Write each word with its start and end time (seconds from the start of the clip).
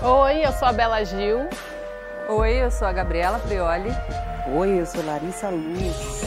Oi, 0.00 0.46
eu 0.46 0.52
sou 0.52 0.68
a 0.68 0.72
Bela 0.72 1.04
Gil. 1.04 1.48
Oi, 2.28 2.52
eu 2.62 2.70
sou 2.70 2.86
a 2.86 2.92
Gabriela 2.92 3.40
Prioli. 3.40 3.90
Oi, 4.56 4.80
eu 4.80 4.86
sou 4.86 5.04
Larissa 5.04 5.48
Luz. 5.48 6.22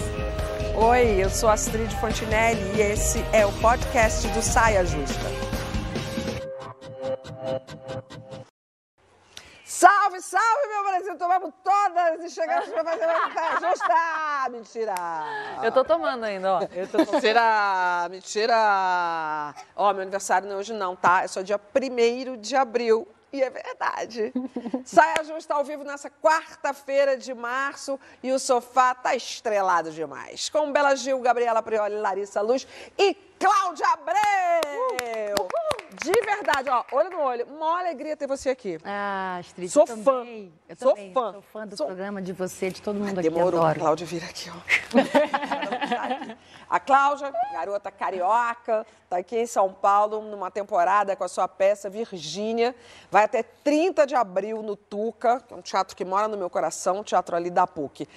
Oi, 0.76 1.24
eu 1.24 1.30
sou 1.30 1.50
Astrid 1.50 1.90
Fontinelli 2.02 2.62
e 2.76 2.82
esse 2.82 3.24
é 3.32 3.46
o 3.46 3.52
podcast 3.62 4.28
do 4.28 4.42
Saia 4.42 4.84
Justa. 4.84 5.24
Salve, 9.64 10.22
salve, 10.22 10.68
meu 10.68 10.84
Brasil! 10.92 11.18
Tomamos 11.18 11.54
todas 11.64 12.26
e 12.26 12.30
chegamos 12.30 12.68
para 12.68 12.84
fazer 12.84 13.06
uma 13.06 13.34
saia 13.34 13.70
justa! 13.70 14.50
Mentira! 14.52 14.96
Eu 15.64 15.72
tô 15.72 15.86
tomando 15.86 16.26
ainda, 16.26 16.56
ó. 16.56 16.62
Eu 16.74 16.88
tô... 16.90 16.98
Mentira! 16.98 18.10
Mentira! 18.12 19.56
Ó, 19.78 19.94
meu 19.94 20.02
aniversário 20.02 20.50
não 20.50 20.58
é 20.58 20.60
hoje 20.60 20.74
não, 20.74 20.94
tá? 20.94 21.24
É 21.24 21.28
só 21.28 21.42
dia 21.42 21.58
1 21.58 22.36
de 22.36 22.54
abril. 22.54 23.08
E 23.34 23.42
é 23.42 23.50
verdade. 23.50 24.34
Saia 24.84 25.24
Justa 25.24 25.54
ao 25.54 25.64
vivo 25.64 25.84
nessa 25.84 26.10
quarta-feira 26.10 27.18
de 27.18 27.34
março 27.34 28.00
e 28.22 28.32
o 28.32 28.40
sofá 28.40 28.94
tá 28.94 29.16
estrelado 29.16 29.92
demais. 29.92 30.50
Com 30.50 30.72
Bela 30.72 30.96
Gil, 30.96 31.20
Gabriela 31.22 31.62
Prioli, 31.64 31.96
Larissa 31.96 32.42
Luz 32.42 32.68
e 32.98 33.31
Cláudia 33.42 33.86
Abreu! 33.94 35.48
De 36.04 36.12
verdade, 36.26 36.70
ó, 36.70 36.84
olho 36.94 37.10
no 37.10 37.20
olho. 37.20 37.46
Uma 37.48 37.80
alegria 37.80 38.16
ter 38.16 38.26
você 38.28 38.50
aqui. 38.50 38.80
Ah, 38.84 39.38
Astrid, 39.40 39.70
Sou 39.70 39.84
eu 39.88 39.98
fã. 39.98 40.20
também. 40.20 40.54
Eu 40.70 40.76
Sou 40.76 40.94
também. 40.94 41.14
fã. 41.14 41.32
Sou 41.34 41.42
fã 41.42 41.68
do 41.68 41.78
Sou- 41.78 41.86
programa, 41.88 42.22
de 42.22 42.34
você, 42.34 42.70
de 42.72 42.82
todo 42.82 42.96
mundo 43.00 43.20
aqui. 43.20 43.30
Demorou 43.30 43.62
Adoro. 43.62 43.80
Cláudia 43.80 44.08
vir 44.08 44.24
aqui, 44.24 44.50
ó. 44.50 44.56
A 46.70 46.80
Cláudia, 46.80 47.32
garota 47.52 47.92
carioca, 47.92 48.86
tá 49.10 49.18
aqui 49.18 49.38
em 49.38 49.46
São 49.46 49.74
Paulo 49.74 50.22
numa 50.22 50.50
temporada 50.50 51.16
com 51.18 51.24
a 51.24 51.28
sua 51.28 51.48
peça 51.48 51.90
Virgínia. 51.90 52.74
Vai 53.12 53.26
até 53.26 53.44
30 53.44 54.08
de 54.08 54.16
abril 54.16 54.64
no 54.64 54.76
Tuca, 54.78 55.42
que 55.46 55.54
é 55.54 55.58
um 55.58 55.62
teatro 55.62 55.96
que 55.96 56.06
mora 56.06 56.28
no 56.30 56.38
meu 56.38 56.50
coração, 56.50 57.00
um 57.00 57.04
teatro 57.04 57.36
ali 57.36 57.50
da 57.50 57.68
PUC. 57.68 58.08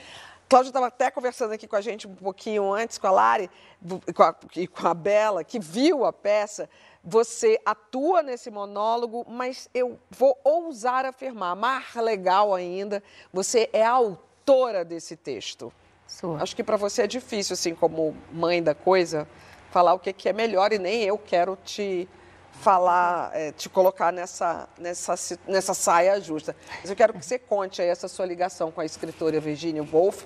Cláudia 0.55 0.70
estava 0.70 0.86
até 0.86 1.10
conversando 1.10 1.52
aqui 1.52 1.66
com 1.66 1.74
a 1.74 1.80
gente 1.80 2.06
um 2.06 2.14
pouquinho 2.14 2.72
antes, 2.72 2.97
com 2.97 3.08
a 3.08 3.10
Lari 3.10 3.50
e 4.06 4.12
com 4.12 4.22
a, 4.22 4.36
e 4.55 4.69
com 4.69 4.86
a 4.86 4.94
Bela, 4.94 5.42
que 5.42 5.58
viu 5.58 6.05
a 6.05 6.12
peça. 6.12 6.70
Você 7.02 7.58
atua 7.66 8.22
nesse 8.22 8.52
monólogo, 8.52 9.27
mas 9.28 9.69
eu 9.75 9.98
vou 10.08 10.38
ousar 10.44 11.06
afirmar, 11.06 11.56
mais 11.56 11.92
legal 11.97 12.55
ainda, 12.55 13.02
você 13.32 13.69
é 13.72 13.82
a 13.84 13.91
autora 13.91 14.84
desse 14.84 15.16
texto. 15.16 15.72
Sou. 16.06 16.36
Acho 16.36 16.55
que 16.55 16.62
para 16.62 16.77
você 16.77 17.02
é 17.02 17.06
difícil, 17.08 17.55
assim, 17.55 17.75
como 17.75 18.16
mãe 18.30 18.62
da 18.62 18.77
coisa, 18.77 19.27
falar 19.72 19.92
o 19.92 19.98
que, 19.98 20.12
que 20.12 20.28
é 20.28 20.32
melhor 20.32 20.72
e 20.72 20.78
nem 20.78 21.02
eu 21.02 21.19
quero 21.19 21.58
te 21.64 22.08
falar, 22.60 23.30
eh, 23.34 23.52
te 23.52 23.69
colocar 23.69 24.12
nessa, 24.12 24.69
nessa, 24.78 25.14
nessa 25.47 25.74
saia 25.74 26.20
justa. 26.20 26.56
Mas 26.80 26.91
eu 26.91 26.97
quero 26.97 27.12
que 27.12 27.24
você 27.24 27.38
conte 27.38 27.83
aí 27.83 27.88
essa 27.88 28.08
sua 28.08 28.27
ligação 28.27 28.70
com 28.70 28.80
a 28.80 28.84
escritora 28.84 29.41
Virginia 29.41 29.83
Woolf, 29.83 30.24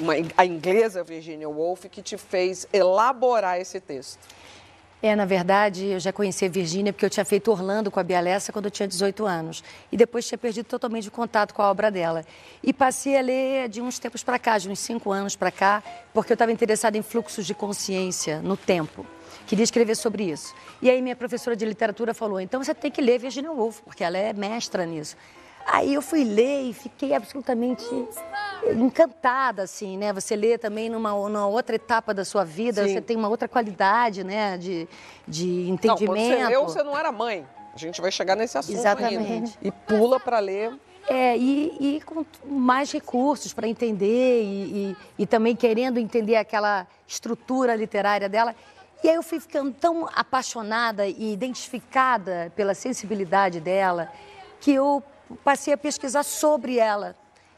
uma, 0.00 0.14
a 0.36 0.44
inglesa 0.44 1.02
Virginia 1.02 1.48
Woolf, 1.48 1.86
que 1.86 2.02
te 2.02 2.16
fez 2.16 2.66
elaborar 2.72 3.60
esse 3.60 3.80
texto. 3.80 4.18
É, 5.00 5.14
na 5.14 5.24
verdade, 5.24 5.86
eu 5.86 6.00
já 6.00 6.12
conheci 6.12 6.44
a 6.44 6.48
Virgínia 6.48 6.92
porque 6.92 7.06
eu 7.06 7.10
tinha 7.10 7.24
feito 7.24 7.52
Orlando 7.52 7.88
com 7.88 8.00
a 8.00 8.02
Bia 8.02 8.20
Lessa 8.20 8.52
quando 8.52 8.64
eu 8.64 8.70
tinha 8.70 8.88
18 8.88 9.24
anos. 9.24 9.62
E 9.92 9.96
depois 9.96 10.26
tinha 10.26 10.36
perdido 10.36 10.66
totalmente 10.66 11.06
o 11.06 11.12
contato 11.12 11.54
com 11.54 11.62
a 11.62 11.70
obra 11.70 11.88
dela. 11.88 12.24
E 12.60 12.72
passei 12.72 13.16
a 13.16 13.20
ler 13.20 13.68
de 13.68 13.80
uns 13.80 14.00
tempos 14.00 14.24
para 14.24 14.40
cá, 14.40 14.58
de 14.58 14.68
uns 14.68 14.80
cinco 14.80 15.12
anos 15.12 15.36
para 15.36 15.52
cá, 15.52 15.84
porque 16.12 16.32
eu 16.32 16.34
estava 16.34 16.50
interessada 16.50 16.98
em 16.98 17.02
fluxos 17.02 17.46
de 17.46 17.54
consciência 17.54 18.42
no 18.42 18.56
tempo. 18.56 19.06
Queria 19.48 19.64
escrever 19.64 19.96
sobre 19.96 20.24
isso. 20.30 20.54
E 20.80 20.88
aí 20.90 21.00
minha 21.02 21.16
professora 21.16 21.56
de 21.56 21.64
literatura 21.64 22.12
falou, 22.14 22.38
então 22.40 22.62
você 22.62 22.74
tem 22.74 22.90
que 22.90 23.00
ler 23.00 23.18
Virginia 23.18 23.50
Woolf, 23.50 23.80
porque 23.80 24.04
ela 24.04 24.16
é 24.18 24.32
mestra 24.32 24.84
nisso. 24.86 25.16
Aí 25.66 25.92
eu 25.94 26.02
fui 26.02 26.22
ler 26.22 26.62
e 26.68 26.72
fiquei 26.72 27.14
absolutamente 27.14 27.84
encantada, 28.74 29.62
assim, 29.62 29.96
né? 29.96 30.12
Você 30.12 30.34
lê 30.36 30.56
também 30.58 30.88
numa, 30.88 31.10
numa 31.12 31.46
outra 31.46 31.76
etapa 31.76 32.12
da 32.14 32.24
sua 32.24 32.44
vida, 32.44 32.84
Sim. 32.86 32.94
você 32.94 33.00
tem 33.00 33.16
uma 33.16 33.28
outra 33.28 33.48
qualidade, 33.48 34.22
né? 34.24 34.56
De, 34.58 34.88
de 35.26 35.46
Não, 35.46 35.74
entendimento. 35.74 36.06
quando 36.06 36.18
você 36.20 36.46
leu, 36.46 36.62
você 36.64 36.82
não 36.82 36.96
era 36.96 37.10
mãe. 37.12 37.46
A 37.74 37.78
gente 37.78 38.00
vai 38.00 38.10
chegar 38.10 38.34
nesse 38.36 38.56
assunto 38.58 38.76
Exatamente. 38.76 39.32
ainda. 39.32 39.50
E 39.62 39.70
pula 39.70 40.18
para 40.18 40.38
ler. 40.38 40.72
É, 41.08 41.36
e, 41.38 41.76
e 41.96 42.00
com 42.02 42.24
mais 42.44 42.92
recursos 42.92 43.54
para 43.54 43.66
entender 43.66 44.42
e, 44.42 44.46
e- 44.90 44.96
e 45.20 45.26
também 45.26 45.56
querendo 45.56 45.98
entender 45.98 46.36
aquela 46.36 46.86
estrutura 47.06 47.74
literária 47.74 48.28
dela. 48.28 48.54
E 49.02 49.08
aí 49.08 49.14
eu 49.14 49.22
fui 49.22 49.38
ficando 49.38 49.72
tão 49.72 50.08
apaixonada 50.12 51.06
e 51.06 51.32
identificada 51.32 52.52
pela 52.56 52.74
sensibilidade 52.74 53.60
dela 53.60 54.10
que 54.60 54.72
eu 54.72 55.02
passei 55.44 55.72
a 55.72 55.78
pesquisar 55.78 56.24
sobre 56.24 56.78
ela. 56.78 57.14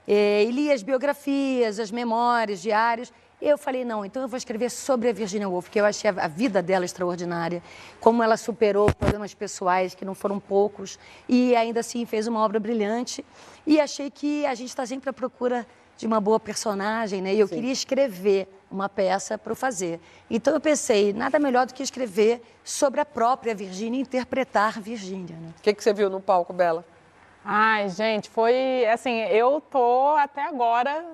E 0.07 0.51
li 0.53 0.71
as 0.71 0.83
biografias, 0.83 1.79
as 1.79 1.91
memórias, 1.91 2.61
diários. 2.61 3.13
Eu 3.41 3.57
falei, 3.57 3.87
não, 3.87 4.05
então 4.05 4.21
eu 4.21 4.29
vou 4.29 4.37
escrever 4.37 4.71
sobre 4.71 5.09
a 5.09 5.15
Virginia 5.15 5.49
Woolf, 5.49 5.65
porque 5.65 5.81
eu 5.81 5.87
achei 5.87 6.11
a 6.11 6.29
vida 6.29 6.61
dela 6.61 6.85
extraordinária, 6.85 7.63
como 7.99 8.23
ela 8.23 8.37
superou 8.37 8.93
problemas 8.93 9.33
pessoais, 9.33 9.95
que 9.95 10.05
não 10.05 10.15
foram 10.15 10.39
poucos, 10.39 10.99
e 11.27 11.57
ainda 11.57 11.81
assim 11.81 12.05
fez 12.05 12.27
uma 12.27 12.41
obra 12.41 12.61
brilhante. 12.61 13.25
E 13.67 13.81
achei 13.81 14.11
que 14.11 14.45
a 14.45 14.55
gente 14.55 14.69
está 14.69 14.85
sempre 14.85 15.09
à 15.09 15.13
procura 15.13 15.67
de 16.01 16.07
uma 16.07 16.19
boa 16.19 16.41
personagem, 16.41 17.21
né? 17.21 17.35
E 17.35 17.41
eu 17.41 17.47
queria 17.47 17.71
escrever 17.71 18.49
uma 18.71 18.89
peça 18.89 19.37
para 19.37 19.55
fazer. 19.55 20.01
Então 20.31 20.55
eu 20.55 20.61
pensei, 20.61 21.13
nada 21.13 21.39
melhor 21.39 21.67
do 21.67 21.75
que 21.75 21.83
escrever 21.83 22.43
sobre 22.65 23.01
a 23.01 23.05
própria 23.05 23.55
Virgínia 23.55 23.99
e 23.99 24.01
interpretar 24.01 24.81
Virgínia, 24.81 25.37
né? 25.37 25.53
O 25.59 25.63
que, 25.63 25.75
que 25.75 25.85
você 25.85 25.93
viu 25.93 26.09
no 26.09 26.19
palco, 26.19 26.55
Bela? 26.55 26.85
Ai, 27.45 27.91
gente, 27.91 28.31
foi 28.31 28.87
assim, 28.87 29.21
eu 29.25 29.61
tô 29.61 30.17
até 30.17 30.43
agora 30.43 31.13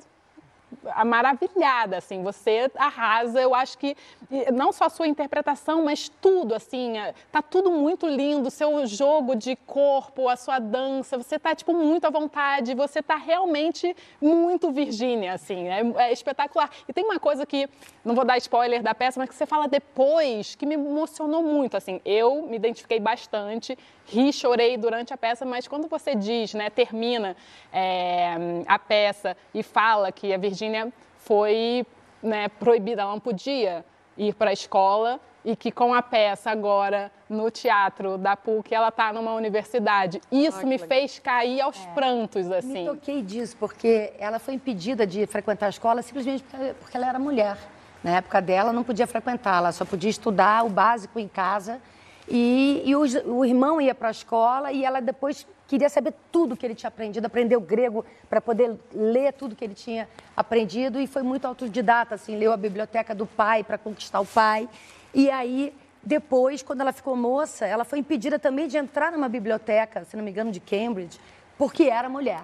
maravilhada, 1.04 1.98
assim, 1.98 2.22
você 2.22 2.70
arrasa, 2.76 3.40
eu 3.40 3.54
acho 3.54 3.78
que 3.78 3.96
não 4.52 4.72
só 4.72 4.86
a 4.86 4.90
sua 4.90 5.06
interpretação, 5.06 5.84
mas 5.84 6.08
tudo, 6.20 6.54
assim, 6.54 6.98
é, 6.98 7.14
tá 7.30 7.40
tudo 7.40 7.70
muito 7.70 8.06
lindo, 8.06 8.50
seu 8.50 8.84
jogo 8.86 9.36
de 9.36 9.54
corpo, 9.54 10.28
a 10.28 10.36
sua 10.36 10.58
dança, 10.58 11.16
você 11.16 11.38
tá, 11.38 11.54
tipo, 11.54 11.72
muito 11.72 12.04
à 12.06 12.10
vontade, 12.10 12.74
você 12.74 13.00
tá 13.00 13.16
realmente 13.16 13.94
muito 14.20 14.72
Virgínia, 14.72 15.34
assim, 15.34 15.68
é, 15.68 15.82
é 15.96 16.12
espetacular. 16.12 16.70
E 16.88 16.92
tem 16.92 17.04
uma 17.04 17.18
coisa 17.18 17.46
que, 17.46 17.68
não 18.04 18.14
vou 18.14 18.24
dar 18.24 18.36
spoiler 18.38 18.82
da 18.82 18.94
peça, 18.94 19.20
mas 19.20 19.28
que 19.28 19.34
você 19.34 19.46
fala 19.46 19.68
depois, 19.68 20.54
que 20.56 20.66
me 20.66 20.74
emocionou 20.74 21.42
muito, 21.42 21.76
assim, 21.76 22.00
eu 22.04 22.42
me 22.42 22.56
identifiquei 22.56 22.98
bastante, 22.98 23.78
ri, 24.06 24.32
chorei 24.32 24.76
durante 24.76 25.12
a 25.12 25.16
peça, 25.16 25.44
mas 25.44 25.66
quando 25.68 25.88
você 25.88 26.14
diz, 26.14 26.54
né, 26.54 26.70
termina 26.70 27.36
é, 27.72 28.34
a 28.66 28.78
peça 28.78 29.36
e 29.54 29.62
fala 29.62 30.10
que 30.10 30.32
a 30.32 30.38
Virgínia 30.38 30.55
foi 31.18 31.86
né, 32.22 32.48
proibida, 32.48 33.02
ela 33.02 33.12
não 33.12 33.20
podia 33.20 33.84
ir 34.16 34.34
para 34.34 34.50
a 34.50 34.52
escola 34.52 35.20
e 35.44 35.54
que 35.54 35.70
com 35.70 35.94
a 35.94 36.02
peça 36.02 36.50
agora 36.50 37.10
no 37.28 37.50
teatro 37.50 38.18
da 38.18 38.36
PUC 38.36 38.74
ela 38.74 38.88
está 38.88 39.12
numa 39.12 39.32
universidade. 39.34 40.20
Isso 40.32 40.56
Ah, 40.56 40.60
que 40.60 40.66
me 40.66 40.72
legal. 40.76 40.88
fez 40.88 41.18
cair 41.18 41.60
aos 41.60 41.78
prantos, 41.94 42.46
Me 42.46 42.56
assim. 42.56 42.84
toquei 42.86 43.22
disso, 43.22 43.56
porque 43.58 44.12
ela 44.18 44.38
foi 44.38 44.54
impedida 44.54 45.06
de 45.06 45.24
frequentar 45.26 45.66
a 45.66 45.68
escola 45.68 46.02
simplesmente 46.02 46.42
porque- 46.80 46.96
ela 46.96 47.06
era 47.08 47.18
mulher. 47.18 47.56
Na 48.02 48.16
época 48.16 48.40
dela, 48.40 48.72
não 48.72 48.82
podia 48.82 49.06
frequentar, 49.06 49.58
ela 49.58 49.72
só 49.72 49.84
podia 49.84 50.10
estudar 50.10 50.64
o 50.64 50.68
básico 50.68 51.18
em 51.18 51.28
casa. 51.28 51.80
E, 52.28 52.82
e 52.84 52.96
os- 52.96 53.14
o, 53.24 53.44
irmão 53.44 53.80
ia 53.80 53.94
para 53.94 54.08
a 54.08 54.10
escola 54.10 54.72
e 54.72 54.84
ela 54.84 55.00
depois 55.00 55.46
queria 55.66 55.88
saber 55.88 56.14
tudo 56.30 56.56
que 56.56 56.64
ele 56.64 56.74
tinha 56.74 56.88
aprendido, 56.88 57.24
aprendeu 57.24 57.60
grego 57.60 58.04
para 58.28 58.40
poder 58.40 58.76
ler 58.92 59.32
tudo 59.32 59.56
que 59.56 59.64
ele 59.64 59.74
tinha 59.74 60.08
aprendido 60.36 61.00
e 61.00 61.06
foi 61.06 61.22
muito 61.22 61.44
autodidata, 61.46 62.14
assim, 62.14 62.36
leu 62.36 62.52
a 62.52 62.56
biblioteca 62.56 63.14
do 63.14 63.26
pai 63.26 63.64
para 63.64 63.76
conquistar 63.76 64.20
o 64.20 64.26
pai. 64.26 64.68
E 65.14 65.30
aí, 65.30 65.74
depois, 66.02 66.62
quando 66.62 66.82
ela 66.82 66.92
ficou 66.92 67.16
moça, 67.16 67.66
ela 67.66 67.84
foi 67.84 67.98
impedida 67.98 68.38
também 68.38 68.68
de 68.68 68.76
entrar 68.76 69.10
numa 69.10 69.28
biblioteca, 69.28 70.04
se 70.04 70.16
não 70.16 70.22
me 70.22 70.30
engano, 70.30 70.52
de 70.52 70.60
Cambridge, 70.60 71.18
porque 71.58 71.84
era 71.84 72.08
mulher. 72.08 72.42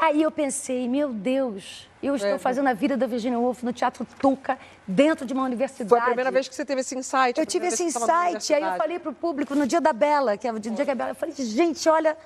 Aí 0.00 0.22
eu 0.22 0.30
pensei, 0.30 0.88
meu 0.88 1.12
Deus, 1.12 1.88
eu 2.02 2.14
estou 2.14 2.34
É. 2.34 2.38
fazendo 2.38 2.68
a 2.68 2.72
vida 2.72 2.96
da 2.96 3.06
Virginia 3.06 3.38
Woolf 3.38 3.64
no 3.64 3.72
Teatro 3.72 4.06
Tuca, 4.20 4.56
dentro 4.86 5.26
de 5.26 5.34
uma 5.34 5.42
universidade. 5.42 5.88
Foi 5.88 5.98
a 5.98 6.04
primeira 6.04 6.30
vez 6.30 6.48
que 6.48 6.54
você 6.54 6.64
teve 6.64 6.82
esse 6.82 6.96
insight? 6.96 7.38
Eu 7.38 7.44
tive 7.44 7.66
esse 7.66 7.82
insight, 7.82 8.54
aí 8.54 8.62
eu 8.62 8.76
falei 8.76 8.98
para 8.98 9.10
o 9.10 9.14
público 9.14 9.54
no 9.54 9.66
dia 9.66 9.80
da 9.80 9.92
Bela, 9.92 10.36
que 10.36 10.46
é 10.46 10.52
o 10.52 10.58
dia 10.58 10.84
que 10.84 10.90
a 10.90 10.94
Bela, 10.94 11.10
eu 11.10 11.14
falei, 11.16 11.34
gente, 11.34 11.88
olha 11.88 12.16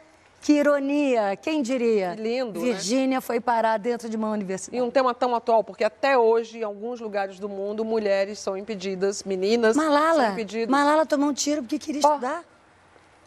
que 0.43 0.55
ironia, 0.55 1.37
quem 1.41 1.63
diria? 1.63 2.15
Que 2.17 2.23
lindo, 2.23 2.59
né? 2.59 2.73
Virgínia 2.73 3.21
foi 3.21 3.41
parar 3.41 3.79
dentro 3.79 4.09
de 4.09 4.17
uma 4.17 4.29
universidade. 4.31 4.77
E 4.77 4.83
um 4.83 4.91
tema 4.91 5.15
tão 5.15 5.35
atual, 5.37 5.63
porque 5.63 5.85
até 5.85 6.19
hoje, 6.19 6.59
em 6.59 6.63
alguns 6.65 7.01
lugares 7.01 7.39
do 7.39 7.49
mundo, 7.49 7.85
mulheres 7.85 8.41
são 8.41 8.57
impedidas, 8.57 9.23
meninas 9.23 9.77
são 9.77 9.85
Malala, 9.85 10.31
impedidas. 10.31 10.69
Malala 10.69 11.07
tomou 11.07 11.31
um 11.31 11.33
tiro 11.33 11.63
porque 11.63 11.79
queria 11.79 12.01
estudar. 12.01 12.45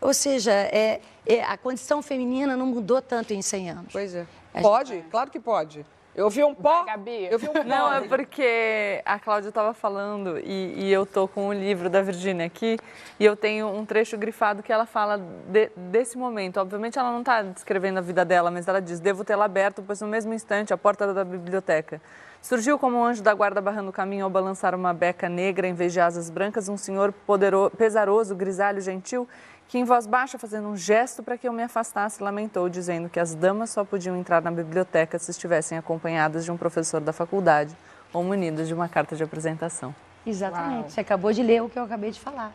Ou 0.01 0.13
seja, 0.13 0.51
é, 0.51 0.99
é, 1.25 1.43
a 1.43 1.57
condição 1.57 2.01
feminina 2.01 2.55
não 2.55 2.65
mudou 2.67 3.01
tanto 3.01 3.33
em 3.33 3.41
100 3.41 3.69
anos. 3.71 3.85
Pois 3.91 4.13
é. 4.13 4.25
Acho- 4.53 4.63
Pode? 4.63 5.05
Claro 5.11 5.29
que 5.31 5.39
pode. 5.39 5.85
Eu 6.15 6.29
vi 6.29 6.45
um 6.45 6.55
pó. 6.55 6.85
Gabi. 6.85 7.27
Eu 7.29 7.37
vi 7.37 7.49
um 7.49 7.51
pó. 7.53 7.63
Não, 7.65 7.91
é 7.93 7.99
porque 8.07 9.01
a 9.05 9.19
Cláudia 9.19 9.49
estava 9.49 9.73
falando 9.73 10.39
e, 10.39 10.85
e 10.85 10.91
eu 10.93 11.05
tô 11.05 11.27
com 11.27 11.49
o 11.49 11.53
livro 11.53 11.89
da 11.89 12.01
Virgínia 12.01 12.45
aqui 12.45 12.77
e 13.19 13.25
eu 13.25 13.35
tenho 13.35 13.67
um 13.67 13.85
trecho 13.85 14.17
grifado 14.17 14.63
que 14.63 14.71
ela 14.71 14.85
fala 14.85 15.17
de- 15.49 15.69
desse 15.75 16.17
momento. 16.17 16.55
Obviamente 16.57 16.97
ela 16.97 17.11
não 17.11 17.19
está 17.19 17.41
descrevendo 17.41 17.97
a 17.97 18.01
vida 18.01 18.23
dela, 18.23 18.49
mas 18.49 18.65
ela 18.65 18.81
diz: 18.81 19.01
Devo 19.01 19.25
tê-la 19.25 19.43
aberto, 19.43 19.83
pois 19.85 19.99
no 19.99 20.07
mesmo 20.07 20.33
instante 20.33 20.73
a 20.73 20.77
porta 20.77 21.13
da 21.13 21.25
biblioteca 21.25 22.01
surgiu 22.41 22.77
como 22.79 22.95
um 22.97 23.03
anjo 23.03 23.23
da 23.23 23.33
guarda 23.33 23.59
barrando 23.59 23.89
o 23.89 23.91
caminho 23.91 24.23
ao 24.23 24.29
balançar 24.29 24.73
uma 24.75 24.93
beca 24.93 25.27
negra 25.27 25.67
em 25.67 25.73
vez 25.73 25.91
de 25.91 25.99
asas 25.99 26.29
brancas, 26.29 26.69
um 26.69 26.77
senhor 26.77 27.11
podero- 27.25 27.71
pesaroso, 27.75 28.35
grisalho, 28.35 28.79
gentil, 28.79 29.27
que 29.67 29.77
em 29.77 29.83
voz 29.83 30.05
baixa, 30.05 30.37
fazendo 30.37 30.67
um 30.67 30.77
gesto 30.77 31.23
para 31.23 31.37
que 31.37 31.47
eu 31.47 31.53
me 31.53 31.63
afastasse, 31.63 32.21
lamentou, 32.21 32.69
dizendo 32.69 33.09
que 33.09 33.19
as 33.19 33.33
damas 33.33 33.69
só 33.71 33.83
podiam 33.83 34.15
entrar 34.15 34.41
na 34.41 34.51
biblioteca 34.51 35.17
se 35.17 35.31
estivessem 35.31 35.77
acompanhadas 35.77 36.45
de 36.45 36.51
um 36.51 36.57
professor 36.57 37.01
da 37.01 37.11
faculdade 37.11 37.75
ou 38.13 38.23
munidas 38.23 38.67
de 38.67 38.73
uma 38.73 38.87
carta 38.87 39.15
de 39.15 39.23
apresentação. 39.23 39.93
Exatamente. 40.25 40.91
Você 40.93 41.01
acabou 41.01 41.31
de 41.33 41.41
ler 41.43 41.61
o 41.63 41.69
que 41.69 41.77
eu 41.77 41.83
acabei 41.83 42.11
de 42.11 42.19
falar. 42.19 42.53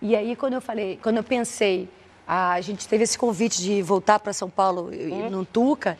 E 0.00 0.14
aí, 0.16 0.34
quando 0.36 0.54
eu 0.54 0.60
falei, 0.60 0.98
quando 1.02 1.16
eu 1.18 1.24
pensei, 1.24 1.88
a 2.26 2.60
gente 2.60 2.86
teve 2.88 3.04
esse 3.04 3.16
convite 3.18 3.60
de 3.60 3.82
voltar 3.82 4.18
para 4.20 4.32
São 4.32 4.48
Paulo 4.50 4.92
e- 4.92 5.08
e 5.10 5.30
no 5.30 5.44
Tuca, 5.44 5.96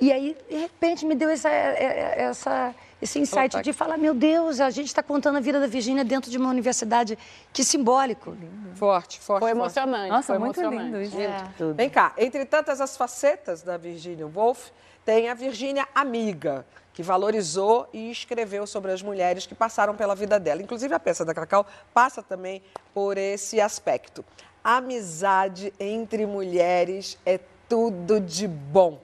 e 0.00 0.12
aí, 0.12 0.36
de 0.48 0.56
repente, 0.58 1.04
me 1.06 1.14
deu 1.14 1.28
essa, 1.30 1.48
é- 1.48 1.82
é- 1.82 2.22
essa, 2.24 2.74
esse 3.00 3.18
insight 3.18 3.60
de 3.62 3.72
falar: 3.72 3.96
meu 3.96 4.14
Deus, 4.14 4.60
a 4.60 4.70
gente 4.70 4.86
está 4.86 5.02
contando 5.02 5.36
a 5.36 5.40
vida 5.40 5.60
da 5.60 5.66
Virgínia 5.66 6.04
dentro 6.04 6.30
de 6.30 6.38
uma 6.38 6.48
universidade. 6.48 7.18
Que 7.52 7.62
simbólico. 7.62 8.36
Forte, 8.74 9.20
forte. 9.20 9.40
Foi 9.40 9.50
forte. 9.50 9.50
emocionante. 9.50 10.08
Nossa, 10.08 10.26
foi 10.26 10.38
muito 10.38 10.60
emocionante. 10.60 10.84
lindo 10.84 11.02
isso. 11.02 11.20
É. 11.20 11.72
Vem 11.74 11.90
cá, 11.90 12.12
entre 12.16 12.44
tantas 12.44 12.80
as 12.80 12.96
facetas 12.96 13.62
da 13.62 13.76
Virginia 13.76 14.26
Woolf, 14.26 14.70
tem 15.04 15.28
a 15.28 15.34
Virginia 15.34 15.86
Amiga, 15.94 16.66
que 16.92 17.02
valorizou 17.02 17.88
e 17.92 18.10
escreveu 18.10 18.66
sobre 18.66 18.90
as 18.92 19.02
mulheres 19.02 19.46
que 19.46 19.54
passaram 19.54 19.94
pela 19.94 20.14
vida 20.14 20.40
dela. 20.40 20.62
Inclusive, 20.62 20.94
a 20.94 20.98
peça 20.98 21.24
da 21.24 21.34
Cacau 21.34 21.66
passa 21.92 22.22
também 22.22 22.62
por 22.94 23.18
esse 23.18 23.60
aspecto. 23.60 24.24
Amizade 24.64 25.72
entre 25.78 26.26
mulheres 26.26 27.18
é 27.24 27.38
tudo 27.68 28.20
de 28.20 28.48
bom. 28.48 28.98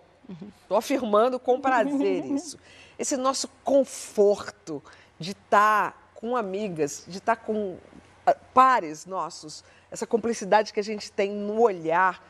Estou 0.63 0.77
afirmando 0.77 1.39
com 1.39 1.61
prazer 1.61 2.25
isso. 2.33 2.59
Esse 2.99 3.17
nosso 3.17 3.49
conforto 3.65 4.83
de 5.19 5.33
estar 5.33 6.13
com 6.15 6.37
amigas, 6.37 7.05
de 7.07 7.19
estar 7.19 7.37
com 7.37 7.77
ah, 8.27 8.37
pares 8.55 9.07
nossos, 9.07 9.65
essa 9.91 10.07
cumplicidade 10.07 10.73
que 10.73 10.81
a 10.81 10.85
gente 10.85 11.11
tem 11.11 11.31
no 11.31 11.61
olhar. 11.61 12.25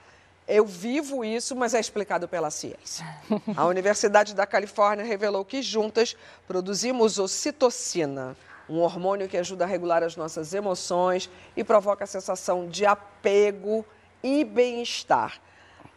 Eu 0.48 0.66
vivo 0.66 1.24
isso, 1.24 1.54
mas 1.54 1.74
é 1.74 1.80
explicado 1.80 2.26
pela 2.26 2.50
ciência. 2.50 3.06
A 3.56 3.66
Universidade 3.66 4.34
da 4.34 4.46
Califórnia 4.46 5.04
revelou 5.04 5.44
que 5.44 5.62
juntas 5.62 6.16
produzimos 6.46 7.18
ocitocina, 7.18 8.36
um 8.68 8.78
hormônio 8.80 9.28
que 9.28 9.36
ajuda 9.36 9.64
a 9.64 9.68
regular 9.68 10.02
as 10.02 10.16
nossas 10.16 10.54
emoções 10.54 11.30
e 11.56 11.62
provoca 11.62 12.04
a 12.04 12.06
sensação 12.06 12.66
de 12.66 12.86
apego 12.86 13.84
e 14.22 14.44
bem-estar. 14.44 15.40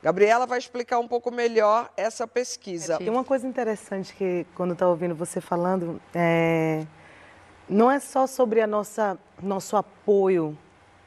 Gabriela 0.05 0.45
vai 0.45 0.59
explicar 0.59 0.99
um 0.99 1.07
pouco 1.07 1.31
melhor 1.31 1.89
essa 1.97 2.27
pesquisa. 2.27 2.99
Tem 2.99 3.09
uma 3.09 3.23
coisa 3.23 3.47
interessante 3.47 4.13
que, 4.13 4.45
quando 4.53 4.69
eu 4.69 4.73
estava 4.73 4.91
ouvindo 4.91 5.15
você 5.15 5.41
falando, 5.41 5.99
é, 6.13 6.85
não 7.67 7.89
é 7.89 7.99
só 7.99 8.27
sobre 8.27 8.61
a 8.61 8.67
nossa 8.67 9.17
nosso 9.41 9.75
apoio 9.75 10.55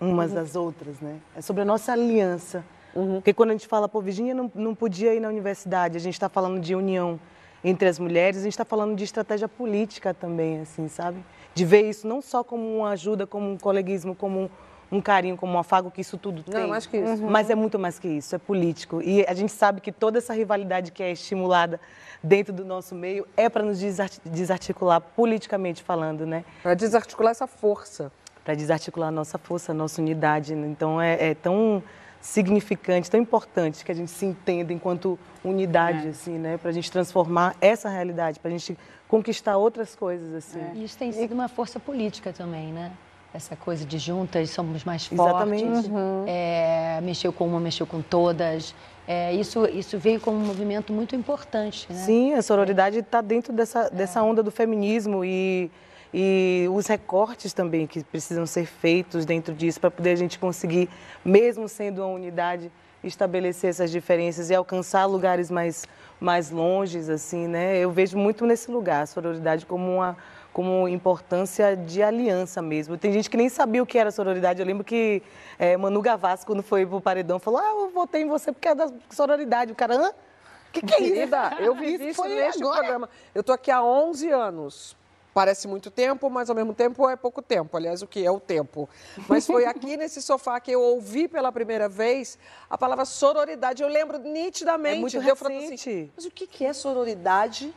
umas 0.00 0.36
às 0.36 0.56
outras, 0.56 0.98
né? 0.98 1.20
É 1.36 1.40
sobre 1.40 1.62
a 1.62 1.64
nossa 1.64 1.92
aliança. 1.92 2.64
Porque 2.92 3.32
quando 3.32 3.50
a 3.50 3.52
gente 3.52 3.68
fala, 3.68 3.88
pô, 3.88 4.00
Virginia 4.00 4.34
não, 4.34 4.50
não 4.52 4.74
podia 4.74 5.14
ir 5.14 5.20
na 5.20 5.28
universidade, 5.28 5.96
a 5.96 6.00
gente 6.00 6.14
está 6.14 6.28
falando 6.28 6.58
de 6.58 6.74
união 6.74 7.20
entre 7.62 7.88
as 7.88 8.00
mulheres, 8.00 8.40
a 8.40 8.42
gente 8.42 8.54
está 8.54 8.64
falando 8.64 8.96
de 8.96 9.04
estratégia 9.04 9.46
política 9.46 10.12
também, 10.12 10.58
assim, 10.58 10.88
sabe? 10.88 11.24
De 11.54 11.64
ver 11.64 11.88
isso 11.88 12.04
não 12.04 12.20
só 12.20 12.42
como 12.42 12.78
uma 12.78 12.90
ajuda, 12.90 13.28
como 13.28 13.48
um 13.48 13.56
coleguismo, 13.56 14.16
como 14.16 14.50
um, 14.90 15.00
carinho, 15.00 15.36
como 15.36 15.52
um 15.54 15.58
afago, 15.58 15.90
que 15.90 16.00
isso 16.00 16.16
tudo 16.16 16.42
Não, 16.46 16.60
tem. 16.60 16.66
mais 16.68 16.86
que 16.86 16.96
isso. 16.96 17.22
Mas 17.24 17.50
é 17.50 17.54
muito 17.54 17.78
mais 17.78 17.98
que 17.98 18.08
isso, 18.08 18.34
é 18.34 18.38
político. 18.38 19.00
E 19.02 19.24
a 19.26 19.34
gente 19.34 19.52
sabe 19.52 19.80
que 19.80 19.92
toda 19.92 20.18
essa 20.18 20.32
rivalidade 20.32 20.92
que 20.92 21.02
é 21.02 21.12
estimulada 21.12 21.80
dentro 22.22 22.52
do 22.52 22.64
nosso 22.64 22.94
meio 22.94 23.26
é 23.36 23.48
para 23.48 23.62
nos 23.62 23.78
desart- 23.78 24.20
desarticular 24.24 25.00
politicamente 25.00 25.82
falando, 25.82 26.26
né? 26.26 26.44
Para 26.62 26.74
desarticular 26.74 27.30
essa 27.32 27.46
força. 27.46 28.10
Para 28.44 28.54
desarticular 28.54 29.08
a 29.08 29.12
nossa 29.12 29.36
força, 29.38 29.72
a 29.72 29.74
nossa 29.74 30.00
unidade. 30.00 30.54
né? 30.54 30.66
Então 30.68 31.00
é, 31.00 31.30
é 31.30 31.34
tão 31.34 31.82
significante, 32.20 33.10
tão 33.10 33.20
importante 33.20 33.84
que 33.84 33.92
a 33.92 33.94
gente 33.94 34.10
se 34.10 34.26
entenda 34.26 34.72
enquanto 34.72 35.18
unidade, 35.44 36.08
assim, 36.08 36.38
né? 36.38 36.58
Para 36.58 36.70
a 36.70 36.72
gente 36.72 36.90
transformar 36.90 37.54
essa 37.60 37.88
realidade, 37.88 38.40
para 38.40 38.48
a 38.48 38.52
gente 38.52 38.76
conquistar 39.06 39.56
outras 39.56 39.94
coisas, 39.94 40.34
assim. 40.34 40.60
E 40.74 40.84
isso 40.84 40.98
tem 40.98 41.12
sido 41.12 41.32
uma 41.32 41.48
força 41.48 41.78
política 41.78 42.32
também, 42.32 42.72
né? 42.72 42.92
Essa 43.32 43.54
coisa 43.54 43.84
de 43.84 43.98
juntas 43.98 44.50
somos 44.50 44.84
mais 44.84 45.06
fortes. 45.06 45.26
Exatamente. 45.26 45.90
É, 46.26 47.00
mexeu 47.02 47.32
com 47.32 47.46
uma, 47.46 47.60
mexeu 47.60 47.86
com 47.86 48.00
todas. 48.00 48.74
É, 49.06 49.32
isso, 49.34 49.66
isso 49.66 49.98
veio 49.98 50.20
como 50.20 50.38
um 50.38 50.46
movimento 50.46 50.92
muito 50.92 51.14
importante, 51.14 51.86
né? 51.90 51.98
Sim, 51.98 52.34
a 52.34 52.42
sororidade 52.42 52.98
está 52.98 53.20
dentro 53.20 53.52
dessa, 53.52 53.88
dessa 53.90 54.22
onda 54.22 54.42
do 54.42 54.50
feminismo 54.50 55.24
e, 55.24 55.70
e 56.12 56.66
os 56.70 56.86
recortes 56.86 57.52
também 57.52 57.86
que 57.86 58.02
precisam 58.02 58.46
ser 58.46 58.66
feitos 58.66 59.24
dentro 59.24 59.54
disso 59.54 59.80
para 59.80 59.90
poder 59.90 60.10
a 60.10 60.16
gente 60.16 60.38
conseguir, 60.38 60.88
mesmo 61.24 61.68
sendo 61.68 62.02
uma 62.02 62.08
unidade, 62.08 62.70
estabelecer 63.04 63.70
essas 63.70 63.90
diferenças 63.90 64.50
e 64.50 64.54
alcançar 64.54 65.06
lugares 65.06 65.50
mais, 65.50 65.86
mais 66.20 66.50
longes, 66.50 67.08
assim, 67.08 67.46
né? 67.46 67.78
Eu 67.78 67.90
vejo 67.90 68.16
muito 68.18 68.44
nesse 68.44 68.70
lugar 68.70 69.02
a 69.02 69.06
sororidade 69.06 69.64
como 69.64 69.96
uma 69.96 70.16
como 70.58 70.88
importância 70.88 71.76
de 71.76 72.02
aliança 72.02 72.60
mesmo. 72.60 72.98
Tem 72.98 73.12
gente 73.12 73.30
que 73.30 73.36
nem 73.36 73.48
sabia 73.48 73.80
o 73.80 73.86
que 73.86 73.96
era 73.96 74.10
sororidade. 74.10 74.60
Eu 74.60 74.66
lembro 74.66 74.82
que 74.82 75.22
eh, 75.56 75.76
Manu 75.76 76.02
Gavassi, 76.02 76.44
quando 76.44 76.64
foi 76.64 76.84
pro 76.84 77.00
paredão, 77.00 77.38
falou: 77.38 77.60
Ah, 77.60 77.70
eu 77.70 77.90
votei 77.90 78.22
em 78.22 78.26
você 78.26 78.50
porque 78.50 78.66
é 78.66 78.74
da 78.74 78.90
sororidade. 79.08 79.70
O 79.70 79.76
cara, 79.76 79.94
hã? 79.94 80.08
O 80.08 80.72
que, 80.72 80.82
que 80.82 80.94
é 80.94 81.00
isso? 81.00 81.14
Querida, 81.14 81.56
eu 81.60 81.76
vivi 81.76 82.08
isso 82.08 82.20
foi 82.20 82.34
neste 82.34 82.60
agora. 82.60 82.78
programa. 82.80 83.08
Eu 83.32 83.42
estou 83.42 83.54
aqui 83.54 83.70
há 83.70 83.80
11 83.80 84.30
anos. 84.30 84.96
Parece 85.32 85.68
muito 85.68 85.92
tempo, 85.92 86.28
mas 86.28 86.50
ao 86.50 86.56
mesmo 86.56 86.74
tempo 86.74 87.08
é 87.08 87.14
pouco 87.14 87.40
tempo. 87.40 87.76
Aliás, 87.76 88.02
o 88.02 88.06
que 88.08 88.26
é 88.26 88.30
o 88.32 88.40
tempo? 88.40 88.88
Mas 89.28 89.46
foi 89.46 89.62
aqui 89.64 89.96
nesse 89.96 90.20
sofá 90.20 90.58
que 90.58 90.72
eu 90.72 90.82
ouvi 90.82 91.28
pela 91.28 91.52
primeira 91.52 91.88
vez 91.88 92.36
a 92.68 92.76
palavra 92.76 93.04
sororidade. 93.04 93.80
Eu 93.80 93.88
lembro 93.88 94.18
nitidamente. 94.18 94.96
É 94.96 95.00
muito 95.00 95.16
eu 95.18 95.32
assim, 95.32 95.70
recente. 95.70 96.12
mas 96.16 96.24
o 96.24 96.32
que 96.32 96.48
que 96.48 96.64
é 96.64 96.72
sororidade? 96.72 97.72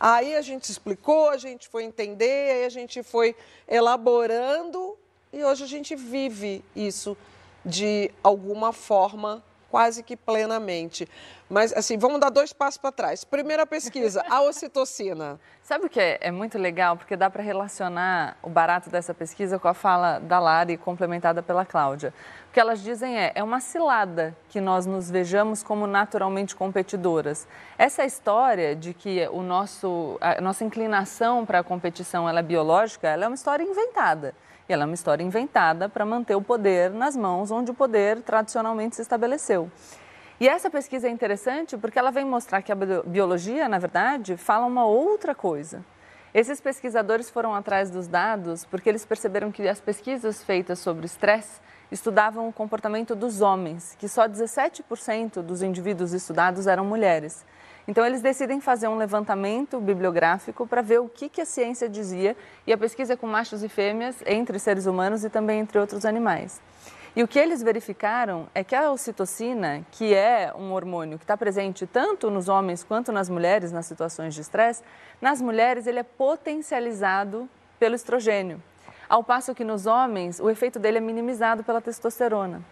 Aí 0.00 0.34
a 0.34 0.40
gente 0.40 0.64
explicou, 0.70 1.28
a 1.28 1.36
gente 1.36 1.68
foi 1.68 1.84
entender, 1.84 2.52
aí 2.52 2.64
a 2.64 2.70
gente 2.70 3.02
foi 3.02 3.36
elaborando 3.68 4.96
e 5.30 5.44
hoje 5.44 5.62
a 5.62 5.66
gente 5.66 5.94
vive 5.94 6.64
isso 6.74 7.14
de 7.62 8.10
alguma 8.22 8.72
forma, 8.72 9.44
quase 9.70 10.02
que 10.02 10.16
plenamente. 10.16 11.08
Mas, 11.48 11.72
assim, 11.72 11.98
vamos 11.98 12.20
dar 12.20 12.30
dois 12.30 12.52
passos 12.52 12.78
para 12.78 12.92
trás. 12.92 13.24
Primeira 13.24 13.66
pesquisa, 13.66 14.24
a 14.30 14.40
ocitocina. 14.42 15.38
Sabe 15.62 15.86
o 15.86 15.88
que 15.88 16.00
é, 16.00 16.18
é 16.20 16.30
muito 16.30 16.58
legal? 16.58 16.96
Porque 16.96 17.16
dá 17.16 17.28
para 17.28 17.42
relacionar 17.42 18.36
o 18.42 18.48
barato 18.48 18.90
dessa 18.90 19.12
pesquisa 19.12 19.58
com 19.58 19.66
a 19.66 19.74
fala 19.74 20.18
da 20.18 20.38
Lari, 20.38 20.76
complementada 20.76 21.42
pela 21.42 21.64
Cláudia. 21.64 22.12
O 22.50 22.52
que 22.52 22.60
elas 22.60 22.82
dizem 22.82 23.18
é, 23.18 23.32
é 23.34 23.42
uma 23.42 23.60
cilada 23.60 24.36
que 24.48 24.60
nós 24.60 24.86
nos 24.86 25.10
vejamos 25.10 25.62
como 25.62 25.86
naturalmente 25.86 26.54
competidoras. 26.54 27.46
Essa 27.78 28.04
história 28.04 28.74
de 28.74 28.92
que 28.92 29.28
o 29.32 29.42
nosso, 29.42 30.18
a 30.20 30.40
nossa 30.40 30.64
inclinação 30.64 31.46
para 31.46 31.60
a 31.60 31.64
competição 31.64 32.28
ela 32.28 32.40
é 32.40 32.42
biológica, 32.42 33.08
ela 33.08 33.24
é 33.24 33.28
uma 33.28 33.34
história 33.34 33.64
inventada. 33.64 34.34
E 34.70 34.72
ela 34.72 34.84
é 34.84 34.86
uma 34.86 34.94
história 34.94 35.24
inventada 35.24 35.88
para 35.88 36.06
manter 36.06 36.36
o 36.36 36.40
poder 36.40 36.92
nas 36.92 37.16
mãos 37.16 37.50
onde 37.50 37.72
o 37.72 37.74
poder 37.74 38.22
tradicionalmente 38.22 38.94
se 38.94 39.02
estabeleceu. 39.02 39.68
E 40.38 40.48
essa 40.48 40.70
pesquisa 40.70 41.08
é 41.08 41.10
interessante 41.10 41.76
porque 41.76 41.98
ela 41.98 42.12
vem 42.12 42.24
mostrar 42.24 42.62
que 42.62 42.70
a 42.70 42.76
bio- 42.76 43.02
biologia, 43.04 43.68
na 43.68 43.80
verdade, 43.80 44.36
fala 44.36 44.64
uma 44.66 44.86
outra 44.86 45.34
coisa. 45.34 45.84
Esses 46.32 46.60
pesquisadores 46.60 47.28
foram 47.28 47.52
atrás 47.52 47.90
dos 47.90 48.06
dados 48.06 48.64
porque 48.64 48.88
eles 48.88 49.04
perceberam 49.04 49.50
que 49.50 49.68
as 49.68 49.80
pesquisas 49.80 50.44
feitas 50.44 50.78
sobre 50.78 51.04
estresse 51.04 51.60
estudavam 51.90 52.48
o 52.48 52.52
comportamento 52.52 53.16
dos 53.16 53.40
homens, 53.40 53.96
que 53.98 54.06
só 54.08 54.28
17% 54.28 55.42
dos 55.42 55.62
indivíduos 55.62 56.12
estudados 56.12 56.68
eram 56.68 56.84
mulheres. 56.84 57.44
Então, 57.90 58.06
eles 58.06 58.22
decidem 58.22 58.60
fazer 58.60 58.86
um 58.86 58.96
levantamento 58.96 59.80
bibliográfico 59.80 60.64
para 60.64 60.80
ver 60.80 61.00
o 61.00 61.08
que, 61.08 61.28
que 61.28 61.40
a 61.40 61.44
ciência 61.44 61.88
dizia, 61.88 62.36
e 62.64 62.72
a 62.72 62.78
pesquisa 62.78 63.16
com 63.16 63.26
machos 63.26 63.64
e 63.64 63.68
fêmeas 63.68 64.22
entre 64.24 64.60
seres 64.60 64.86
humanos 64.86 65.24
e 65.24 65.28
também 65.28 65.58
entre 65.58 65.76
outros 65.76 66.04
animais. 66.04 66.60
E 67.16 67.22
o 67.24 67.26
que 67.26 67.36
eles 67.36 67.64
verificaram 67.64 68.46
é 68.54 68.62
que 68.62 68.76
a 68.76 68.92
ocitocina, 68.92 69.84
que 69.90 70.14
é 70.14 70.52
um 70.56 70.70
hormônio 70.70 71.18
que 71.18 71.24
está 71.24 71.36
presente 71.36 71.84
tanto 71.84 72.30
nos 72.30 72.48
homens 72.48 72.84
quanto 72.84 73.10
nas 73.10 73.28
mulheres 73.28 73.72
nas 73.72 73.86
situações 73.86 74.36
de 74.36 74.42
estresse, 74.42 74.84
nas 75.20 75.42
mulheres 75.42 75.88
ele 75.88 75.98
é 75.98 76.04
potencializado 76.04 77.50
pelo 77.76 77.96
estrogênio, 77.96 78.62
ao 79.08 79.24
passo 79.24 79.52
que 79.52 79.64
nos 79.64 79.86
homens 79.86 80.38
o 80.38 80.48
efeito 80.48 80.78
dele 80.78 80.98
é 80.98 81.00
minimizado 81.00 81.64
pela 81.64 81.80
testosterona. 81.80 82.62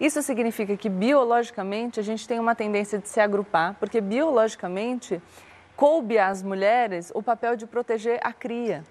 Isso 0.00 0.22
significa 0.22 0.76
que 0.76 0.88
biologicamente 0.88 1.98
a 1.98 2.02
gente 2.02 2.26
tem 2.26 2.38
uma 2.38 2.54
tendência 2.54 2.98
de 2.98 3.08
se 3.08 3.20
agrupar, 3.20 3.74
porque 3.80 4.00
biologicamente 4.00 5.20
coube 5.76 6.18
às 6.18 6.42
mulheres 6.42 7.10
o 7.14 7.22
papel 7.22 7.56
de 7.56 7.66
proteger 7.66 8.20
a 8.22 8.32
cria. 8.32 8.84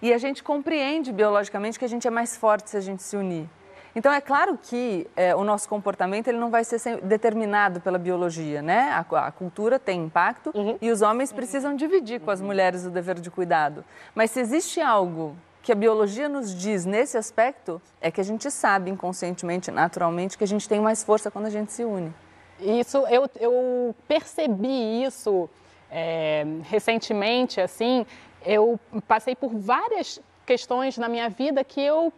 E 0.00 0.12
a 0.12 0.18
gente 0.18 0.42
compreende 0.42 1.12
biologicamente 1.12 1.78
que 1.78 1.84
a 1.84 1.88
gente 1.88 2.06
é 2.06 2.10
mais 2.10 2.36
forte 2.36 2.70
se 2.70 2.76
a 2.76 2.80
gente 2.80 3.02
se 3.02 3.16
unir. 3.16 3.48
Então, 3.96 4.12
é 4.12 4.20
claro 4.20 4.56
que 4.62 5.08
é, 5.16 5.34
o 5.34 5.42
nosso 5.42 5.68
comportamento 5.68 6.28
ele 6.28 6.38
não 6.38 6.50
vai 6.50 6.62
ser 6.62 7.00
determinado 7.00 7.80
pela 7.80 7.98
biologia, 7.98 8.62
né? 8.62 8.90
A, 8.92 9.26
a 9.26 9.32
cultura 9.32 9.76
tem 9.76 10.04
impacto 10.04 10.52
uhum. 10.54 10.78
e 10.80 10.90
os 10.90 11.02
homens 11.02 11.32
precisam 11.32 11.74
dividir 11.74 12.20
com 12.20 12.30
as 12.30 12.40
mulheres 12.40 12.84
o 12.84 12.90
dever 12.90 13.18
de 13.18 13.28
cuidado. 13.28 13.84
Mas 14.14 14.30
se 14.30 14.38
existe 14.38 14.80
algo 14.80 15.36
que 15.68 15.72
a 15.72 15.74
biologia 15.74 16.30
nos 16.30 16.54
diz 16.54 16.86
nesse 16.86 17.18
aspecto, 17.18 17.78
é 18.00 18.10
que 18.10 18.22
a 18.22 18.24
gente 18.24 18.50
sabe 18.50 18.90
inconscientemente, 18.90 19.70
naturalmente, 19.70 20.38
que 20.38 20.42
a 20.42 20.46
gente 20.46 20.66
tem 20.66 20.80
mais 20.80 21.04
força 21.04 21.30
quando 21.30 21.44
a 21.44 21.50
gente 21.50 21.74
se 21.74 21.84
une. 21.84 22.10
Isso, 22.58 22.96
eu, 23.08 23.28
eu 23.38 23.94
percebi 24.08 25.02
isso 25.02 25.46
é, 25.90 26.46
recentemente, 26.62 27.60
assim, 27.60 28.06
eu 28.46 28.80
passei 29.06 29.36
por 29.36 29.50
várias 29.50 30.18
questões 30.46 30.96
na 30.96 31.06
minha 31.06 31.28
vida 31.28 31.62
que 31.62 31.82
eu 31.82 32.10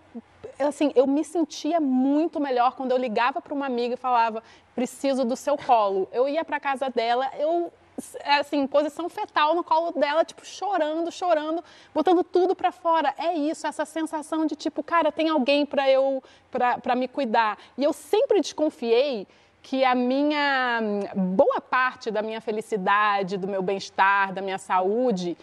assim, 0.57 0.92
eu 0.95 1.09
me 1.09 1.25
sentia 1.25 1.80
muito 1.80 2.38
melhor 2.38 2.76
quando 2.76 2.92
eu 2.92 2.99
ligava 2.99 3.40
para 3.40 3.52
uma 3.52 3.66
amiga 3.66 3.95
e 3.95 3.97
falava, 3.97 4.45
preciso 4.76 5.25
do 5.25 5.35
seu 5.35 5.57
colo. 5.57 6.09
Eu 6.12 6.28
ia 6.28 6.45
para 6.45 6.61
casa 6.61 6.88
dela, 6.88 7.28
eu 7.37 7.73
assim, 8.25 8.66
posição 8.66 9.09
fetal 9.09 9.54
no 9.54 9.62
colo 9.62 9.92
dela, 9.92 10.25
tipo, 10.25 10.45
chorando, 10.45 11.11
chorando, 11.11 11.62
botando 11.95 12.23
tudo 12.25 12.54
para 12.54 12.73
fora. 12.73 13.14
É 13.16 13.35
isso, 13.35 13.66
essa 13.66 13.85
sensação 13.85 14.47
de 14.47 14.57
tipo, 14.57 14.83
cara, 14.83 15.11
tem 15.11 15.28
alguém 15.28 15.64
para 15.64 15.88
eu 15.90 16.23
para 16.50 16.95
me 16.97 17.07
cuidar. 17.07 17.59
E 17.78 17.85
eu 17.85 17.92
sempre 17.92 18.40
desconfiei 18.40 19.26
que 19.62 19.85
a 19.85 19.95
minha 19.95 20.80
boa 21.14 21.61
parte 21.61 22.11
da 22.11 22.23
minha 22.23 22.40
felicidade, 22.40 23.37
do 23.37 23.47
meu 23.47 23.62
bem-estar, 23.62 24.33
da 24.33 24.40
minha 24.40 24.59
saúde, 24.59 25.37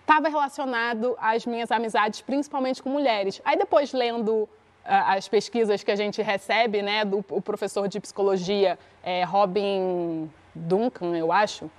estava 0.00 0.28
relacionado 0.28 1.16
às 1.18 1.46
minhas 1.46 1.70
amizades, 1.70 2.20
principalmente 2.20 2.82
com 2.82 2.90
mulheres. 2.90 3.40
Aí 3.44 3.56
depois 3.56 3.92
lendo 3.92 4.32
uh, 4.32 4.48
as 4.84 5.28
pesquisas 5.28 5.82
que 5.82 5.90
a 5.90 5.96
gente 5.96 6.20
recebe, 6.22 6.82
né, 6.82 7.04
do 7.04 7.22
professor 7.22 7.88
de 7.88 7.98
psicologia 8.00 8.78
é, 9.02 9.24
Robin 9.24 10.30
Duncan, 10.54 11.16
eu 11.16 11.32
acho, 11.32 11.70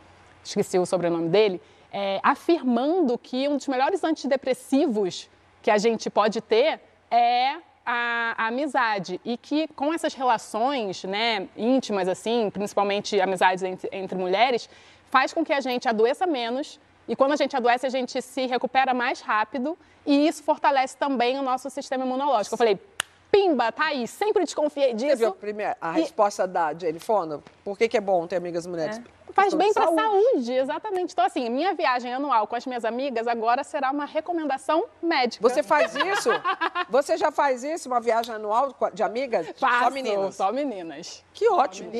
esqueci 0.43 0.77
o 0.77 0.85
sobrenome 0.85 1.29
dele, 1.29 1.61
é, 1.91 2.19
afirmando 2.23 3.17
que 3.17 3.47
um 3.47 3.57
dos 3.57 3.67
melhores 3.67 4.03
antidepressivos 4.03 5.29
que 5.61 5.69
a 5.69 5.77
gente 5.77 6.09
pode 6.09 6.41
ter 6.41 6.81
é 7.09 7.57
a, 7.85 8.35
a, 8.37 8.47
amizade. 8.47 9.21
E 9.23 9.37
que 9.37 9.67
com 9.69 9.93
essas 9.93 10.13
relações 10.13 11.03
né, 11.03 11.47
íntimas 11.55 12.07
assim, 12.07 12.49
principalmente 12.49 13.19
amizades 13.21 13.63
entre, 13.63 13.89
entre 13.91 14.17
mulheres, 14.17 14.69
faz 15.09 15.31
com 15.33 15.45
que 15.45 15.53
a 15.53 15.61
gente 15.61 15.87
adoeça 15.87 16.25
menos, 16.25 16.79
e 17.07 17.15
quando 17.15 17.33
a 17.33 17.35
gente 17.35 17.55
adoece, 17.55 17.85
a 17.85 17.89
gente 17.89 18.21
se 18.21 18.45
recupera 18.45 18.93
mais 18.93 19.21
rápido. 19.21 19.77
E 20.05 20.27
isso 20.27 20.43
fortalece 20.43 20.97
também 20.97 21.37
o 21.37 21.41
nosso 21.41 21.69
sistema 21.69 22.05
imunológico. 22.05 22.53
Eu 22.53 22.57
falei, 22.57 22.79
pimba, 23.33 23.71
tá 23.71 23.85
aí, 23.85 24.07
sempre 24.07 24.43
desconfiei 24.43 24.93
disso. 24.93 25.09
Você 25.09 25.15
viu 25.15 25.29
a, 25.29 25.31
primeira, 25.31 25.77
a 25.81 25.97
e... 25.97 26.01
resposta 26.01 26.47
da 26.47 26.69
Fonda? 26.99 27.41
Por 27.63 27.75
que, 27.75 27.89
que 27.89 27.97
é 27.97 28.01
bom 28.01 28.27
ter 28.27 28.35
amigas 28.35 28.67
mulheres? 28.67 28.99
É. 28.99 29.22
Faz 29.33 29.53
bem 29.53 29.73
para 29.73 29.85
a 29.85 29.93
saúde, 29.93 30.53
exatamente. 30.53 31.13
Então, 31.13 31.25
assim, 31.25 31.49
minha 31.49 31.73
viagem 31.73 32.13
anual 32.13 32.47
com 32.47 32.55
as 32.55 32.65
minhas 32.65 32.85
amigas 32.85 33.27
agora 33.27 33.63
será 33.63 33.91
uma 33.91 34.05
recomendação 34.05 34.85
médica. 35.01 35.47
Você 35.47 35.63
faz 35.63 35.95
isso? 35.95 36.29
Você 36.89 37.17
já 37.17 37.31
faz 37.31 37.63
isso, 37.63 37.89
uma 37.89 37.99
viagem 37.99 38.35
anual 38.35 38.75
de 38.93 39.03
amigas? 39.03 39.47
Faço, 39.57 39.85
só 39.85 39.89
meninas? 39.89 40.35
Só 40.35 40.51
meninas. 40.51 41.23
Que 41.33 41.49
ótimo. 41.49 41.91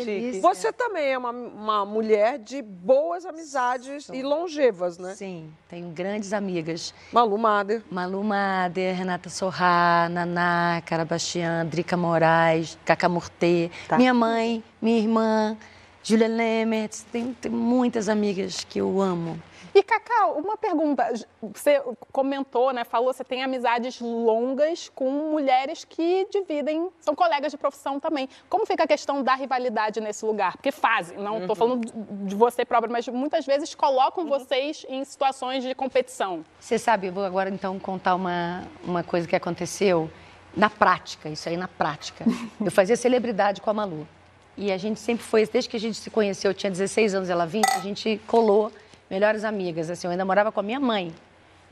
Você 0.42 0.72
também 0.72 1.14
é 1.14 1.18
uma, 1.18 1.32
uma 1.32 1.86
mulher 1.86 2.38
de 2.38 2.62
boas 2.62 3.26
amizades 3.26 4.06
Sou. 4.06 4.16
e 4.16 4.22
longevas, 4.22 4.98
né? 4.98 5.16
Sim, 5.16 5.52
tenho 5.68 5.90
grandes 5.90 6.34
amigas. 6.34 6.94
Malu 7.12 7.38
Mader. 7.38 7.82
Malu 7.90 8.24
Mader, 8.24 8.96
Renata 8.96 9.30
Sorrá, 9.30 10.08
Naná, 10.10 10.82
Carabastian, 10.86 11.66
Drica 11.66 11.98
Moraes, 11.98 12.78
Cacá 12.86 13.10
Murtê, 13.10 13.72
tá. 13.88 13.98
minha 13.98 14.14
mãe, 14.14 14.64
minha 14.82 15.00
irmã... 15.00 15.58
Julia 16.04 16.28
Lemertz, 16.28 17.06
tem, 17.12 17.34
tem 17.34 17.52
muitas 17.52 18.10
amigas 18.10 18.64
que 18.64 18.80
eu 18.80 19.02
amo. 19.02 19.42
E, 19.74 19.82
Cacau, 19.82 20.38
uma 20.38 20.56
pergunta. 20.56 21.12
Você 21.42 21.82
comentou, 22.12 22.72
né? 22.72 22.84
Falou, 22.84 23.12
você 23.12 23.24
tem 23.24 23.42
amizades 23.42 24.00
longas 24.00 24.92
com 24.94 25.10
mulheres 25.32 25.84
que 25.84 26.28
dividem, 26.30 26.90
são 27.00 27.16
colegas 27.16 27.52
de 27.52 27.58
profissão 27.58 28.00
também. 28.00 28.30
Como 28.48 28.68
fica 28.68 28.84
a 28.84 28.88
questão 28.88 29.24
da 29.24 29.34
rivalidade 29.34 30.00
nesse 30.00 30.24
lugar? 30.26 30.54
Porque 30.58 30.72
fazem, 30.72 31.18
não 31.18 31.40
estou 31.40 31.50
uhum. 31.50 31.56
falando 31.56 32.26
de 32.28 32.36
você 32.36 32.64
própria, 32.64 32.92
mas 32.92 33.08
muitas 33.08 33.46
vezes 33.46 33.74
colocam 33.74 34.26
uhum. 34.26 34.30
vocês 34.30 34.86
em 34.88 35.04
situações 35.04 35.64
de 35.64 35.74
competição. 35.74 36.46
Você 36.60 36.78
sabe, 36.78 37.08
eu 37.08 37.14
vou 37.14 37.24
agora 37.24 37.50
então 37.50 37.80
contar 37.80 38.14
uma, 38.14 38.64
uma 38.84 39.04
coisa 39.04 39.28
que 39.28 39.36
aconteceu 39.36 40.08
na 40.56 40.70
prática, 40.70 41.30
isso 41.30 41.50
aí 41.50 41.58
na 41.58 41.68
prática. 41.68 42.26
Eu 42.64 42.70
fazia 42.70 42.96
celebridade 42.96 43.60
com 43.60 43.72
a 43.72 43.74
Malu. 43.74 44.08
E 44.56 44.72
a 44.72 44.78
gente 44.78 45.00
sempre 45.00 45.24
foi, 45.24 45.46
desde 45.48 45.70
que 45.70 45.78
a 45.78 45.80
gente 45.80 45.98
se 45.98 46.10
conheceu, 46.10 46.52
eu 46.52 46.56
tinha 46.56 46.70
16 46.70 47.16
anos, 47.16 47.30
ela 47.30 47.46
20, 47.46 47.66
a 47.72 47.80
gente 47.80 48.22
colou 48.28 48.72
melhores 49.10 49.44
amigas. 49.44 49.90
Assim, 49.90 50.08
eu 50.08 50.12
ainda 50.12 50.26
morava 50.26 50.52
com 50.52 50.60
a 50.60 50.64
minha 50.64 50.80
mãe. 50.80 51.14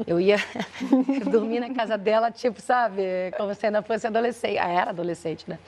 Eu 0.08 0.20
ia 0.20 0.38
dormir 1.30 1.60
na 1.60 1.74
casa 1.74 1.98
dela, 1.98 2.32
tipo, 2.32 2.60
sabe, 2.62 3.04
como 3.38 3.54
se 3.54 3.66
ainda 3.66 3.82
fosse 3.82 4.08
adolescente. 4.08 4.58
Ah, 4.58 4.70
era 4.70 4.90
adolescente, 4.90 5.46
né? 5.48 5.60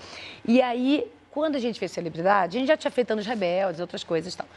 E 0.45 0.61
aí, 0.61 1.05
quando 1.29 1.55
a 1.55 1.59
gente 1.59 1.79
fez 1.79 1.91
celebridade, 1.91 2.57
a 2.57 2.59
gente 2.59 2.67
já 2.67 2.77
tinha 2.77 2.91
feito 2.91 3.11
Anos 3.11 3.25
Rebeldes, 3.25 3.79
outras 3.79 4.03
coisas 4.03 4.33
e 4.33 4.37
tal. 4.37 4.47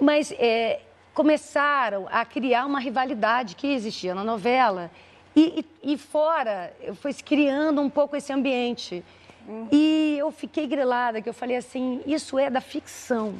Mas 0.00 0.32
é, 0.38 0.80
começaram 1.12 2.08
a 2.10 2.24
criar 2.24 2.64
uma 2.66 2.80
rivalidade 2.80 3.54
que 3.54 3.66
existia 3.72 4.14
na 4.14 4.24
novela. 4.24 4.90
E, 5.34 5.64
e, 5.82 5.92
e 5.92 5.98
fora, 5.98 6.72
foi 6.96 7.12
se 7.12 7.22
criando 7.22 7.80
um 7.80 7.90
pouco 7.90 8.16
esse 8.16 8.32
ambiente. 8.32 9.04
Uhum. 9.46 9.68
E 9.70 10.16
eu 10.18 10.30
fiquei 10.30 10.66
grilada, 10.66 11.20
que 11.20 11.28
eu 11.28 11.34
falei 11.34 11.56
assim, 11.56 12.00
isso 12.06 12.38
é 12.38 12.48
da 12.48 12.60
ficção. 12.60 13.34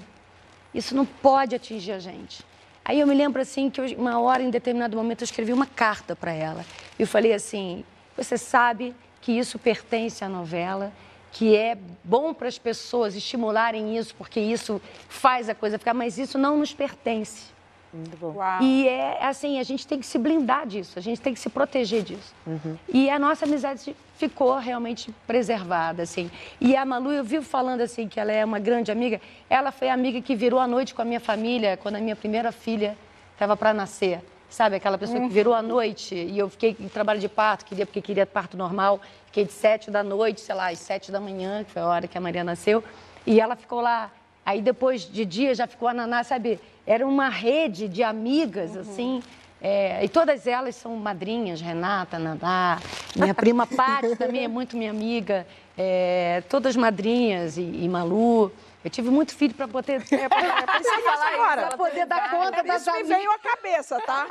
Isso 0.75 0.95
não 0.95 1.05
pode 1.05 1.55
atingir 1.55 1.93
a 1.93 1.99
gente. 1.99 2.45
Aí 2.85 2.99
eu 2.99 3.07
me 3.07 3.15
lembro 3.15 3.41
assim 3.41 3.71
que 3.71 3.81
eu, 3.81 3.87
uma 3.99 4.19
hora, 4.19 4.43
em 4.43 4.51
determinado 4.51 4.97
momento, 4.97 5.23
eu 5.23 5.25
escrevi 5.25 5.53
uma 5.53 5.67
carta 5.67 6.17
para 6.17 6.33
ela. 6.33 6.65
Eu 6.99 7.07
falei 7.07 7.33
assim: 7.33 7.85
você 8.17 8.37
sabe 8.37 8.95
que 9.21 9.33
isso 9.33 9.59
pertence 9.59 10.25
à 10.25 10.29
novela, 10.29 10.93
que 11.31 11.57
é 11.57 11.79
bom 12.03 12.35
para 12.35 12.49
as 12.49 12.59
pessoas 12.59 13.15
estimularem 13.15 13.97
isso, 13.97 14.15
porque 14.17 14.41
isso 14.41 14.83
faz 15.09 15.49
a 15.49 15.55
coisa 15.55 15.79
ficar, 15.79 15.95
mas 15.95 16.19
isso 16.19 16.37
não 16.37 16.59
nos 16.59 16.75
pertence. 16.75 17.53
Muito 17.93 18.17
bom. 18.17 18.33
Uau. 18.37 18.63
E 18.63 18.89
é 18.89 19.25
assim, 19.25 19.59
a 19.59 19.63
gente 19.63 19.87
tem 19.87 19.99
que 19.99 20.07
se 20.07 20.19
blindar 20.19 20.67
disso, 20.67 20.99
a 20.99 21.03
gente 21.03 21.21
tem 21.21 21.35
que 21.35 21.41
se 21.41 21.51
proteger 21.51 22.03
disso. 22.03 22.35
Uhum. 22.47 22.79
E 22.89 23.11
a 23.11 23.19
nossa 23.19 23.45
amizade 23.45 23.95
ficou 24.17 24.57
realmente 24.57 25.13
preservada, 25.27 26.03
assim. 26.03 26.31
E 26.61 26.75
a 26.75 26.85
Malu, 26.85 27.13
eu 27.13 27.23
vivo 27.23 27.45
falando 27.45 27.83
assim 27.83 28.09
que 28.09 28.19
ela 28.19 28.33
é 28.33 28.45
uma 28.45 28.59
grande 28.59 28.91
amiga. 28.91 29.21
Ela 29.51 29.71
foi 29.71 29.91
a 29.91 29.95
amiga 29.95 30.23
que 30.23 30.35
virou 30.35 30.59
a 30.59 30.67
noite 30.67 30.95
com 30.95 31.03
a 31.03 31.05
minha 31.05 31.21
família 31.21 31.77
quando 31.77 31.97
a 31.97 32.01
minha 32.01 32.17
primeira 32.17 32.51
filha 32.51 32.97
estava 33.33 33.57
para 33.57 33.75
nascer. 33.75 34.23
Sabe, 34.49 34.77
aquela 34.77 34.99
pessoa 34.99 35.19
que 35.19 35.29
virou 35.31 35.55
a 35.55 35.63
noite 35.63 36.15
e 36.15 36.39
eu 36.39 36.47
fiquei 36.47 36.77
em 36.79 36.87
trabalho 36.87 37.19
de 37.19 37.27
parto, 37.29 37.65
queria 37.65 37.87
porque 37.87 38.03
queria 38.03 38.27
parto 38.27 38.55
normal. 38.55 39.01
Fiquei 39.27 39.47
de 39.47 39.53
sete 39.53 39.91
da 39.91 40.03
noite, 40.03 40.43
sei 40.43 40.55
lá, 40.55 40.69
às 40.71 40.79
sete 40.79 41.11
da 41.11 41.19
manhã, 41.19 41.65
que 41.65 41.71
foi 41.73 41.81
a 41.81 41.87
hora 41.87 42.07
que 42.07 42.19
a 42.19 42.21
Maria 42.21 42.45
nasceu. 42.45 42.85
E 43.27 43.41
ela 43.41 43.57
ficou 43.57 43.81
lá. 43.81 44.11
Aí 44.45 44.61
depois 44.61 45.03
de 45.03 45.25
dia 45.25 45.55
já 45.55 45.67
ficou 45.67 45.89
a 45.89 45.95
Naná, 45.95 46.25
sabe? 46.25 46.59
Era 46.87 47.07
uma 47.07 47.29
rede 47.29 47.89
de 47.89 48.03
amigas, 48.03 48.75
uhum. 48.75 48.81
assim. 48.81 49.23
É, 49.61 50.05
e 50.05 50.09
todas 50.09 50.47
elas 50.49 50.75
são 50.75 50.97
madrinhas, 50.97 51.61
Renata, 51.61 52.19
Nadá, 52.19 52.81
minha 53.15 53.33
prima 53.33 53.65
Paty 53.69 54.17
também 54.17 54.43
é 54.43 54.49
muito 54.49 54.77
minha 54.77 54.91
amiga, 54.91 55.47
é, 55.79 56.43
todas 56.49 56.75
madrinhas 56.75 57.57
e, 57.57 57.63
e 57.63 57.89
Malu. 57.89 58.51
Eu 58.85 58.91
tive 58.91 59.11
muito 59.11 59.35
filho 59.35 59.55
para 59.55 59.69
poder. 59.69 60.03
É, 60.11 60.29
pra, 60.29 60.41
é, 60.41 60.63
pra 60.63 60.83
falar 60.83 61.35
agora. 61.35 61.67
Pra 61.69 61.77
poder 61.77 62.07
dar 62.07 62.31
conta 62.31 62.63
das 62.65 62.83
isso 62.83 62.91
amigas. 62.91 63.11
Isso 63.11 63.19
me 63.19 63.27
veio 63.27 63.31
à 63.31 63.39
cabeça, 63.39 64.01
tá? 64.01 64.27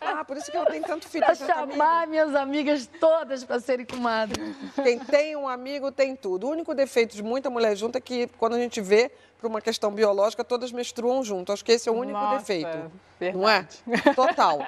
Ah, 0.00 0.24
por 0.24 0.36
isso 0.36 0.50
que 0.50 0.56
eu 0.56 0.64
tenho 0.66 0.84
tanto 0.84 1.08
filho. 1.08 1.24
Pra 1.26 1.34
chamar 1.34 2.06
minhas 2.06 2.34
amigas 2.34 2.88
todas 3.00 3.42
para 3.44 3.58
serem 3.58 3.84
comadres. 3.84 4.56
Quem 4.82 4.98
tem 4.98 5.36
um 5.36 5.48
amigo 5.48 5.90
tem 5.90 6.14
tudo. 6.14 6.46
O 6.46 6.50
único 6.50 6.74
defeito 6.74 7.16
de 7.16 7.22
muita 7.22 7.50
mulher 7.50 7.76
junta 7.76 7.98
é 7.98 8.00
que 8.00 8.28
quando 8.38 8.54
a 8.54 8.58
gente 8.58 8.80
vê 8.80 9.10
por 9.38 9.48
uma 9.48 9.60
questão 9.60 9.90
biológica, 9.90 10.44
todas 10.44 10.70
menstruam 10.70 11.24
junto. 11.24 11.52
Acho 11.52 11.64
que 11.64 11.72
esse 11.72 11.88
é 11.88 11.92
o 11.92 11.96
único 11.96 12.18
Nossa, 12.18 12.38
defeito. 12.38 12.92
Verdade. 13.18 13.38
Não 13.38 13.48
é? 13.48 13.66
Total. 14.14 14.60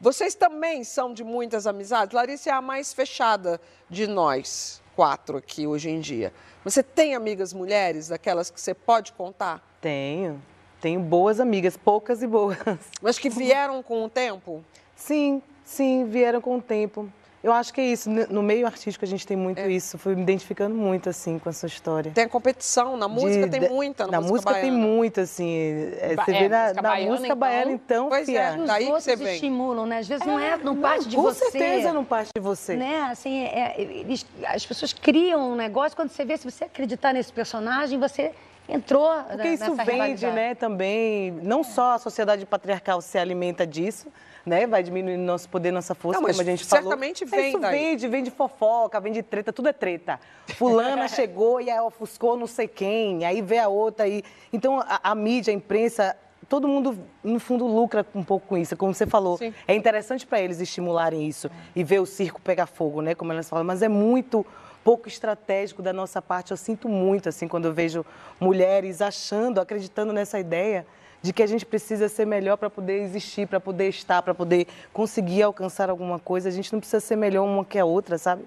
Vocês 0.00 0.34
também 0.34 0.82
são 0.82 1.14
de 1.14 1.22
muitas 1.22 1.66
amizades? 1.66 2.14
Larissa 2.14 2.50
é 2.50 2.52
a 2.52 2.60
mais 2.60 2.92
fechada 2.92 3.60
de 3.88 4.06
nós 4.06 4.82
quatro 4.94 5.38
aqui 5.38 5.66
hoje 5.66 5.90
em 5.90 6.00
dia. 6.00 6.32
Você 6.64 6.82
tem 6.82 7.14
amigas 7.14 7.52
mulheres, 7.52 8.08
daquelas 8.08 8.50
que 8.50 8.60
você 8.60 8.74
pode 8.74 9.12
contar? 9.12 9.62
Tenho. 9.80 10.40
Tenho 10.80 11.00
boas 11.00 11.40
amigas, 11.40 11.76
poucas 11.76 12.22
e 12.22 12.26
boas. 12.26 12.58
Mas 13.00 13.18
que 13.18 13.28
vieram 13.28 13.82
com 13.82 14.04
o 14.04 14.08
tempo? 14.08 14.64
Sim, 14.94 15.42
sim, 15.64 16.04
vieram 16.04 16.40
com 16.40 16.58
o 16.58 16.62
tempo. 16.62 17.10
Eu 17.44 17.52
acho 17.52 17.74
que 17.74 17.80
é 17.82 17.84
isso. 17.84 18.08
No 18.08 18.42
meio 18.42 18.66
artístico 18.66 19.04
a 19.04 19.08
gente 19.08 19.26
tem 19.26 19.36
muito 19.36 19.58
é. 19.58 19.70
isso. 19.70 19.98
Fui 19.98 20.14
me 20.14 20.22
identificando 20.22 20.74
muito, 20.74 21.10
assim, 21.10 21.38
com 21.38 21.50
essa 21.50 21.66
história. 21.66 22.10
Tem 22.10 22.24
a 22.24 22.28
competição. 22.28 22.96
Na 22.96 23.06
música 23.06 23.46
de, 23.46 23.58
tem 23.58 23.68
muita. 23.68 24.06
Na, 24.06 24.12
na 24.12 24.20
música, 24.22 24.50
música 24.50 24.60
tem 24.62 24.70
muito, 24.70 25.20
assim. 25.20 25.54
É, 26.00 26.16
você 26.16 26.30
é, 26.30 26.38
vê 26.38 26.48
na, 26.48 26.62
música, 26.62 26.82
na 26.82 26.88
baiana, 26.88 27.10
música 27.10 27.34
baiana, 27.34 27.70
então, 27.70 28.08
pois 28.08 28.24
fia. 28.24 28.40
é, 28.40 28.56
daí 28.56 28.86
que 28.86 28.92
você 28.92 29.14
vem. 29.14 29.34
estimulam, 29.34 29.84
né? 29.84 29.98
Às 29.98 30.08
vezes 30.08 30.26
não 30.26 30.40
é, 30.40 30.56
não 30.56 30.74
parte 30.78 31.06
de 31.06 31.16
com 31.16 31.22
você. 31.22 31.44
Com 31.44 31.50
certeza 31.50 31.92
não 31.92 32.02
parte 32.02 32.30
de 32.34 32.40
você. 32.40 32.76
Né? 32.76 33.02
Assim, 33.10 33.44
é, 33.44 33.74
eles, 33.78 34.24
as 34.46 34.64
pessoas 34.64 34.94
criam 34.94 35.52
um 35.52 35.54
negócio, 35.54 35.94
quando 35.94 36.08
você 36.08 36.24
vê, 36.24 36.38
se 36.38 36.50
você 36.50 36.64
acreditar 36.64 37.12
nesse 37.12 37.30
personagem, 37.30 38.00
você 38.00 38.32
entrou 38.66 39.10
Porque 39.28 39.48
isso 39.48 39.74
vende, 39.74 40.26
né, 40.28 40.54
também. 40.54 41.30
Não 41.42 41.62
só 41.62 41.92
a 41.92 41.98
sociedade 41.98 42.46
patriarcal 42.46 43.02
se 43.02 43.18
alimenta 43.18 43.66
disso, 43.66 44.08
né? 44.44 44.66
Vai 44.66 44.82
diminuindo 44.82 45.22
nosso 45.22 45.48
poder, 45.48 45.70
nossa 45.70 45.94
força, 45.94 46.20
não, 46.20 46.28
como 46.28 46.40
a 46.40 46.44
gente 46.44 46.64
certamente 46.64 46.66
falou. 46.66 46.90
Certamente 46.90 47.24
vem 47.24 47.48
Isso 47.48 47.60
vende, 47.60 48.08
vem 48.08 48.22
de 48.22 48.30
fofoca, 48.30 49.00
vem 49.00 49.12
de 49.12 49.22
treta, 49.22 49.52
tudo 49.52 49.68
é 49.68 49.72
treta. 49.72 50.20
Fulana 50.56 51.08
chegou 51.08 51.60
e 51.60 51.70
aí 51.70 51.80
ofuscou 51.80 52.36
não 52.36 52.46
sei 52.46 52.68
quem, 52.68 53.24
aí 53.24 53.40
vê 53.40 53.58
a 53.58 53.68
outra 53.68 54.04
aí. 54.04 54.22
Então 54.52 54.80
a, 54.80 55.00
a 55.02 55.14
mídia, 55.14 55.52
a 55.52 55.54
imprensa, 55.54 56.16
todo 56.48 56.68
mundo, 56.68 56.98
no 57.22 57.40
fundo, 57.40 57.66
lucra 57.66 58.06
um 58.14 58.22
pouco 58.22 58.46
com 58.46 58.58
isso. 58.58 58.76
Como 58.76 58.92
você 58.92 59.06
falou, 59.06 59.38
Sim. 59.38 59.54
é 59.66 59.74
interessante 59.74 60.26
para 60.26 60.40
eles 60.40 60.60
estimularem 60.60 61.26
isso 61.26 61.50
e 61.74 61.82
ver 61.82 62.00
o 62.00 62.06
circo 62.06 62.40
pegar 62.40 62.66
fogo, 62.66 63.00
né? 63.00 63.14
Como 63.14 63.32
elas 63.32 63.48
falam, 63.48 63.64
mas 63.64 63.82
é 63.82 63.88
muito 63.88 64.44
pouco 64.82 65.08
estratégico 65.08 65.80
da 65.80 65.92
nossa 65.92 66.20
parte. 66.20 66.50
Eu 66.50 66.56
sinto 66.58 66.88
muito, 66.88 67.28
assim, 67.30 67.48
quando 67.48 67.64
eu 67.64 67.72
vejo 67.72 68.04
mulheres 68.38 69.00
achando, 69.00 69.58
acreditando 69.58 70.12
nessa 70.12 70.38
ideia 70.38 70.86
de 71.24 71.32
que 71.32 71.42
a 71.42 71.46
gente 71.46 71.64
precisa 71.64 72.06
ser 72.06 72.26
melhor 72.26 72.58
para 72.58 72.68
poder 72.68 73.00
existir, 73.00 73.48
para 73.48 73.58
poder 73.58 73.88
estar, 73.88 74.20
para 74.20 74.34
poder 74.34 74.66
conseguir 74.92 75.42
alcançar 75.42 75.88
alguma 75.88 76.18
coisa. 76.18 76.50
A 76.50 76.52
gente 76.52 76.70
não 76.70 76.80
precisa 76.80 77.00
ser 77.00 77.16
melhor 77.16 77.44
uma 77.44 77.64
que 77.64 77.78
a 77.78 77.84
outra, 77.86 78.18
sabe? 78.18 78.44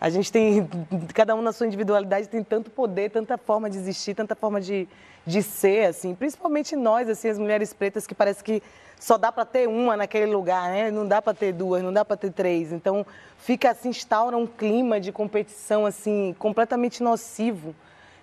A 0.00 0.08
gente 0.08 0.30
tem, 0.30 0.68
cada 1.12 1.34
um 1.34 1.42
na 1.42 1.50
sua 1.50 1.66
individualidade 1.66 2.28
tem 2.28 2.44
tanto 2.44 2.70
poder, 2.70 3.10
tanta 3.10 3.36
forma 3.36 3.68
de 3.68 3.76
existir, 3.76 4.14
tanta 4.14 4.36
forma 4.36 4.60
de, 4.60 4.86
de 5.26 5.42
ser, 5.42 5.86
assim. 5.86 6.14
Principalmente 6.14 6.76
nós, 6.76 7.08
assim, 7.08 7.28
as 7.28 7.40
mulheres 7.40 7.72
pretas, 7.72 8.06
que 8.06 8.14
parece 8.14 8.44
que 8.44 8.62
só 9.00 9.18
dá 9.18 9.32
para 9.32 9.44
ter 9.44 9.68
uma 9.68 9.96
naquele 9.96 10.32
lugar, 10.32 10.70
né? 10.70 10.92
Não 10.92 11.04
dá 11.04 11.20
para 11.20 11.34
ter 11.34 11.52
duas, 11.52 11.82
não 11.82 11.92
dá 11.92 12.04
para 12.04 12.16
ter 12.16 12.30
três. 12.30 12.70
Então, 12.70 13.04
fica 13.36 13.72
assim, 13.72 13.88
instaura 13.88 14.36
um 14.36 14.46
clima 14.46 15.00
de 15.00 15.10
competição, 15.10 15.84
assim, 15.84 16.36
completamente 16.38 17.02
nocivo 17.02 17.74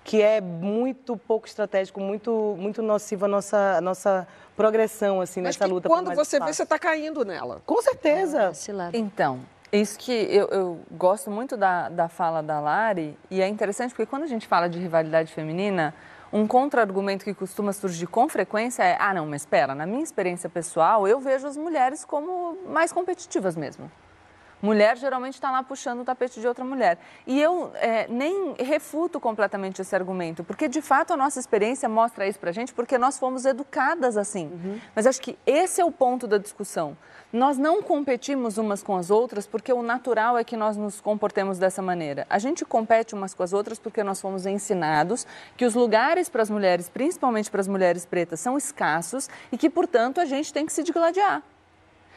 que 0.03 0.21
é 0.21 0.41
muito 0.41 1.17
pouco 1.17 1.47
estratégico, 1.47 1.99
muito, 1.99 2.55
muito 2.57 2.81
nocivo 2.81 3.25
a 3.25 3.27
nossa, 3.27 3.77
a 3.77 3.81
nossa 3.81 4.27
progressão 4.55 5.21
assim, 5.21 5.41
Mas 5.41 5.55
nessa 5.55 5.65
que 5.65 5.71
luta. 5.71 5.87
Quando 5.87 6.13
você 6.13 6.37
espaço. 6.37 6.45
vê, 6.45 6.53
você 6.53 6.63
está 6.63 6.79
caindo 6.79 7.23
nela. 7.23 7.61
Com 7.65 7.81
certeza. 7.81 8.51
Ah, 8.51 8.89
então, 8.93 9.39
isso 9.71 9.97
que 9.99 10.11
eu, 10.11 10.47
eu, 10.47 10.79
gosto 10.91 11.29
muito 11.29 11.55
da, 11.55 11.89
da 11.89 12.09
fala 12.09 12.41
da 12.41 12.59
Lari, 12.59 13.17
e 13.29 13.41
é 13.41 13.47
interessante 13.47 13.91
porque 13.91 14.05
quando 14.05 14.23
a 14.23 14.27
gente 14.27 14.47
fala 14.47 14.67
de 14.67 14.79
rivalidade 14.79 15.31
feminina, 15.31 15.93
um 16.33 16.47
contra-argumento 16.47 17.23
que 17.23 17.33
costuma 17.33 17.71
surgir 17.71 18.07
com 18.07 18.27
frequência 18.27 18.83
é: 18.83 18.97
ah, 18.99 19.13
não, 19.13 19.25
mas 19.25 19.43
espera, 19.43 19.75
na 19.75 19.85
minha 19.85 20.03
experiência 20.03 20.49
pessoal, 20.49 21.07
eu 21.07 21.19
vejo 21.19 21.47
as 21.47 21.55
mulheres 21.55 22.03
como 22.03 22.57
mais 22.67 22.91
competitivas 22.91 23.55
mesmo. 23.55 23.91
Mulher 24.61 24.97
geralmente 24.97 25.35
está 25.35 25.51
lá 25.51 25.63
puxando 25.63 26.01
o 26.01 26.03
tapete 26.03 26.39
de 26.39 26.47
outra 26.47 26.65
mulher. 26.65 26.97
E 27.25 27.39
eu 27.41 27.71
é, 27.75 28.07
nem 28.07 28.55
refuto 28.59 29.19
completamente 29.19 29.81
esse 29.81 29.95
argumento, 29.95 30.43
porque 30.43 30.67
de 30.67 30.81
fato 30.81 31.13
a 31.13 31.17
nossa 31.17 31.39
experiência 31.39 31.87
mostra 31.87 32.27
isso 32.27 32.39
para 32.39 32.49
a 32.49 32.53
gente, 32.53 32.73
porque 32.73 32.97
nós 32.97 33.17
fomos 33.17 33.45
educadas 33.45 34.17
assim. 34.17 34.47
Uhum. 34.47 34.79
Mas 34.95 35.07
acho 35.07 35.21
que 35.21 35.37
esse 35.45 35.79
é 35.79 35.85
o 35.85 35.91
ponto 35.91 36.27
da 36.27 36.37
discussão. 36.37 36.97
Nós 37.31 37.57
não 37.57 37.81
competimos 37.83 38.57
umas 38.57 38.81
com 38.81 38.97
as 38.97 39.11
outras 39.11 39.45
porque 39.45 39.71
o 39.71 39.83
natural 39.83 40.37
é 40.37 40.43
que 40.43 40.57
nós 40.57 40.75
nos 40.75 40.99
comportemos 40.99 41.59
dessa 41.59 41.81
maneira. 41.81 42.25
A 42.29 42.39
gente 42.39 42.65
compete 42.65 43.13
umas 43.13 43.33
com 43.33 43.43
as 43.43 43.53
outras 43.53 43.77
porque 43.77 44.03
nós 44.03 44.19
fomos 44.19 44.45
ensinados 44.45 45.27
que 45.55 45.63
os 45.63 45.75
lugares 45.75 46.27
para 46.27 46.41
as 46.41 46.49
mulheres, 46.49 46.89
principalmente 46.89 47.51
para 47.51 47.61
as 47.61 47.67
mulheres 47.67 48.05
pretas, 48.05 48.39
são 48.39 48.57
escassos 48.57 49.29
e 49.51 49.57
que, 49.57 49.69
portanto, 49.69 50.19
a 50.19 50.25
gente 50.25 50.51
tem 50.51 50.65
que 50.65 50.73
se 50.73 50.81
digladiar. 50.81 51.43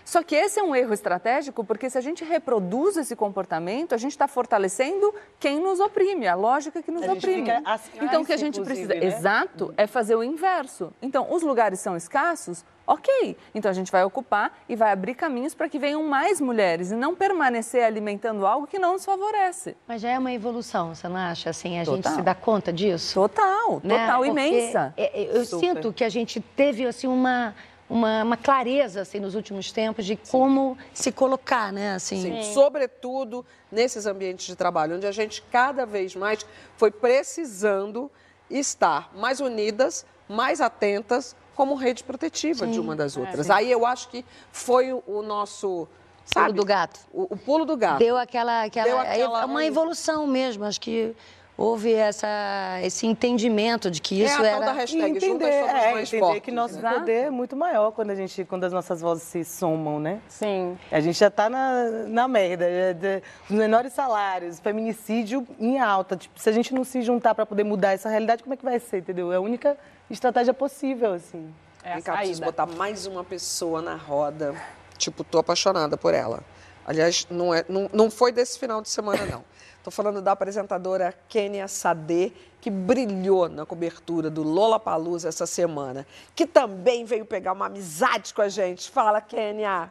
Só 0.04 0.22
que 0.22 0.34
esse 0.34 0.58
é 0.58 0.62
um 0.62 0.74
erro 0.74 0.92
estratégico, 0.92 1.64
porque 1.64 1.88
se 1.88 1.96
a 1.96 2.00
gente 2.00 2.24
reproduz 2.24 2.96
esse 2.96 3.14
comportamento, 3.14 3.94
a 3.94 3.98
gente 3.98 4.12
está 4.12 4.28
fortalecendo 4.28 5.14
quem 5.38 5.60
nos 5.60 5.80
oprime, 5.80 6.26
a 6.26 6.34
lógica 6.34 6.82
que 6.82 6.90
nos 6.90 7.06
oprime. 7.06 7.50
Então, 8.00 8.22
o 8.22 8.26
que 8.26 8.32
a 8.32 8.36
gente 8.36 8.60
precisa, 8.60 8.94
né? 8.94 9.04
exato, 9.04 9.72
é 9.76 9.86
fazer 9.86 10.14
o 10.14 10.22
inverso. 10.22 10.92
Então, 11.00 11.26
os 11.30 11.42
lugares 11.42 11.80
são 11.80 11.96
escassos, 11.96 12.64
ok. 12.86 13.36
Então, 13.54 13.70
a 13.70 13.74
gente 13.74 13.90
vai 13.90 14.04
ocupar 14.04 14.58
e 14.68 14.76
vai 14.76 14.92
abrir 14.92 15.14
caminhos 15.14 15.54
para 15.54 15.68
que 15.68 15.78
venham 15.78 16.02
mais 16.02 16.40
mulheres 16.40 16.90
e 16.90 16.96
não 16.96 17.14
permanecer 17.14 17.84
alimentando 17.84 18.46
algo 18.46 18.66
que 18.66 18.78
não 18.78 18.94
nos 18.94 19.04
favorece. 19.04 19.76
Mas 19.86 20.02
já 20.02 20.10
é 20.10 20.18
uma 20.18 20.32
evolução, 20.32 20.94
você 20.94 21.08
não 21.08 21.16
acha? 21.16 21.50
Assim, 21.50 21.78
a 21.78 21.84
total. 21.84 21.96
gente 21.96 22.08
se 22.16 22.22
dá 22.22 22.34
conta 22.34 22.72
disso? 22.72 23.14
Total, 23.14 23.80
né? 23.82 24.06
total, 24.06 24.26
imensa. 24.26 24.94
É, 24.96 25.22
é, 25.22 25.36
eu 25.36 25.44
Super. 25.44 25.66
sinto 25.66 25.92
que 25.92 26.04
a 26.04 26.08
gente 26.08 26.40
teve, 26.40 26.86
assim, 26.86 27.06
uma 27.06 27.54
uma, 27.92 28.22
uma 28.22 28.36
clareza 28.38 29.02
assim, 29.02 29.20
nos 29.20 29.34
últimos 29.34 29.70
tempos 29.70 30.06
de 30.06 30.16
como 30.16 30.78
Sim. 30.94 31.02
se 31.02 31.12
colocar, 31.12 31.70
né? 31.70 31.94
Assim. 31.94 32.22
Sim. 32.22 32.42
Sim. 32.42 32.54
Sobretudo 32.54 33.44
nesses 33.70 34.06
ambientes 34.06 34.46
de 34.46 34.56
trabalho, 34.56 34.96
onde 34.96 35.06
a 35.06 35.12
gente 35.12 35.42
cada 35.52 35.84
vez 35.84 36.16
mais 36.16 36.44
foi 36.76 36.90
precisando 36.90 38.10
estar 38.48 39.10
mais 39.14 39.40
unidas, 39.40 40.06
mais 40.26 40.62
atentas, 40.62 41.36
como 41.54 41.74
rede 41.74 42.02
protetiva 42.02 42.66
de 42.66 42.80
uma 42.80 42.96
das 42.96 43.14
é, 43.14 43.20
outras. 43.20 43.50
É, 43.50 43.52
Aí 43.52 43.70
eu 43.70 43.84
acho 43.84 44.08
que 44.08 44.24
foi 44.50 44.90
o, 44.90 45.02
o 45.06 45.20
nosso. 45.20 45.86
Sabe, 46.24 46.46
pulo 46.46 46.56
do 46.56 46.64
gato. 46.64 47.00
O, 47.12 47.22
o, 47.34 47.36
pulo 47.36 47.64
do 47.66 47.76
gato. 47.76 47.98
Deu 47.98 48.16
aquela. 48.16 48.62
aquela, 48.62 48.86
Deu 48.86 48.98
aquela 48.98 49.44
uma 49.44 49.66
evolução 49.66 50.26
mesmo. 50.26 50.64
Acho 50.64 50.80
que 50.80 51.14
houve 51.56 51.92
essa, 51.92 52.28
esse 52.82 53.06
entendimento 53.06 53.90
de 53.90 54.00
que 54.00 54.22
isso 54.22 54.42
é 54.42 54.52
a 54.52 54.56
era... 54.56 54.66
da 54.66 54.72
hashtag, 54.72 55.16
entender, 55.16 55.44
é, 55.44 55.90
entender 56.02 56.18
fortes, 56.18 56.42
que 56.42 56.50
nosso 56.50 56.80
né? 56.80 56.92
poder 56.92 57.26
é 57.26 57.30
muito 57.30 57.56
maior 57.56 57.92
quando, 57.92 58.10
a 58.10 58.14
gente, 58.14 58.44
quando 58.44 58.64
as 58.64 58.72
nossas 58.72 59.00
vozes 59.00 59.24
se 59.24 59.44
somam, 59.44 60.00
né? 60.00 60.20
Sim. 60.28 60.78
A 60.90 61.00
gente 61.00 61.18
já 61.18 61.28
está 61.28 61.48
na, 61.48 61.84
na 62.08 62.28
merda, 62.28 62.64
é 62.64 63.22
os 63.48 63.56
menores 63.56 63.92
salários, 63.92 64.58
feminicídio 64.58 65.46
em 65.60 65.78
alta. 65.78 66.16
Tipo, 66.16 66.38
se 66.40 66.48
a 66.48 66.52
gente 66.52 66.74
não 66.74 66.84
se 66.84 67.02
juntar 67.02 67.34
para 67.34 67.46
poder 67.46 67.64
mudar 67.64 67.92
essa 67.92 68.08
realidade, 68.08 68.42
como 68.42 68.54
é 68.54 68.56
que 68.56 68.64
vai 68.64 68.78
ser, 68.78 68.98
entendeu? 68.98 69.32
É 69.32 69.36
a 69.36 69.40
única 69.40 69.76
estratégia 70.10 70.54
possível, 70.54 71.12
assim. 71.12 71.52
É 71.84 71.94
Vem 71.94 72.02
cá, 72.02 72.16
preciso 72.16 72.42
botar 72.42 72.66
mais 72.66 73.06
uma 73.06 73.24
pessoa 73.24 73.82
na 73.82 73.96
roda. 73.96 74.54
Tipo, 74.96 75.24
tô 75.24 75.38
apaixonada 75.38 75.96
por 75.96 76.14
ela. 76.14 76.42
Aliás, 76.84 77.26
não, 77.30 77.54
é, 77.54 77.64
não, 77.68 77.88
não 77.92 78.10
foi 78.10 78.32
desse 78.32 78.58
final 78.58 78.80
de 78.80 78.88
semana, 78.88 79.24
não. 79.26 79.44
Estou 79.82 79.90
falando 79.90 80.22
da 80.22 80.30
apresentadora 80.30 81.12
Kênia 81.28 81.66
Sade, 81.66 82.32
que 82.60 82.70
brilhou 82.70 83.48
na 83.48 83.66
cobertura 83.66 84.30
do 84.30 84.44
Lola 84.44 84.78
Palusa 84.78 85.28
essa 85.28 85.44
semana, 85.44 86.06
que 86.36 86.46
também 86.46 87.04
veio 87.04 87.26
pegar 87.26 87.52
uma 87.52 87.66
amizade 87.66 88.32
com 88.32 88.42
a 88.42 88.48
gente. 88.48 88.88
Fala, 88.88 89.20
Kênia! 89.20 89.90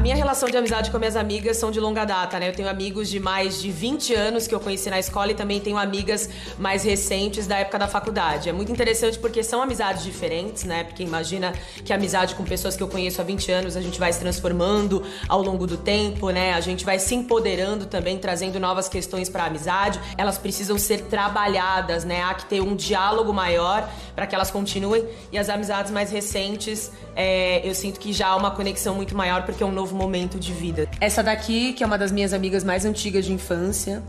Minha 0.00 0.16
relação 0.16 0.48
de 0.48 0.56
amizade 0.56 0.90
com 0.90 0.98
minhas 0.98 1.14
amigas 1.14 1.58
são 1.58 1.70
de 1.70 1.78
longa 1.78 2.06
data, 2.06 2.40
né? 2.40 2.48
Eu 2.48 2.54
tenho 2.54 2.70
amigos 2.70 3.06
de 3.06 3.20
mais 3.20 3.60
de 3.60 3.70
20 3.70 4.14
anos 4.14 4.46
que 4.46 4.54
eu 4.54 4.58
conheci 4.58 4.88
na 4.88 4.98
escola 4.98 5.32
e 5.32 5.34
também 5.34 5.60
tenho 5.60 5.76
amigas 5.76 6.26
mais 6.58 6.82
recentes 6.84 7.46
da 7.46 7.58
época 7.58 7.78
da 7.78 7.86
faculdade. 7.86 8.48
É 8.48 8.52
muito 8.52 8.72
interessante 8.72 9.18
porque 9.18 9.42
são 9.42 9.60
amizades 9.60 10.02
diferentes, 10.02 10.64
né? 10.64 10.84
Porque 10.84 11.02
imagina 11.02 11.52
que 11.84 11.92
amizade 11.92 12.34
com 12.34 12.44
pessoas 12.44 12.76
que 12.76 12.82
eu 12.82 12.88
conheço 12.88 13.20
há 13.20 13.24
20 13.24 13.52
anos, 13.52 13.76
a 13.76 13.82
gente 13.82 14.00
vai 14.00 14.10
se 14.10 14.18
transformando 14.18 15.02
ao 15.28 15.42
longo 15.42 15.66
do 15.66 15.76
tempo, 15.76 16.30
né? 16.30 16.54
A 16.54 16.62
gente 16.62 16.82
vai 16.82 16.98
se 16.98 17.14
empoderando 17.14 17.84
também, 17.84 18.16
trazendo 18.16 18.58
novas 18.58 18.88
questões 18.88 19.28
para 19.28 19.42
a 19.42 19.46
amizade. 19.48 20.00
Elas 20.16 20.38
precisam 20.38 20.78
ser 20.78 21.02
trabalhadas, 21.02 22.04
né? 22.04 22.22
Há 22.22 22.32
que 22.32 22.46
ter 22.46 22.62
um 22.62 22.74
diálogo 22.74 23.34
maior 23.34 23.86
para 24.14 24.26
que 24.26 24.34
elas 24.34 24.50
continuem. 24.50 25.04
E 25.30 25.36
as 25.36 25.50
amizades 25.50 25.92
mais 25.92 26.10
recentes, 26.10 26.90
é, 27.14 27.60
eu 27.68 27.74
sinto 27.74 28.00
que 28.00 28.14
já 28.14 28.28
há 28.28 28.36
uma 28.36 28.50
conexão 28.50 28.94
muito 28.94 29.14
maior 29.14 29.42
porque 29.42 29.62
é 29.62 29.66
um 29.66 29.72
novo 29.72 29.89
novo 29.90 29.96
momento 29.96 30.38
de 30.38 30.52
vida. 30.52 30.88
Essa 31.00 31.22
daqui, 31.22 31.72
que 31.72 31.82
é 31.82 31.86
uma 31.86 31.98
das 31.98 32.12
minhas 32.12 32.32
amigas 32.32 32.64
mais 32.64 32.84
antigas 32.84 33.24
de 33.24 33.32
infância, 33.32 34.02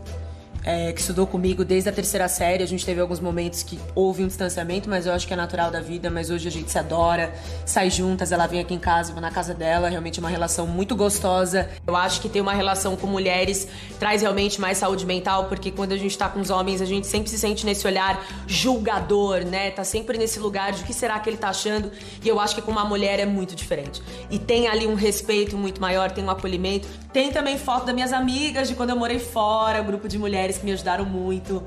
é, 0.64 0.92
que 0.92 1.00
estudou 1.00 1.26
comigo 1.26 1.64
desde 1.64 1.88
a 1.88 1.92
terceira 1.92 2.28
série. 2.28 2.62
A 2.62 2.66
gente 2.66 2.84
teve 2.84 3.00
alguns 3.00 3.20
momentos 3.20 3.62
que 3.62 3.78
houve 3.94 4.22
um 4.22 4.26
distanciamento, 4.26 4.88
mas 4.88 5.06
eu 5.06 5.12
acho 5.12 5.26
que 5.26 5.32
é 5.32 5.36
natural 5.36 5.70
da 5.70 5.80
vida. 5.80 6.10
Mas 6.10 6.30
hoje 6.30 6.48
a 6.48 6.50
gente 6.50 6.70
se 6.70 6.78
adora, 6.78 7.32
sai 7.66 7.90
juntas, 7.90 8.32
ela 8.32 8.46
vem 8.46 8.60
aqui 8.60 8.74
em 8.74 8.78
casa, 8.78 9.12
vou 9.12 9.20
na 9.20 9.30
casa 9.30 9.54
dela. 9.54 9.88
Realmente 9.88 10.18
é 10.18 10.22
uma 10.22 10.28
relação 10.28 10.66
muito 10.66 10.94
gostosa. 10.94 11.68
Eu 11.86 11.96
acho 11.96 12.20
que 12.20 12.28
ter 12.28 12.40
uma 12.40 12.52
relação 12.52 12.96
com 12.96 13.06
mulheres 13.06 13.66
traz 13.98 14.22
realmente 14.22 14.60
mais 14.60 14.78
saúde 14.78 15.04
mental, 15.04 15.46
porque 15.46 15.70
quando 15.70 15.92
a 15.92 15.96
gente 15.96 16.16
tá 16.16 16.28
com 16.28 16.40
os 16.40 16.50
homens, 16.50 16.80
a 16.80 16.84
gente 16.84 17.06
sempre 17.06 17.30
se 17.30 17.38
sente 17.38 17.66
nesse 17.66 17.86
olhar 17.86 18.24
julgador, 18.46 19.44
né? 19.44 19.70
Tá 19.70 19.84
sempre 19.84 20.18
nesse 20.18 20.38
lugar 20.38 20.72
de 20.72 20.82
o 20.82 20.84
que 20.84 20.92
será 20.92 21.18
que 21.18 21.28
ele 21.28 21.36
tá 21.36 21.48
achando. 21.48 21.90
E 22.22 22.28
eu 22.28 22.38
acho 22.38 22.54
que 22.54 22.62
com 22.62 22.70
uma 22.70 22.84
mulher 22.84 23.18
é 23.18 23.26
muito 23.26 23.54
diferente. 23.54 24.02
E 24.30 24.38
tem 24.38 24.68
ali 24.68 24.86
um 24.86 24.94
respeito 24.94 25.56
muito 25.56 25.80
maior, 25.80 26.10
tem 26.10 26.24
um 26.24 26.30
acolhimento. 26.30 26.88
Tem 27.12 27.30
também 27.30 27.58
foto 27.58 27.86
das 27.86 27.94
minhas 27.94 28.12
amigas 28.12 28.68
de 28.68 28.74
quando 28.74 28.90
eu 28.90 28.96
morei 28.96 29.18
fora, 29.18 29.82
grupo 29.82 30.08
de 30.08 30.18
mulheres 30.18 30.51
mulheres 30.52 30.58
que 30.58 30.64
me 30.64 30.72
ajudaram 30.72 31.04
muito. 31.04 31.62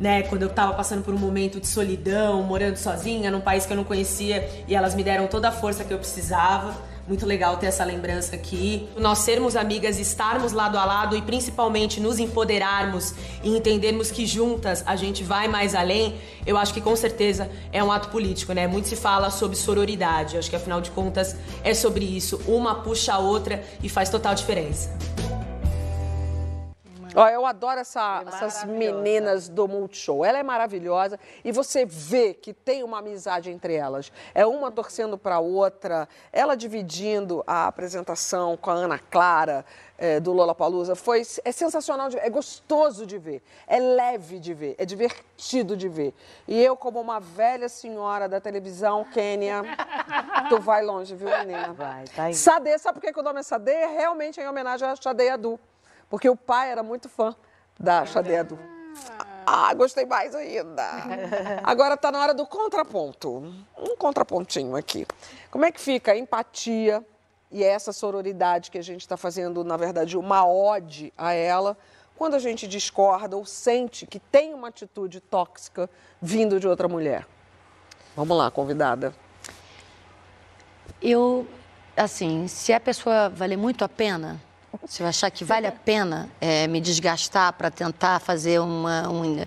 Né, 0.00 0.22
quando 0.22 0.42
eu 0.42 0.48
tava 0.48 0.74
passando 0.74 1.02
por 1.02 1.12
um 1.12 1.18
momento 1.18 1.58
de 1.58 1.66
solidão, 1.66 2.40
morando 2.44 2.76
sozinha 2.76 3.32
num 3.32 3.40
país 3.40 3.66
que 3.66 3.72
eu 3.72 3.76
não 3.76 3.82
conhecia, 3.82 4.48
e 4.68 4.72
elas 4.76 4.94
me 4.94 5.02
deram 5.02 5.26
toda 5.26 5.48
a 5.48 5.52
força 5.52 5.82
que 5.82 5.92
eu 5.92 5.98
precisava. 5.98 6.72
Muito 7.08 7.26
legal 7.26 7.56
ter 7.56 7.66
essa 7.66 7.84
lembrança 7.84 8.36
aqui. 8.36 8.88
Nós 8.96 9.18
sermos 9.20 9.56
amigas, 9.56 9.98
estarmos 9.98 10.52
lado 10.52 10.78
a 10.78 10.84
lado 10.84 11.16
e 11.16 11.22
principalmente 11.22 12.00
nos 12.00 12.20
empoderarmos 12.20 13.12
e 13.42 13.56
entendermos 13.56 14.12
que 14.12 14.24
juntas 14.24 14.84
a 14.86 14.94
gente 14.94 15.24
vai 15.24 15.48
mais 15.48 15.74
além, 15.74 16.14
eu 16.46 16.56
acho 16.56 16.72
que 16.72 16.80
com 16.80 16.94
certeza 16.94 17.50
é 17.72 17.82
um 17.82 17.90
ato 17.90 18.08
político, 18.08 18.52
né? 18.52 18.68
Muito 18.68 18.86
se 18.86 18.94
fala 18.94 19.30
sobre 19.30 19.56
sororidade. 19.56 20.34
Eu 20.34 20.38
acho 20.38 20.50
que 20.50 20.54
afinal 20.54 20.80
de 20.80 20.92
contas 20.92 21.34
é 21.64 21.74
sobre 21.74 22.04
isso. 22.04 22.40
Uma 22.46 22.76
puxa 22.82 23.14
a 23.14 23.18
outra 23.18 23.64
e 23.82 23.88
faz 23.88 24.10
total 24.10 24.34
diferença. 24.34 24.90
Ó, 27.14 27.28
eu 27.28 27.46
adoro 27.46 27.80
essa, 27.80 28.22
é 28.24 28.28
essas 28.28 28.64
meninas 28.64 29.48
do 29.48 29.66
Multishow. 29.66 30.24
Ela 30.24 30.38
é 30.38 30.42
maravilhosa 30.42 31.18
e 31.44 31.52
você 31.52 31.84
vê 31.84 32.34
que 32.34 32.52
tem 32.52 32.82
uma 32.82 32.98
amizade 32.98 33.50
entre 33.50 33.74
elas. 33.74 34.12
É 34.34 34.46
uma 34.46 34.70
torcendo 34.70 35.16
para 35.16 35.36
a 35.36 35.40
outra, 35.40 36.08
ela 36.32 36.56
dividindo 36.56 37.42
a 37.46 37.66
apresentação 37.66 38.56
com 38.56 38.70
a 38.70 38.74
Ana 38.74 38.98
Clara 38.98 39.64
é, 39.98 40.20
do 40.20 40.32
Lola 40.32 40.54
Palusa. 40.54 40.94
Foi 40.94 41.22
é 41.44 41.52
sensacional, 41.52 42.08
de, 42.08 42.18
é 42.18 42.30
gostoso 42.30 43.04
de 43.04 43.18
ver, 43.18 43.42
é 43.66 43.78
leve 43.78 44.38
de 44.38 44.54
ver, 44.54 44.74
é 44.78 44.84
divertido 44.84 45.76
de 45.76 45.88
ver. 45.88 46.14
E 46.46 46.62
eu, 46.62 46.76
como 46.76 47.00
uma 47.00 47.18
velha 47.18 47.68
senhora 47.68 48.28
da 48.28 48.40
televisão, 48.40 49.04
Kênia, 49.04 49.62
tu 50.48 50.60
vai 50.60 50.84
longe, 50.84 51.14
viu, 51.14 51.28
menina? 51.38 51.72
Vai, 51.72 52.04
tá 52.14 52.24
aí. 52.24 52.34
Sade, 52.34 52.78
sabe 52.78 53.00
por 53.00 53.12
que 53.12 53.18
o 53.18 53.22
nome 53.22 53.40
é 53.40 53.42
Sade? 53.42 53.70
É 53.70 53.86
realmente 53.86 54.40
em 54.40 54.48
homenagem 54.48 54.88
a 54.88 54.94
Sade 54.94 55.28
Adu. 55.28 55.58
Porque 56.08 56.28
o 56.28 56.36
pai 56.36 56.70
era 56.70 56.82
muito 56.82 57.08
fã 57.08 57.34
da 57.78 58.04
Xadedo. 58.04 58.58
Ah, 59.46 59.72
gostei 59.74 60.04
mais 60.04 60.34
ainda. 60.34 60.82
Agora 61.64 61.94
está 61.94 62.10
na 62.10 62.20
hora 62.20 62.34
do 62.34 62.46
contraponto. 62.46 63.54
Um 63.76 63.96
contrapontinho 63.96 64.76
aqui. 64.76 65.06
Como 65.50 65.64
é 65.64 65.72
que 65.72 65.80
fica 65.80 66.12
a 66.12 66.16
empatia 66.16 67.04
e 67.50 67.64
essa 67.64 67.92
sororidade 67.92 68.70
que 68.70 68.78
a 68.78 68.82
gente 68.82 69.00
está 69.00 69.16
fazendo, 69.16 69.64
na 69.64 69.76
verdade, 69.76 70.18
uma 70.18 70.46
ode 70.46 71.12
a 71.16 71.32
ela, 71.32 71.78
quando 72.16 72.34
a 72.34 72.38
gente 72.38 72.66
discorda 72.66 73.36
ou 73.36 73.46
sente 73.46 74.06
que 74.06 74.18
tem 74.18 74.52
uma 74.52 74.68
atitude 74.68 75.20
tóxica 75.20 75.88
vindo 76.20 76.60
de 76.60 76.68
outra 76.68 76.88
mulher? 76.88 77.26
Vamos 78.14 78.36
lá, 78.36 78.50
convidada. 78.50 79.14
Eu, 81.00 81.46
assim, 81.96 82.48
se 82.48 82.72
a 82.72 82.80
pessoa 82.80 83.28
valer 83.28 83.56
muito 83.56 83.84
a 83.84 83.88
pena, 83.88 84.40
se 84.86 85.02
eu 85.02 85.06
achar 85.06 85.30
que 85.30 85.44
vale 85.44 85.66
a 85.66 85.72
pena 85.72 86.28
é, 86.40 86.66
me 86.66 86.80
desgastar 86.80 87.52
para 87.52 87.70
tentar 87.70 88.20
fazer 88.20 88.60
uma, 88.60 89.08
um, 89.08 89.44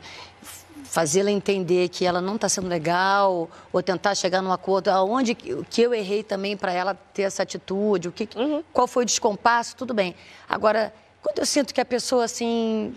fazê-la 0.83 1.31
entender 1.31 1.87
que 1.89 2.05
ela 2.05 2.19
não 2.19 2.35
está 2.35 2.49
sendo 2.49 2.67
legal 2.67 3.49
ou 3.71 3.81
tentar 3.81 4.13
chegar 4.13 4.41
num 4.41 4.51
acordo 4.51 4.89
aonde 4.89 5.33
que 5.33 5.81
eu 5.81 5.93
errei 5.93 6.21
também 6.21 6.57
para 6.57 6.73
ela 6.73 6.93
ter 6.93 7.23
essa 7.23 7.43
atitude 7.43 8.09
o 8.09 8.11
que 8.11 8.27
uhum. 8.35 8.63
qual 8.73 8.87
foi 8.87 9.03
o 9.03 9.05
descompasso 9.05 9.75
tudo 9.75 9.93
bem. 9.93 10.15
Agora 10.49 10.93
quando 11.21 11.39
eu 11.39 11.45
sinto 11.45 11.73
que 11.73 11.79
a 11.79 11.85
pessoa 11.85 12.25
assim 12.25 12.95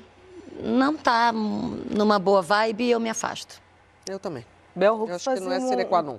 não 0.61 0.95
está 0.95 1.33
numa 1.33 2.19
boa 2.19 2.43
vibe 2.43 2.91
eu 2.91 3.01
me 3.01 3.11
afasto. 3.11 3.63
Eu 4.07 4.19
também. 4.19 4.45
Bel 4.75 5.07
eu 5.09 5.15
acho 5.15 5.33
que 5.33 5.41
não 5.41 5.53
é 5.53 5.61
sine 5.61 5.85
qua 5.85 6.03
non 6.03 6.19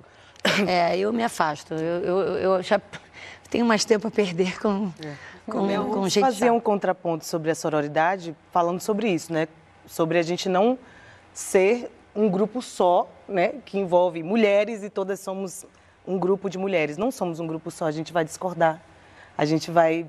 é 0.66 0.96
eu 0.96 1.12
me 1.12 1.22
afasto. 1.22 1.74
Eu, 1.74 2.00
eu, 2.04 2.18
eu 2.38 2.62
já 2.62 2.80
tenho 3.50 3.66
mais 3.66 3.84
tempo 3.84 4.08
a 4.08 4.10
perder 4.10 4.58
com 4.60 4.92
é 5.04 5.35
com, 5.46 5.70
eu 5.70 5.84
com 5.86 6.08
gente 6.08 6.20
fazer 6.20 6.50
um 6.50 6.60
contraponto 6.60 7.24
sobre 7.24 7.50
a 7.50 7.54
sororidade, 7.54 8.36
falando 8.50 8.80
sobre 8.80 9.08
isso, 9.08 9.32
né? 9.32 9.48
Sobre 9.86 10.18
a 10.18 10.22
gente 10.22 10.48
não 10.48 10.78
ser 11.32 11.90
um 12.14 12.28
grupo 12.28 12.60
só, 12.60 13.08
né? 13.28 13.54
Que 13.64 13.78
envolve 13.78 14.22
mulheres 14.22 14.82
e 14.82 14.90
todas 14.90 15.20
somos 15.20 15.64
um 16.06 16.18
grupo 16.18 16.48
de 16.48 16.58
mulheres. 16.58 16.96
Não 16.96 17.10
somos 17.10 17.40
um 17.40 17.46
grupo 17.46 17.70
só, 17.70 17.86
a 17.86 17.92
gente 17.92 18.12
vai 18.12 18.24
discordar. 18.24 18.80
A 19.36 19.44
gente 19.44 19.70
vai, 19.70 20.06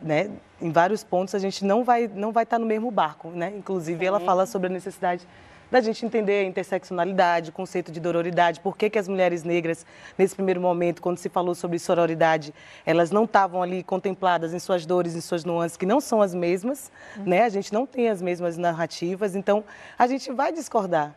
né? 0.00 0.30
Em 0.60 0.70
vários 0.70 1.02
pontos 1.02 1.34
a 1.34 1.38
gente 1.38 1.64
não 1.64 1.84
vai 1.84 2.08
não 2.12 2.32
vai 2.32 2.44
estar 2.44 2.58
no 2.58 2.66
mesmo 2.66 2.90
barco, 2.90 3.28
né? 3.28 3.52
Inclusive 3.56 4.04
ela 4.04 4.20
fala 4.20 4.46
sobre 4.46 4.68
a 4.68 4.70
necessidade 4.70 5.26
da 5.70 5.80
gente 5.80 6.04
entender 6.04 6.44
a 6.44 6.44
interseccionalidade, 6.44 7.50
o 7.50 7.52
conceito 7.52 7.92
de 7.92 8.00
dororidade, 8.00 8.60
por 8.60 8.76
que, 8.76 8.88
que 8.88 8.98
as 8.98 9.06
mulheres 9.06 9.44
negras, 9.44 9.84
nesse 10.16 10.34
primeiro 10.34 10.60
momento, 10.60 11.02
quando 11.02 11.18
se 11.18 11.28
falou 11.28 11.54
sobre 11.54 11.78
sororidade, 11.78 12.54
elas 12.86 13.10
não 13.10 13.24
estavam 13.24 13.62
ali 13.62 13.82
contempladas 13.82 14.54
em 14.54 14.58
suas 14.58 14.86
dores, 14.86 15.14
em 15.14 15.20
suas 15.20 15.44
nuances, 15.44 15.76
que 15.76 15.86
não 15.86 16.00
são 16.00 16.22
as 16.22 16.34
mesmas, 16.34 16.90
uhum. 17.16 17.24
né? 17.24 17.44
A 17.44 17.48
gente 17.48 17.72
não 17.72 17.86
tem 17.86 18.08
as 18.08 18.22
mesmas 18.22 18.56
narrativas, 18.56 19.36
então 19.36 19.62
a 19.98 20.06
gente 20.06 20.32
vai 20.32 20.52
discordar. 20.52 21.14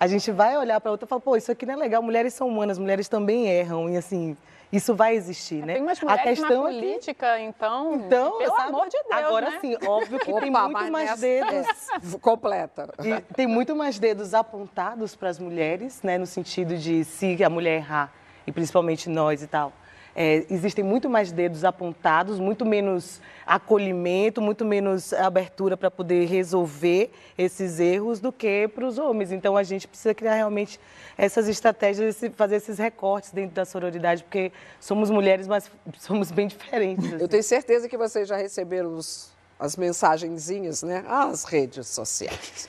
A 0.00 0.06
gente 0.06 0.32
vai 0.32 0.56
olhar 0.58 0.80
para 0.80 0.90
outra 0.90 1.06
e 1.06 1.08
falar, 1.08 1.20
pô, 1.20 1.36
isso 1.36 1.52
aqui 1.52 1.64
não 1.64 1.74
é 1.74 1.76
legal, 1.76 2.02
mulheres 2.02 2.34
são 2.34 2.48
humanas, 2.48 2.78
mulheres 2.78 3.08
também 3.08 3.46
erram, 3.46 3.88
e 3.88 3.96
assim, 3.96 4.36
isso 4.72 4.94
vai 4.94 5.14
existir, 5.14 5.64
né? 5.66 5.74
Tem 5.74 5.82
umas 5.82 6.00
mulheres 6.00 6.22
a 6.22 6.24
questão 6.24 6.62
na 6.64 6.70
é 6.70 6.72
política, 6.72 7.36
que... 7.36 7.42
então, 7.42 7.94
então, 7.94 8.38
pelo 8.38 8.56
sabe, 8.56 8.68
amor 8.70 8.88
de 8.88 9.02
Deus, 9.02 9.12
Agora 9.12 9.50
né? 9.50 9.58
sim, 9.60 9.76
óbvio 9.86 10.18
que 10.18 10.30
Opa, 10.30 10.40
tem 10.40 10.50
muito 10.50 10.90
mais 10.90 11.20
dedos... 11.20 11.52
É, 11.52 12.18
completa. 12.18 12.88
E 13.04 13.20
tem 13.34 13.46
muito 13.46 13.76
mais 13.76 13.98
dedos 13.98 14.32
apontados 14.32 15.14
para 15.14 15.28
as 15.28 15.38
mulheres, 15.38 16.02
né? 16.02 16.16
No 16.16 16.26
sentido 16.26 16.78
de 16.78 17.04
se 17.04 17.44
a 17.44 17.50
mulher 17.50 17.76
errar, 17.76 18.10
e 18.46 18.52
principalmente 18.52 19.10
nós 19.10 19.42
e 19.42 19.46
tal, 19.46 19.72
é, 20.14 20.44
existem 20.50 20.84
muito 20.84 21.08
mais 21.08 21.32
dedos 21.32 21.64
apontados, 21.64 22.38
muito 22.38 22.64
menos 22.64 23.20
acolhimento, 23.46 24.40
muito 24.40 24.64
menos 24.64 25.12
abertura 25.12 25.76
para 25.76 25.90
poder 25.90 26.26
resolver 26.26 27.10
esses 27.36 27.80
erros 27.80 28.20
do 28.20 28.30
que 28.30 28.68
para 28.68 28.86
os 28.86 28.98
homens. 28.98 29.32
Então 29.32 29.56
a 29.56 29.62
gente 29.62 29.88
precisa 29.88 30.14
criar 30.14 30.34
realmente 30.34 30.78
essas 31.16 31.48
estratégias, 31.48 32.20
fazer 32.36 32.56
esses 32.56 32.78
recortes 32.78 33.30
dentro 33.30 33.54
da 33.54 33.64
sororidade, 33.64 34.22
porque 34.22 34.52
somos 34.78 35.10
mulheres, 35.10 35.46
mas 35.46 35.70
somos 35.98 36.30
bem 36.30 36.46
diferentes. 36.46 37.06
Assim. 37.06 37.22
Eu 37.22 37.28
tenho 37.28 37.42
certeza 37.42 37.88
que 37.88 37.96
vocês 37.96 38.28
já 38.28 38.36
receberam 38.36 38.94
os, 38.94 39.32
as 39.58 39.76
mensagenzinhas, 39.76 40.82
né? 40.82 41.04
As 41.08 41.44
redes 41.44 41.86
sociais. 41.88 42.68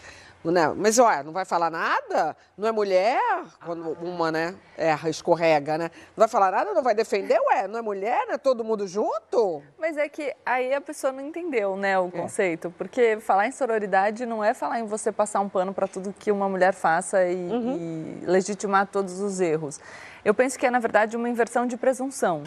Não, 0.51 0.75
mas 0.75 0.99
olha, 0.99 1.23
não 1.23 1.31
vai 1.31 1.45
falar 1.45 1.69
nada? 1.69 2.35
Não 2.57 2.67
é 2.67 2.71
mulher? 2.71 3.21
Quando 3.65 3.91
uma, 4.01 4.29
né, 4.29 4.53
erra, 4.77 5.09
escorrega, 5.09 5.77
né? 5.77 5.89
Não 6.17 6.21
vai 6.21 6.27
falar 6.27 6.51
nada, 6.51 6.73
não 6.73 6.83
vai 6.83 6.93
defender? 6.93 7.39
Ué, 7.39 7.67
não 7.67 7.79
é 7.79 7.81
mulher? 7.81 8.25
Não 8.27 8.33
é 8.33 8.37
todo 8.37 8.63
mundo 8.63 8.85
junto? 8.85 9.63
Mas 9.79 9.97
é 9.97 10.09
que 10.09 10.35
aí 10.45 10.73
a 10.73 10.81
pessoa 10.81 11.13
não 11.13 11.21
entendeu, 11.21 11.77
né, 11.77 11.97
o 11.97 12.07
é. 12.07 12.11
conceito. 12.11 12.73
Porque 12.77 13.17
falar 13.21 13.47
em 13.47 13.51
sororidade 13.51 14.25
não 14.25 14.43
é 14.43 14.53
falar 14.53 14.81
em 14.81 14.85
você 14.85 15.13
passar 15.13 15.39
um 15.39 15.47
pano 15.47 15.73
para 15.73 15.87
tudo 15.87 16.13
que 16.17 16.29
uma 16.29 16.49
mulher 16.49 16.73
faça 16.73 17.23
e, 17.23 17.35
uhum. 17.35 18.21
e 18.21 18.25
legitimar 18.25 18.87
todos 18.87 19.21
os 19.21 19.39
erros. 19.39 19.79
Eu 20.25 20.33
penso 20.33 20.59
que 20.59 20.65
é, 20.65 20.69
na 20.69 20.79
verdade, 20.79 21.15
uma 21.15 21.29
inversão 21.29 21.65
de 21.65 21.77
presunção. 21.77 22.43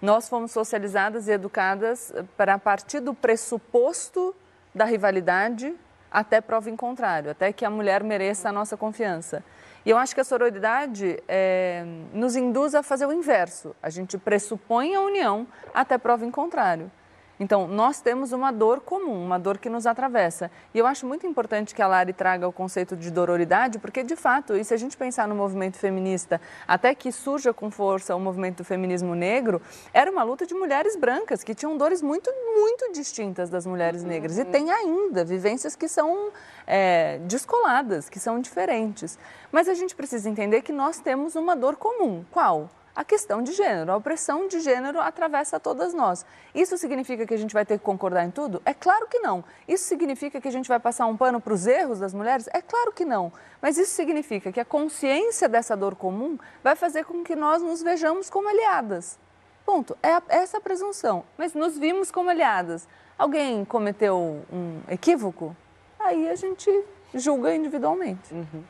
Nós 0.00 0.28
fomos 0.28 0.52
socializadas 0.52 1.28
e 1.28 1.32
educadas 1.32 2.12
para 2.36 2.58
partir 2.58 3.00
do 3.00 3.12
pressuposto 3.12 4.34
da 4.74 4.84
rivalidade 4.84 5.74
até 6.10 6.40
prova 6.40 6.70
em 6.70 6.76
contrário, 6.76 7.30
até 7.30 7.52
que 7.52 7.64
a 7.64 7.70
mulher 7.70 8.02
mereça 8.02 8.48
a 8.48 8.52
nossa 8.52 8.76
confiança. 8.76 9.42
E 9.84 9.90
eu 9.90 9.96
acho 9.96 10.14
que 10.14 10.20
a 10.20 10.24
sororidade 10.24 11.22
é, 11.28 11.84
nos 12.12 12.34
induz 12.34 12.74
a 12.74 12.82
fazer 12.82 13.06
o 13.06 13.12
inverso. 13.12 13.74
A 13.80 13.88
gente 13.88 14.18
pressupõe 14.18 14.94
a 14.94 15.00
união 15.00 15.46
até 15.72 15.96
prova 15.96 16.26
em 16.26 16.30
contrário. 16.30 16.90
Então, 17.38 17.68
nós 17.68 18.00
temos 18.00 18.32
uma 18.32 18.50
dor 18.50 18.80
comum, 18.80 19.24
uma 19.24 19.38
dor 19.38 19.58
que 19.58 19.68
nos 19.68 19.86
atravessa. 19.86 20.50
E 20.72 20.78
eu 20.78 20.86
acho 20.86 21.06
muito 21.06 21.26
importante 21.26 21.74
que 21.74 21.82
a 21.82 21.86
Lari 21.86 22.12
traga 22.12 22.48
o 22.48 22.52
conceito 22.52 22.96
de 22.96 23.10
dororidade, 23.10 23.78
porque, 23.78 24.02
de 24.02 24.16
fato, 24.16 24.56
e 24.56 24.64
se 24.64 24.72
a 24.72 24.76
gente 24.76 24.96
pensar 24.96 25.28
no 25.28 25.34
movimento 25.34 25.76
feminista, 25.76 26.40
até 26.66 26.94
que 26.94 27.12
surja 27.12 27.52
com 27.52 27.70
força 27.70 28.16
o 28.16 28.20
movimento 28.20 28.58
do 28.58 28.64
feminismo 28.64 29.14
negro, 29.14 29.60
era 29.92 30.10
uma 30.10 30.22
luta 30.22 30.46
de 30.46 30.54
mulheres 30.54 30.96
brancas, 30.96 31.44
que 31.44 31.54
tinham 31.54 31.76
dores 31.76 32.00
muito, 32.00 32.32
muito 32.54 32.92
distintas 32.92 33.50
das 33.50 33.66
mulheres 33.66 34.02
negras. 34.02 34.38
E 34.38 34.42
uhum. 34.42 34.50
tem 34.50 34.70
ainda 34.70 35.24
vivências 35.24 35.76
que 35.76 35.88
são 35.88 36.30
é, 36.66 37.18
descoladas, 37.24 38.08
que 38.08 38.18
são 38.18 38.40
diferentes. 38.40 39.18
Mas 39.52 39.68
a 39.68 39.74
gente 39.74 39.94
precisa 39.94 40.28
entender 40.28 40.62
que 40.62 40.72
nós 40.72 40.98
temos 40.98 41.36
uma 41.36 41.54
dor 41.54 41.76
comum. 41.76 42.24
Qual? 42.30 42.70
A 42.96 43.04
questão 43.04 43.42
de 43.42 43.52
gênero. 43.52 43.92
A 43.92 43.96
opressão 43.96 44.48
de 44.48 44.58
gênero 44.60 44.98
atravessa 44.98 45.60
todas 45.60 45.92
nós. 45.92 46.24
Isso 46.54 46.78
significa 46.78 47.26
que 47.26 47.34
a 47.34 47.36
gente 47.36 47.52
vai 47.52 47.66
ter 47.66 47.78
que 47.78 47.84
concordar 47.84 48.24
em 48.24 48.30
tudo? 48.30 48.62
É 48.64 48.72
claro 48.72 49.06
que 49.06 49.18
não. 49.18 49.44
Isso 49.68 49.84
significa 49.84 50.40
que 50.40 50.48
a 50.48 50.50
gente 50.50 50.66
vai 50.66 50.80
passar 50.80 51.04
um 51.04 51.14
pano 51.14 51.38
para 51.38 51.52
os 51.52 51.66
erros 51.66 52.00
das 52.00 52.14
mulheres? 52.14 52.48
É 52.54 52.62
claro 52.62 52.92
que 52.92 53.04
não. 53.04 53.30
Mas 53.60 53.76
isso 53.76 53.92
significa 53.92 54.50
que 54.50 54.58
a 54.58 54.64
consciência 54.64 55.46
dessa 55.46 55.76
dor 55.76 55.94
comum 55.94 56.38
vai 56.64 56.74
fazer 56.74 57.04
com 57.04 57.22
que 57.22 57.36
nós 57.36 57.62
nos 57.62 57.82
vejamos 57.82 58.30
como 58.30 58.48
aliadas. 58.48 59.18
Ponto. 59.66 59.96
É 60.02 60.22
essa 60.28 60.56
a 60.56 60.60
presunção. 60.60 61.22
Mas 61.36 61.52
nos 61.52 61.76
vimos 61.76 62.10
como 62.10 62.30
aliadas. 62.30 62.88
Alguém 63.18 63.62
cometeu 63.66 64.42
um 64.50 64.80
equívoco? 64.88 65.54
Aí 66.00 66.30
a 66.30 66.34
gente 66.34 66.70
julga 67.14 67.54
individualmente. 67.54 68.32
Uhum. 68.32 68.64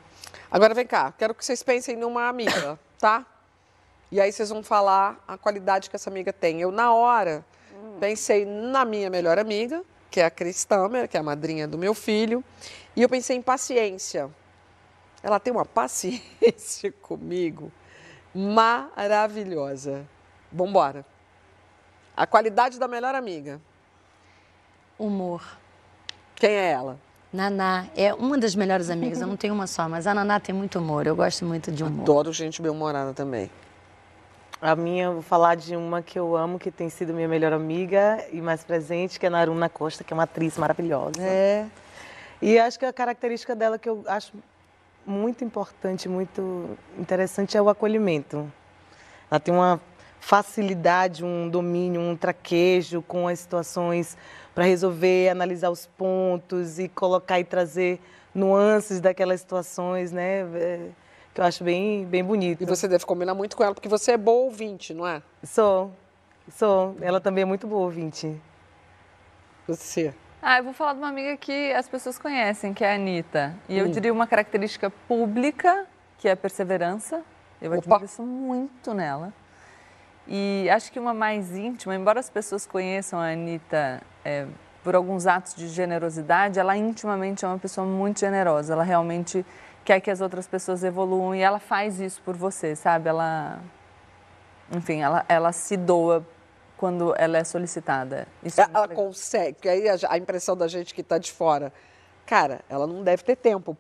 Agora 0.50 0.74
vem 0.74 0.86
cá, 0.86 1.12
quero 1.16 1.34
que 1.34 1.44
vocês 1.44 1.62
pensem 1.62 1.96
numa 1.96 2.28
amiga, 2.28 2.78
tá? 2.98 3.26
E 4.11 4.21
aí 4.21 4.33
vocês 4.33 4.49
vão 4.51 4.62
falar 4.62 5.23
a 5.27 5.37
qualidade 5.37 5.90
que 5.90 5.97
essa 5.97 6.09
amiga 6.11 6.33
tem. 6.33 6.61
Eu, 6.61 6.71
na 6.71 6.92
hora, 6.92 7.45
hum. 7.75 7.97
pensei 7.99 8.45
na 8.45 8.85
minha 8.85 9.11
melhor 9.11 9.38
amiga 9.38 9.83
que 10.16 10.21
é 10.21 10.25
a 10.25 10.31
Cris 10.31 10.64
Tamer, 10.64 11.07
que 11.07 11.14
é 11.14 11.21
a 11.21 11.23
madrinha 11.23 11.69
do 11.69 11.77
meu 11.77 11.92
filho. 11.92 12.42
E 12.97 13.03
eu 13.03 13.09
pensei 13.09 13.37
em 13.37 13.42
paciência. 13.42 14.31
Ela 15.23 15.38
tem 15.38 15.53
uma 15.53 15.64
paciência 15.66 16.90
comigo 17.03 17.71
maravilhosa. 18.35 20.07
Vambora. 20.51 21.05
A 22.16 22.27
qualidade 22.27 22.79
da 22.79 22.88
melhor 22.88 23.14
amiga. 23.14 23.61
Humor. 24.99 25.42
Quem 26.35 26.51
é 26.51 26.71
ela? 26.71 26.99
Naná 27.31 27.87
é 27.95 28.14
uma 28.14 28.38
das 28.38 28.55
melhores 28.55 28.88
amigas, 28.88 29.21
eu 29.21 29.27
não 29.27 29.37
tenho 29.37 29.53
uma 29.53 29.66
só, 29.66 29.87
mas 29.87 30.07
a 30.07 30.14
Naná 30.14 30.40
tem 30.40 30.55
muito 30.55 30.79
humor, 30.79 31.07
eu 31.07 31.14
gosto 31.14 31.45
muito 31.45 31.71
de 31.71 31.85
humor. 31.85 32.01
Adoro 32.01 32.33
gente 32.33 32.62
bem-humorada 32.62 33.12
também. 33.12 33.51
A 34.61 34.75
minha, 34.75 35.11
vou 35.11 35.23
falar 35.23 35.55
de 35.55 35.77
uma 35.77 36.01
que 36.01 36.19
eu 36.19 36.35
amo, 36.35 36.59
que 36.59 36.71
tem 36.71 36.88
sido 36.88 37.12
minha 37.12 37.29
melhor 37.29 37.53
amiga 37.53 38.25
e 38.33 38.40
mais 38.40 38.64
presente, 38.64 39.21
que 39.21 39.27
é 39.27 39.29
a 39.29 39.31
Naruna 39.31 39.69
Costa, 39.69 40.03
que 40.03 40.12
é 40.12 40.16
uma 40.16 40.23
atriz 40.23 40.57
maravilhosa. 40.57 41.21
É. 41.21 41.66
E 42.40 42.59
acho 42.59 42.79
que 42.79 42.87
a 42.87 42.92
característica 42.92 43.55
dela 43.55 43.79
que 43.79 43.88
eu 43.88 44.03
acho 44.07 44.33
muito 45.07 45.45
importante, 45.45 46.09
muito 46.09 46.77
interessante 46.99 47.57
é 47.57 47.62
o 47.62 47.69
acolhimento. 47.69 48.51
Ela 49.31 49.38
tem 49.38 49.53
uma 49.53 49.81
facilidade, 50.21 51.25
um 51.25 51.49
domínio, 51.49 52.01
um 52.01 52.16
traquejo 52.16 53.03
com 53.03 53.29
as 53.29 53.38
situações 53.38 54.16
para 54.55 54.64
resolver, 54.64 55.29
analisar 55.29 55.71
os 55.71 55.87
pontos 55.87 56.79
e 56.79 56.88
colocar 56.88 57.38
e 57.38 57.45
trazer 57.45 58.01
nuances 58.35 59.01
daquelas 59.01 59.40
situações, 59.40 60.12
né? 60.12 60.40
É, 60.55 60.81
que 61.37 61.40
eu 61.42 61.44
acho 61.44 61.62
bem, 61.62 62.07
bem 62.07 62.25
bonito. 62.25 62.62
E 62.62 62.64
você 62.64 62.88
deve 62.88 63.05
combinar 63.05 63.35
muito 63.35 63.59
com 63.59 63.62
ela, 63.62 63.75
porque 63.75 63.90
você 63.90 64.12
é 64.12 64.16
boa 64.16 64.44
ouvinte, 64.44 64.94
não 64.94 65.07
é? 65.07 65.20
Sou, 65.44 65.92
sou. 66.51 66.96
Ela 66.99 67.20
também 67.20 67.42
é 67.42 67.44
muito 67.44 67.66
boa 67.66 67.83
ouvinte. 67.83 68.40
Você. 69.68 70.14
Ah, 70.40 70.57
eu 70.59 70.64
vou 70.64 70.72
falar 70.72 70.94
de 70.94 70.99
uma 70.99 71.09
amiga 71.09 71.37
que 71.37 71.75
as 71.75 71.87
pessoas 71.87 72.18
conhecem, 72.18 72.72
que 72.72 72.83
é 72.83 72.92
a 72.92 72.94
Anitta. 72.94 73.55
E 73.68 73.77
eu 73.77 73.87
diria 73.88 74.11
uma 74.11 74.27
característica 74.27 74.88
pública, 75.07 75.87
que 76.16 76.27
é 76.27 76.33
a 76.33 76.37
perseverança. 76.37 77.22
Eu 77.61 77.70
Opa. 77.70 77.81
admiro 77.81 78.05
isso 78.07 78.22
muito 78.22 78.94
nela. 78.94 79.31
E 80.27 80.66
acho 80.70 80.90
que 80.90 80.99
uma 80.99 81.12
mais 81.12 81.55
íntima, 81.55 81.94
embora 81.94 82.18
as 82.18 82.31
pessoas 82.31 82.64
conheçam 82.64 83.20
a 83.20 83.33
Anitta 83.33 84.01
é, 84.25 84.46
por 84.83 84.94
alguns 84.94 85.27
atos 85.27 85.55
de 85.55 85.68
generosidade, 85.68 86.59
ela 86.59 86.75
intimamente 86.79 87.44
é 87.44 87.49
uma 87.49 87.59
pessoa 87.59 87.87
muito 87.87 88.20
generosa. 88.20 88.72
Ela 88.72 88.85
realmente 88.85 89.44
quer 89.87 90.01
que 90.01 90.11
as 90.11 90.20
outras 90.20 90.49
pessoas 90.49 90.83
evoluam 90.83 91.33
e 91.35 91.40
ela 91.40 91.61
faz 91.61 92.01
isso 92.01 92.20
por 92.22 92.37
você, 92.37 92.75
sabe? 92.75 93.09
Ela, 93.09 93.61
enfim, 94.72 95.01
ela, 95.01 95.25
ela 95.29 95.53
se 95.53 95.77
doa 95.77 96.27
quando 96.77 97.14
ela 97.16 97.38
é 97.38 97.44
solicitada. 97.44 98.27
Isso 98.42 98.61
é 98.61 98.64
muito 98.64 98.77
Ela 98.77 98.88
consegue, 98.88 99.68
aí 99.68 99.88
a, 99.88 99.96
a 100.11 100.18
impressão 100.18 100.57
da 100.57 100.66
gente 100.66 100.92
que 100.92 101.01
está 101.03 101.18
de 101.18 101.33
fora, 101.33 101.72
cara, 102.27 102.61
ela 102.68 102.87
não 102.87 103.03
deve 103.05 103.22
ter 103.22 103.37
tempo 103.37 103.77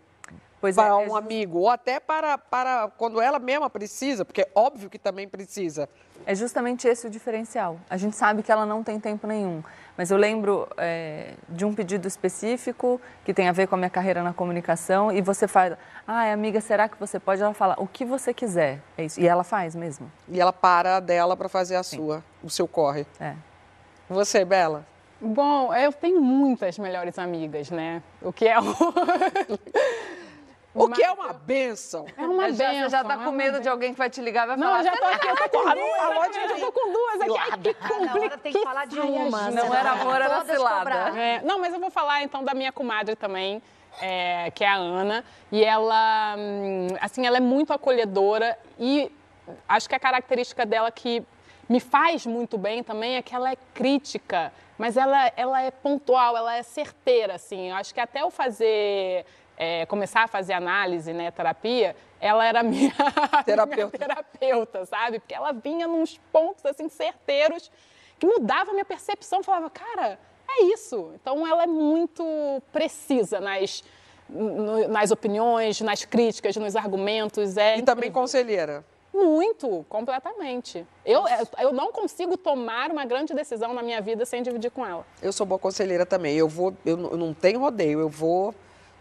Pois 0.60 0.78
é, 0.78 0.80
para 0.80 0.90
é 0.90 0.94
um 0.94 1.04
just- 1.06 1.16
amigo, 1.16 1.58
ou 1.58 1.68
até 1.68 1.98
para, 1.98 2.38
para 2.38 2.88
quando 2.96 3.20
ela 3.20 3.40
mesma 3.40 3.68
precisa, 3.68 4.24
porque 4.24 4.42
é 4.42 4.48
óbvio 4.54 4.88
que 4.88 4.98
também 5.00 5.28
precisa. 5.28 5.88
É 6.26 6.34
justamente 6.34 6.88
esse 6.88 7.06
o 7.06 7.10
diferencial. 7.10 7.78
A 7.88 7.96
gente 7.96 8.16
sabe 8.16 8.42
que 8.42 8.50
ela 8.50 8.66
não 8.66 8.82
tem 8.82 8.98
tempo 8.98 9.28
nenhum. 9.28 9.62
Mas 9.96 10.10
eu 10.10 10.16
lembro 10.16 10.68
é, 10.76 11.34
de 11.48 11.64
um 11.64 11.72
pedido 11.72 12.06
específico 12.08 13.00
que 13.24 13.32
tem 13.32 13.48
a 13.48 13.52
ver 13.52 13.68
com 13.68 13.76
a 13.76 13.78
minha 13.78 13.88
carreira 13.88 14.24
na 14.24 14.32
comunicação 14.32 15.12
e 15.12 15.22
você 15.22 15.46
fala, 15.46 15.78
ah, 16.04 16.32
amiga, 16.32 16.60
será 16.60 16.88
que 16.88 16.98
você 16.98 17.20
pode? 17.20 17.40
Ela 17.40 17.54
fala, 17.54 17.76
o 17.78 17.86
que 17.86 18.04
você 18.04 18.34
quiser. 18.34 18.80
É 18.98 19.04
isso. 19.04 19.20
E 19.20 19.26
ela 19.26 19.44
faz 19.44 19.76
mesmo. 19.76 20.10
E 20.28 20.40
ela 20.40 20.52
para 20.52 20.96
a 20.96 21.00
dela 21.00 21.36
para 21.36 21.48
fazer 21.48 21.76
a 21.76 21.84
sua, 21.84 22.24
o 22.42 22.50
seu 22.50 22.66
corre. 22.66 23.06
É. 23.20 23.34
Você, 24.10 24.44
Bela? 24.44 24.84
Bom, 25.20 25.72
eu 25.74 25.92
tenho 25.92 26.20
muitas 26.20 26.78
melhores 26.78 27.18
amigas, 27.18 27.70
né? 27.70 28.02
O 28.20 28.32
que 28.32 28.46
é, 28.46 28.56
o- 30.84 30.88
que 30.90 31.02
é 31.02 31.10
uma 31.10 31.32
benção. 31.32 32.06
é 32.16 32.22
uma 32.22 32.52
já, 32.52 32.68
benção. 32.68 32.82
você 32.84 32.88
já 32.90 33.04
tá 33.04 33.14
é 33.14 33.24
com 33.24 33.30
medo 33.32 33.60
de 33.60 33.68
alguém 33.68 33.92
que 33.92 33.98
vai 33.98 34.10
te 34.10 34.20
ligar 34.20 34.44
e 34.44 34.46
vai 34.48 34.56
Não, 34.56 34.66
falar, 34.66 34.78
eu 34.80 34.84
já 34.84 34.96
tô 34.96 35.04
aqui, 35.06 35.26
eu 35.28 35.36
tô 35.36 35.48
com 35.48 35.64
duas, 35.74 36.50
eu 36.50 36.60
tô 36.60 36.72
com 36.72 36.92
duas 36.92 37.20
aqui. 37.20 37.38
Ai, 37.38 37.58
que 37.58 37.74
Cada 37.74 37.94
hora 37.94 38.08
complica- 38.12 38.38
tem 38.38 38.52
que 38.52 38.62
falar 38.62 38.86
de 38.86 38.98
uma. 39.00 39.46
ajuda. 39.46 39.62
Não 39.64 39.74
era 39.74 39.90
amor, 39.92 40.20
era 40.20 40.44
cilada. 40.44 41.18
É, 41.18 41.40
não, 41.42 41.58
mas 41.58 41.72
eu 41.72 41.80
vou 41.80 41.90
falar 41.90 42.22
então 42.22 42.44
da 42.44 42.54
minha 42.54 42.70
comadre 42.72 43.16
também, 43.16 43.62
é, 44.00 44.50
que 44.54 44.62
é 44.64 44.68
a 44.68 44.74
Ana. 44.74 45.24
E 45.50 45.64
ela, 45.64 46.34
hum, 46.38 46.88
assim, 47.00 47.26
ela 47.26 47.36
é 47.38 47.40
muito 47.40 47.72
acolhedora 47.72 48.58
e 48.78 49.10
acho 49.68 49.88
que 49.88 49.94
a 49.94 50.00
característica 50.00 50.66
dela 50.66 50.90
que 50.90 51.22
me 51.68 51.80
faz 51.80 52.26
muito 52.26 52.56
bem 52.58 52.82
também 52.82 53.16
é 53.16 53.22
que 53.22 53.34
ela 53.34 53.50
é 53.50 53.56
crítica, 53.74 54.52
mas 54.78 54.96
ela, 54.96 55.32
ela 55.36 55.62
é 55.62 55.70
pontual, 55.70 56.36
ela 56.36 56.54
é 56.56 56.62
certeira, 56.62 57.34
assim. 57.34 57.70
Eu 57.70 57.76
acho 57.76 57.92
que 57.94 58.00
até 58.00 58.22
eu 58.22 58.30
fazer, 58.30 59.24
é, 59.56 59.86
começar 59.86 60.24
a 60.24 60.28
fazer 60.28 60.52
análise, 60.52 61.12
né, 61.12 61.30
terapia, 61.30 61.96
ela 62.20 62.44
era 62.46 62.62
minha 62.64 62.92
Terapeuta. 63.44 63.96
minha 63.98 64.08
terapeuta, 64.08 64.84
sabe? 64.86 65.18
Porque 65.20 65.34
ela 65.34 65.52
vinha 65.52 65.86
nos 65.86 66.18
pontos, 66.32 66.64
assim, 66.66 66.88
certeiros 66.88 67.70
que 68.18 68.26
mudava 68.26 68.70
a 68.70 68.72
minha 68.72 68.84
percepção. 68.84 69.42
Falava, 69.42 69.68
cara, 69.70 70.18
é 70.48 70.64
isso. 70.64 71.12
Então 71.14 71.46
ela 71.46 71.64
é 71.64 71.66
muito 71.66 72.24
precisa 72.72 73.40
nas, 73.40 73.82
nas 74.88 75.10
opiniões, 75.10 75.80
nas 75.80 76.04
críticas, 76.04 76.56
nos 76.56 76.74
argumentos. 76.76 77.56
É 77.56 77.78
E 77.78 77.82
também 77.82 78.08
incrível. 78.08 78.22
conselheira. 78.22 78.84
Muito, 79.12 79.84
completamente. 79.88 80.86
Eu, 81.04 81.24
eu 81.58 81.72
não 81.72 81.90
consigo 81.90 82.36
tomar 82.36 82.90
uma 82.90 83.04
grande 83.06 83.32
decisão 83.32 83.72
na 83.72 83.82
minha 83.82 84.00
vida 84.00 84.26
sem 84.26 84.42
dividir 84.42 84.70
com 84.70 84.84
ela. 84.84 85.06
Eu 85.22 85.32
sou 85.32 85.46
boa 85.46 85.58
conselheira 85.58 86.04
também. 86.04 86.36
Eu 86.36 86.48
vou, 86.48 86.74
eu 86.84 86.96
não 86.96 87.32
tenho 87.32 87.58
rodeio, 87.60 87.98
eu 88.00 88.10
vou 88.10 88.54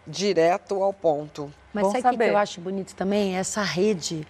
direto 0.07 0.81
ao 0.81 0.93
ponto. 0.93 1.51
Mas 1.73 1.83
Bom 1.83 1.91
sabe 2.01 2.15
o 2.15 2.19
que 2.19 2.25
eu 2.25 2.37
acho 2.37 2.61
bonito 2.61 2.95
também? 2.95 3.35
Essa 3.37 3.61
rede 3.61 4.25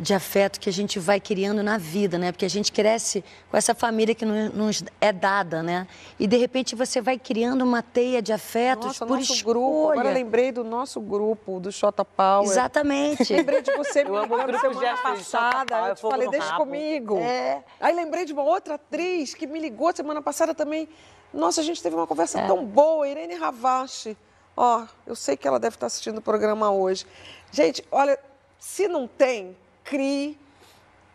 de 0.00 0.14
afeto 0.14 0.60
que 0.60 0.68
a 0.68 0.72
gente 0.72 0.96
vai 1.00 1.18
criando 1.18 1.60
na 1.60 1.76
vida, 1.76 2.18
né? 2.18 2.30
Porque 2.30 2.44
a 2.44 2.50
gente 2.50 2.70
cresce 2.70 3.24
com 3.50 3.56
essa 3.56 3.74
família 3.74 4.14
que 4.14 4.24
no- 4.24 4.48
nos 4.50 4.84
é 5.00 5.12
dada, 5.12 5.60
né? 5.60 5.88
E 6.20 6.26
de 6.28 6.36
repente 6.36 6.76
você 6.76 7.00
vai 7.00 7.18
criando 7.18 7.62
uma 7.62 7.82
teia 7.82 8.22
de 8.22 8.32
afetos 8.32 8.86
Nossa, 8.86 9.04
por 9.06 9.18
nosso 9.18 9.32
escolha. 9.34 9.54
grupo. 9.54 9.90
Agora 9.90 10.08
eu 10.10 10.14
lembrei 10.14 10.52
do 10.52 10.62
nosso 10.62 11.00
grupo, 11.00 11.58
do 11.58 11.72
Xota 11.72 12.04
Power. 12.04 12.48
Exatamente. 12.48 13.32
Lembrei 13.34 13.60
de 13.60 13.72
você, 13.76 14.04
me 14.04 14.10
Eu 14.14 14.16
amo 14.18 14.36
ligando 14.36 14.48
o 14.48 14.52
grupo 14.52 14.68
de 14.70 14.74
semana 14.80 14.96
passada. 15.02 15.88
Eu 15.88 15.94
te 15.96 16.00
falei, 16.00 16.28
deixa 16.28 16.46
rabo. 16.46 16.64
comigo. 16.64 17.18
É. 17.18 17.64
Aí 17.80 17.92
lembrei 17.92 18.24
de 18.24 18.32
uma 18.32 18.44
outra 18.44 18.74
atriz 18.76 19.34
que 19.34 19.48
me 19.48 19.58
ligou 19.58 19.92
semana 19.94 20.22
passada 20.22 20.54
também. 20.54 20.88
Nossa, 21.34 21.60
a 21.60 21.64
gente 21.64 21.82
teve 21.82 21.96
uma 21.96 22.04
É. 22.04 22.06
conversa 22.06 22.40
tão 22.46 22.64
boa, 22.64 23.06
Irene 23.08 23.34
Ravache. 23.34 24.16
Ó, 24.60 24.84
eu 25.06 25.14
sei 25.14 25.36
que 25.36 25.46
ela 25.46 25.60
deve 25.60 25.76
estar 25.76 25.86
assistindo 25.86 26.18
o 26.18 26.20
programa 26.20 26.68
hoje. 26.68 27.06
Gente, 27.52 27.86
olha, 27.92 28.18
se 28.58 28.88
não 28.88 29.06
tem, 29.06 29.56
crie, 29.84 30.36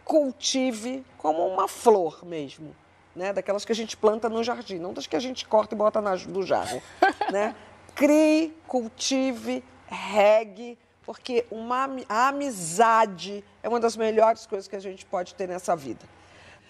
cultive 0.05 1.05
como 1.17 1.45
uma 1.45 1.67
flor 1.67 2.23
mesmo. 2.23 2.73
Né? 3.13 3.33
Daquelas 3.33 3.65
que 3.65 3.73
a 3.73 3.75
gente 3.75 3.97
planta 3.97 4.29
no 4.29 4.41
jardim, 4.45 4.79
não 4.79 4.93
das 4.93 5.07
que 5.07 5.15
a 5.17 5.19
gente 5.19 5.45
corta 5.45 5.75
e 5.75 5.77
bota 5.77 5.99
na, 5.99 6.15
no 6.15 6.41
jarro. 6.43 6.81
né? 7.33 7.53
Crie, 7.93 8.55
cultive, 8.65 9.61
regue, 9.87 10.79
porque 11.05 11.45
uma, 11.51 11.89
a 12.07 12.29
amizade 12.29 13.43
é 13.61 13.67
uma 13.67 13.81
das 13.81 13.97
melhores 13.97 14.45
coisas 14.45 14.69
que 14.69 14.75
a 14.77 14.79
gente 14.79 15.05
pode 15.05 15.35
ter 15.35 15.49
nessa 15.49 15.75
vida. 15.75 16.05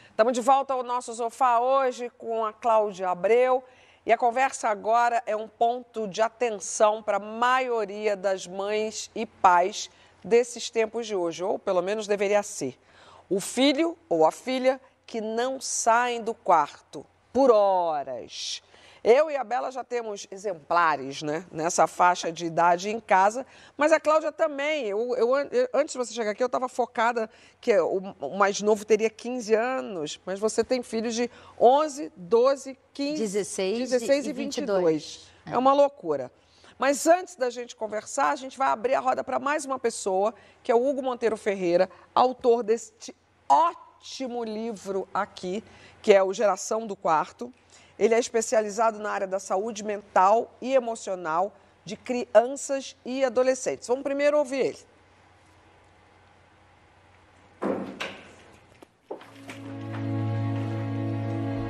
Estamos 0.10 0.34
de 0.34 0.42
volta 0.42 0.74
ao 0.74 0.82
nosso 0.82 1.14
sofá 1.14 1.60
hoje 1.60 2.12
com 2.18 2.44
a 2.44 2.52
Cláudia 2.52 3.10
Abreu. 3.10 3.64
E 4.06 4.12
a 4.12 4.18
conversa 4.18 4.68
agora 4.68 5.24
é 5.26 5.34
um 5.34 5.48
ponto 5.48 6.08
de 6.08 6.22
atenção 6.22 7.02
para 7.02 7.18
a 7.18 7.22
maioria 7.22 8.18
das 8.18 8.46
mães 8.46 9.10
e 9.16 9.26
pais 9.26 9.90
desses 10.22 10.70
tempos 10.70 11.08
de 11.08 11.16
hoje, 11.16 11.42
ou 11.42 11.58
pelo 11.58 11.82
menos 11.82 12.06
deveria 12.06 12.44
ser. 12.44 12.78
O 13.30 13.40
filho 13.40 13.98
ou 14.10 14.26
a 14.26 14.32
filha 14.32 14.80
que 15.06 15.22
não 15.22 15.62
saem 15.62 16.22
do 16.22 16.34
quarto 16.34 17.06
por 17.32 17.50
horas. 17.50 18.62
Eu 19.04 19.30
e 19.30 19.36
a 19.36 19.44
Bela 19.44 19.70
já 19.70 19.84
temos 19.84 20.26
exemplares 20.32 21.22
né, 21.22 21.46
nessa 21.52 21.86
faixa 21.88 22.32
de 22.32 22.46
idade 22.46 22.90
em 22.90 23.02
casa, 23.02 23.46
mas 23.76 23.92
a 23.92 24.00
Cláudia 24.00 24.32
também. 24.32 24.86
Eu, 24.86 25.14
eu- 25.18 25.30
antes 25.74 25.92
de 25.92 25.98
você 25.98 26.14
chegar 26.14 26.32
aqui, 26.32 26.42
eu 26.42 26.48
estava 26.48 26.70
focada 26.70 27.30
que 27.60 27.78
o, 27.80 27.98
o 28.22 28.38
mais 28.38 28.62
novo 28.62 28.86
teria 28.86 29.10
15 29.10 29.54
anos, 29.54 30.22
mas 30.26 30.40
você 30.40 30.64
tem 30.64 30.82
filhos 30.82 31.14
de 31.16 31.30
11, 31.60 32.14
12, 32.16 32.78
15, 32.94 33.20
16 33.22 33.78
16 33.90 34.26
e 34.26 34.30
e 34.30 34.34
22. 34.34 34.84
22. 34.86 35.34
É 35.54 35.58
uma 35.58 35.74
loucura. 35.74 36.32
Mas 36.80 37.06
antes 37.06 37.36
da 37.36 37.50
gente 37.50 37.76
conversar, 37.76 38.30
a 38.32 38.36
gente 38.38 38.58
vai 38.58 38.70
abrir 38.70 38.96
a 38.96 39.00
roda 39.02 39.22
para 39.24 39.38
mais 39.38 39.66
uma 39.66 39.78
pessoa, 39.78 40.34
que 40.64 40.72
é 40.72 40.76
o 40.76 40.86
Hugo 40.88 41.02
Monteiro 41.04 41.36
Ferreira, 41.36 41.90
autor 42.16 42.64
deste 42.64 43.14
ótimo 43.50 44.44
livro 44.46 45.08
aqui, 45.14 45.62
que 46.02 46.14
é 46.14 46.24
o 46.24 46.34
Geração 46.34 46.88
do 46.88 46.96
Quarto. 46.96 47.54
Ele 47.98 48.14
é 48.14 48.20
especializado 48.20 49.00
na 49.00 49.12
área 49.12 49.28
da 49.28 49.40
saúde 49.40 49.84
mental 49.84 50.52
e 50.62 50.74
emocional 50.74 51.54
de 51.86 51.96
crianças 51.96 52.96
e 53.06 53.24
adolescentes. 53.24 53.88
Vamos 53.88 54.04
primeiro 54.04 54.38
ouvir 54.38 54.60
ele. 54.60 54.94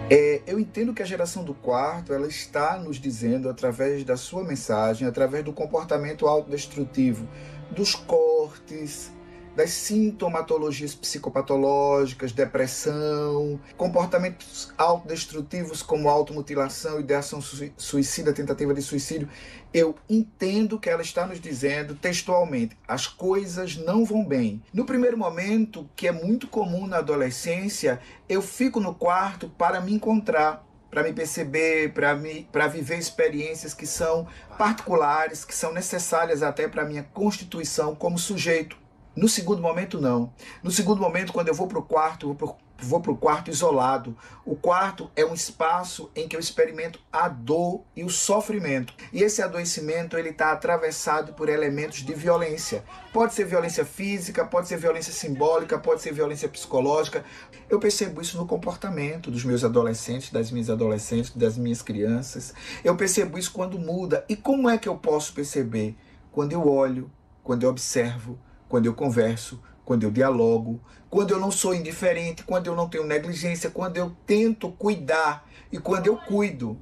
É, 0.09 0.41
eu 0.45 0.59
entendo 0.59 0.93
que 0.93 1.01
a 1.01 1.05
geração 1.05 1.43
do 1.43 1.55
quarto 1.55 2.13
ela 2.13 2.27
está 2.27 2.77
nos 2.77 2.97
dizendo 2.97 3.49
através 3.49 4.03
da 4.03 4.15
sua 4.15 4.43
mensagem, 4.43 5.07
através 5.07 5.43
do 5.43 5.51
comportamento 5.51 6.27
autodestrutivo, 6.27 7.27
dos 7.71 7.95
cortes, 7.95 9.11
das 9.55 9.71
sintomatologias 9.71 10.95
psicopatológicas, 10.95 12.31
depressão, 12.31 13.59
comportamentos 13.77 14.71
autodestrutivos 14.77 15.81
como 15.81 16.09
automutilação, 16.09 16.99
ideação 16.99 17.39
suicida, 17.77 18.33
tentativa 18.33 18.73
de 18.73 18.81
suicídio. 18.81 19.29
Eu 19.73 19.95
entendo 20.09 20.79
que 20.79 20.89
ela 20.89 21.01
está 21.01 21.25
nos 21.25 21.39
dizendo 21.39 21.95
textualmente: 21.95 22.77
as 22.87 23.07
coisas 23.07 23.75
não 23.75 24.05
vão 24.05 24.25
bem. 24.25 24.61
No 24.73 24.85
primeiro 24.85 25.17
momento, 25.17 25.89
que 25.95 26.07
é 26.07 26.11
muito 26.11 26.47
comum 26.47 26.87
na 26.87 26.97
adolescência, 26.97 27.99
eu 28.27 28.41
fico 28.41 28.79
no 28.79 28.93
quarto 28.93 29.49
para 29.49 29.81
me 29.81 29.93
encontrar, 29.93 30.65
para 30.89 31.03
me 31.03 31.13
perceber, 31.13 31.91
para 31.93 32.15
me 32.15 32.47
para 32.51 32.67
viver 32.67 32.97
experiências 32.97 33.73
que 33.73 33.87
são 33.87 34.27
particulares, 34.57 35.43
que 35.43 35.55
são 35.55 35.73
necessárias 35.73 36.43
até 36.43 36.67
para 36.67 36.83
a 36.83 36.85
minha 36.85 37.03
constituição 37.13 37.95
como 37.95 38.17
sujeito. 38.17 38.82
No 39.15 39.29
segundo 39.29 39.61
momento, 39.61 40.01
não. 40.01 40.33
No 40.63 40.71
segundo 40.71 40.99
momento, 40.99 41.31
quando 41.31 41.47
eu 41.47 41.53
vou 41.53 41.67
para 41.67 41.77
o 41.77 41.83
quarto, 41.83 42.35
vou 42.83 42.99
para 42.99 43.11
o 43.11 43.17
quarto 43.17 43.49
isolado. 43.51 44.17
O 44.45 44.55
quarto 44.55 45.09
é 45.15 45.23
um 45.23 45.33
espaço 45.33 46.09
em 46.15 46.27
que 46.27 46.35
eu 46.35 46.39
experimento 46.39 46.99
a 47.11 47.29
dor 47.29 47.83
e 47.95 48.03
o 48.03 48.09
sofrimento. 48.09 48.93
E 49.11 49.21
esse 49.21 49.41
adoecimento 49.41 50.17
ele 50.17 50.29
está 50.29 50.51
atravessado 50.51 51.33
por 51.33 51.47
elementos 51.47 51.99
de 51.99 52.13
violência. 52.13 52.83
Pode 53.11 53.33
ser 53.33 53.45
violência 53.45 53.85
física, 53.85 54.45
pode 54.45 54.67
ser 54.67 54.77
violência 54.77 55.13
simbólica, 55.13 55.77
pode 55.77 56.01
ser 56.01 56.11
violência 56.11 56.49
psicológica. 56.49 57.23
Eu 57.69 57.79
percebo 57.79 58.21
isso 58.21 58.37
no 58.37 58.47
comportamento 58.47 59.29
dos 59.29 59.45
meus 59.45 59.63
adolescentes, 59.63 60.31
das 60.31 60.51
minhas 60.51 60.69
adolescentes, 60.69 61.31
das 61.35 61.57
minhas 61.57 61.81
crianças. 61.81 62.53
Eu 62.83 62.95
percebo 62.95 63.37
isso 63.37 63.51
quando 63.51 63.79
muda. 63.79 64.25
E 64.27 64.35
como 64.35 64.69
é 64.69 64.77
que 64.77 64.89
eu 64.89 64.97
posso 64.97 65.33
perceber? 65.33 65.95
Quando 66.31 66.51
eu 66.51 66.67
olho, 66.67 67.11
quando 67.43 67.63
eu 67.63 67.69
observo 67.69 68.39
quando 68.73 68.87
eu 68.87 68.95
converso, 68.95 69.61
quando 69.85 70.01
eu 70.01 70.09
dialogo, 70.09 70.81
quando 71.07 71.29
eu 71.29 71.39
não 71.39 71.51
sou 71.51 71.75
indiferente, 71.75 72.41
quando 72.41 72.65
eu 72.65 72.75
não 72.75 72.89
tenho 72.89 73.05
negligência, 73.05 73.69
quando 73.69 73.97
eu 73.97 74.17
tento 74.25 74.67
cuidar 74.71 75.47
e 75.71 75.77
quando 75.77 76.07
eu 76.07 76.17
cuido. 76.17 76.75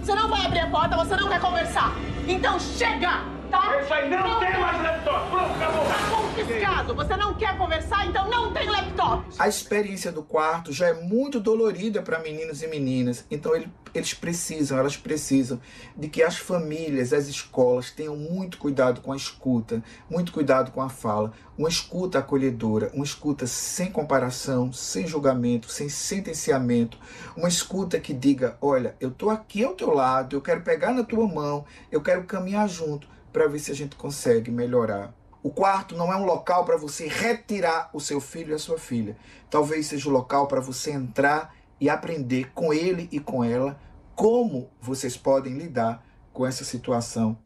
Você 0.00 0.14
não 0.16 0.28
vai 0.28 0.46
abrir 0.46 0.58
a 0.58 0.66
porta, 0.68 0.96
você 0.96 1.14
não 1.14 1.28
quer 1.28 1.40
conversar. 1.40 1.94
Então 2.26 2.58
chega, 2.58 3.22
tá? 3.50 3.80
Isso 3.80 3.92
aí 3.92 4.08
não, 4.08 4.26
não 4.26 4.40
tem 4.40 4.58
mais 4.58 4.82
laptop. 4.82 5.30
Pronto, 5.30 5.54
acabou. 5.54 5.84
Tá 5.84 6.10
confiscado. 6.10 6.94
Você 6.94 7.16
não 7.16 7.34
quer 7.34 7.58
conversar, 7.58 8.06
então 8.06 8.28
não 8.28 8.52
tem 8.52 8.68
laptop. 8.68 9.24
A 9.38 9.48
experiência 9.48 10.12
do 10.12 10.22
quarto 10.22 10.72
já 10.72 10.88
é 10.88 10.94
muito 10.94 11.40
dolorida 11.40 12.00
para 12.02 12.18
meninos 12.20 12.62
e 12.62 12.66
meninas. 12.66 13.24
Então 13.30 13.54
ele 13.54 13.68
eles 13.94 14.14
precisam, 14.14 14.78
elas 14.78 14.96
precisam 14.96 15.60
de 15.96 16.08
que 16.08 16.22
as 16.22 16.36
famílias, 16.36 17.12
as 17.12 17.26
escolas 17.26 17.90
tenham 17.90 18.16
muito 18.16 18.58
cuidado 18.58 19.00
com 19.00 19.12
a 19.12 19.16
escuta, 19.16 19.82
muito 20.08 20.32
cuidado 20.32 20.70
com 20.70 20.80
a 20.80 20.88
fala, 20.88 21.32
uma 21.58 21.68
escuta 21.68 22.18
acolhedora, 22.18 22.90
uma 22.94 23.04
escuta 23.04 23.46
sem 23.46 23.90
comparação, 23.90 24.72
sem 24.72 25.06
julgamento, 25.06 25.70
sem 25.70 25.88
sentenciamento, 25.88 26.98
uma 27.36 27.48
escuta 27.48 27.98
que 27.98 28.12
diga: 28.12 28.56
olha, 28.60 28.94
eu 29.00 29.08
estou 29.08 29.30
aqui 29.30 29.64
ao 29.64 29.74
teu 29.74 29.92
lado, 29.92 30.36
eu 30.36 30.40
quero 30.40 30.62
pegar 30.62 30.92
na 30.92 31.02
tua 31.02 31.26
mão, 31.26 31.64
eu 31.90 32.00
quero 32.00 32.24
caminhar 32.24 32.68
junto 32.68 33.08
para 33.32 33.46
ver 33.46 33.58
se 33.58 33.70
a 33.70 33.74
gente 33.74 33.96
consegue 33.96 34.50
melhorar. 34.50 35.14
O 35.42 35.50
quarto 35.50 35.96
não 35.96 36.12
é 36.12 36.16
um 36.16 36.24
local 36.24 36.64
para 36.64 36.76
você 36.76 37.08
retirar 37.08 37.88
o 37.94 38.00
seu 38.00 38.20
filho 38.20 38.50
e 38.50 38.54
a 38.54 38.58
sua 38.58 38.78
filha. 38.78 39.16
Talvez 39.48 39.86
seja 39.86 40.08
o 40.08 40.12
local 40.12 40.46
para 40.46 40.60
você 40.60 40.90
entrar 40.90 41.54
e 41.80 41.88
aprender 41.88 42.52
com 42.52 42.72
ele 42.72 43.08
e 43.10 43.18
com 43.18 43.42
ela 43.42 43.80
como 44.14 44.70
vocês 44.80 45.16
podem 45.16 45.54
lidar 45.54 46.04
com 46.30 46.46
essa 46.46 46.62
situação. 46.62 47.38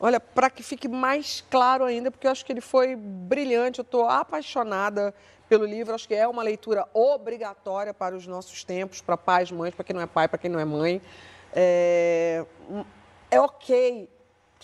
Olha, 0.00 0.18
para 0.18 0.50
que 0.50 0.62
fique 0.62 0.88
mais 0.88 1.44
claro 1.48 1.84
ainda, 1.84 2.10
porque 2.10 2.26
eu 2.26 2.30
acho 2.32 2.44
que 2.44 2.52
ele 2.52 2.60
foi 2.60 2.96
brilhante, 2.96 3.78
eu 3.78 3.84
estou 3.84 4.08
apaixonada 4.08 5.14
pelo 5.48 5.64
livro, 5.64 5.94
acho 5.94 6.08
que 6.08 6.14
é 6.14 6.26
uma 6.26 6.42
leitura 6.42 6.84
obrigatória 6.92 7.94
para 7.94 8.16
os 8.16 8.26
nossos 8.26 8.64
tempos, 8.64 9.00
para 9.00 9.16
pais, 9.16 9.52
mães, 9.52 9.72
para 9.72 9.84
quem 9.84 9.94
não 9.94 10.02
é 10.02 10.06
pai, 10.06 10.26
para 10.26 10.38
quem 10.38 10.50
não 10.50 10.58
é 10.58 10.64
mãe. 10.64 11.00
É, 11.52 12.44
é 13.30 13.40
ok 13.40 14.08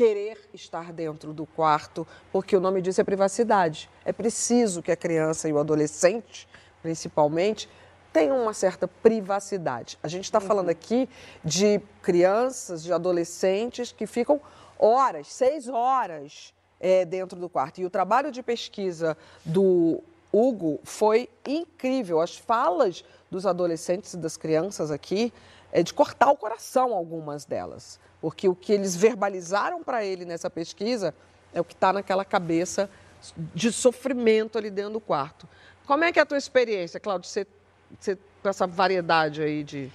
querer 0.01 0.49
estar 0.55 0.95
dentro 0.95 1.35
do 1.35 1.45
quarto, 1.45 2.09
porque 2.33 2.57
o 2.57 2.61
nome 2.61 2.81
disso 2.81 3.03
é 3.03 3.05
privacidade. 3.05 3.91
É 4.03 4.15
preciso 4.15 4.81
que 4.81 4.91
a 4.91 4.97
criança 4.97 5.47
e 5.47 5.53
o 5.53 5.59
adolescente, 5.59 6.49
principalmente, 6.81 7.69
tem 8.11 8.33
uma 8.33 8.55
certa 8.55 8.89
privacidade. 8.89 9.99
A 10.03 10.09
gente 10.09 10.25
está 10.25 10.39
uhum. 10.41 10.47
falando 10.47 10.71
aqui 10.71 11.07
de 11.45 11.83
crianças, 12.01 12.83
de 12.83 12.91
adolescentes 12.95 13.93
que 13.93 14.07
ficam 14.07 14.41
horas, 14.79 15.27
seis 15.27 15.69
horas 15.69 16.55
é, 16.81 17.05
dentro 17.05 17.39
do 17.39 17.51
quarto. 17.51 17.83
E 17.83 17.85
o 17.85 17.91
trabalho 17.91 18.33
de 18.33 18.43
pesquisa 18.43 19.19
do 19.45 20.03
Hugo 20.33 20.81
foi 20.83 21.29
incrível. 21.47 22.23
As 22.23 22.39
falas 22.39 23.05
dos 23.31 23.45
adolescentes 23.45 24.15
e 24.15 24.17
das 24.17 24.39
crianças 24.39 24.91
aqui 24.91 25.31
é 25.73 25.83
de 25.83 25.95
cortar 25.95 26.31
o 26.31 26.37
coração 26.37 26.93
algumas 26.93 27.45
delas, 27.45 27.99
porque 28.21 28.49
o 28.49 28.55
que 28.55 28.73
eles 28.73 28.97
verbalizaram 28.97 29.83
para 29.83 30.05
ele 30.05 30.25
nessa 30.25 30.51
pesquisa 30.51 31.15
é 31.53 31.61
o 31.61 31.65
que 31.65 31.75
está 31.75 31.93
naquela 31.93 32.25
cabeça 32.25 32.91
de 33.55 33.73
sofrimento 33.73 34.59
ali 34.59 34.71
dentro 34.71 34.95
do 34.95 35.01
quarto. 35.01 35.49
Como 35.87 36.05
é 36.05 36.13
que 36.13 36.19
é 36.19 36.23
a 36.23 36.27
tua 36.27 36.39
experiência, 36.39 36.99
Cláudio? 37.01 37.31
Com 38.43 38.49
essa 38.49 38.67
variedade 38.67 39.43
aí 39.43 39.63
de. 39.63 39.91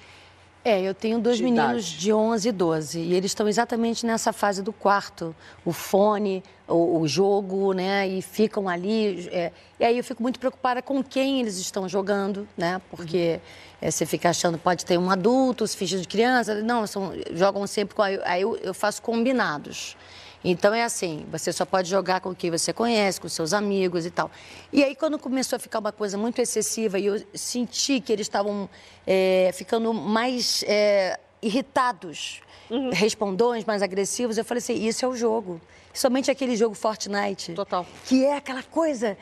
É, 0.66 0.82
eu 0.82 0.96
tenho 0.96 1.20
dois 1.20 1.38
de 1.38 1.44
meninos 1.44 1.88
idade. 1.88 1.98
de 2.00 2.12
11 2.12 2.50
e 2.50 2.52
12 2.52 3.00
e 3.00 3.14
eles 3.14 3.30
estão 3.30 3.48
exatamente 3.48 4.04
nessa 4.04 4.34
fase 4.34 4.64
do 4.64 4.74
quarto, 4.74 5.36
o 5.64 5.72
fone, 5.72 6.44
o, 6.68 7.02
o 7.02 7.08
jogo, 7.08 7.72
né? 7.72 8.08
E 8.08 8.20
ficam 8.20 8.68
ali. 8.68 9.30
É, 9.32 9.52
e 9.80 9.86
aí 9.86 9.96
eu 9.96 10.04
fico 10.04 10.24
muito 10.24 10.40
preocupada 10.40 10.82
com 10.82 11.04
quem 11.04 11.40
eles 11.40 11.60
estão 11.60 11.88
jogando, 11.88 12.48
né? 12.58 12.82
Porque 12.90 13.40
uhum. 13.40 13.88
é, 13.88 13.92
você 13.92 14.08
fica 14.08 14.32
achando 14.32 14.58
pode 14.58 14.84
ter 14.84 14.98
um 14.98 15.12
adulto, 15.12 15.68
se 15.68 15.78
finge 15.78 16.02
de 16.02 16.08
criança. 16.08 16.56
Não, 16.64 16.88
são, 16.88 17.14
jogam 17.36 17.68
sempre 17.68 17.94
com. 17.94 18.02
Aí 18.02 18.42
eu, 18.42 18.58
eu 18.58 18.74
faço 18.74 19.04
combinados. 19.04 19.96
Então 20.48 20.76
é 20.76 20.84
assim, 20.84 21.26
você 21.32 21.52
só 21.52 21.66
pode 21.66 21.90
jogar 21.90 22.22
com 22.22 22.36
quem 22.36 22.52
você 22.52 22.72
conhece, 22.72 23.20
com 23.20 23.28
seus 23.28 23.52
amigos 23.52 24.06
e 24.06 24.12
tal. 24.12 24.30
E 24.72 24.84
aí 24.84 24.96
quando 24.96 25.18
começou 25.18 25.58
a 25.58 25.60
ficar 25.60 25.80
uma 25.80 25.92
coisa 25.92 26.20
muito 26.20 26.40
excessiva 26.40 27.00
e 27.00 27.08
eu 27.08 27.26
senti 27.34 28.00
que 28.00 28.14
eles 28.14 28.28
estavam 28.28 28.70
é, 29.08 29.50
ficando 29.56 29.92
mais 29.92 30.64
é, 30.68 31.20
irritados, 31.42 32.42
uhum. 32.70 32.92
respondões, 32.92 33.66
mais 33.66 33.82
agressivos, 33.82 34.38
eu 34.38 34.46
falei 34.46 34.60
assim, 34.60 34.86
isso 34.86 35.04
é 35.04 35.08
o 35.08 35.16
jogo. 35.16 35.60
Somente 35.92 36.30
aquele 36.30 36.56
jogo 36.56 36.76
Fortnite. 36.76 37.54
Total. 37.54 37.84
Que 38.06 38.24
é 38.26 38.38
aquela 38.38 38.62
coisa 38.62 39.18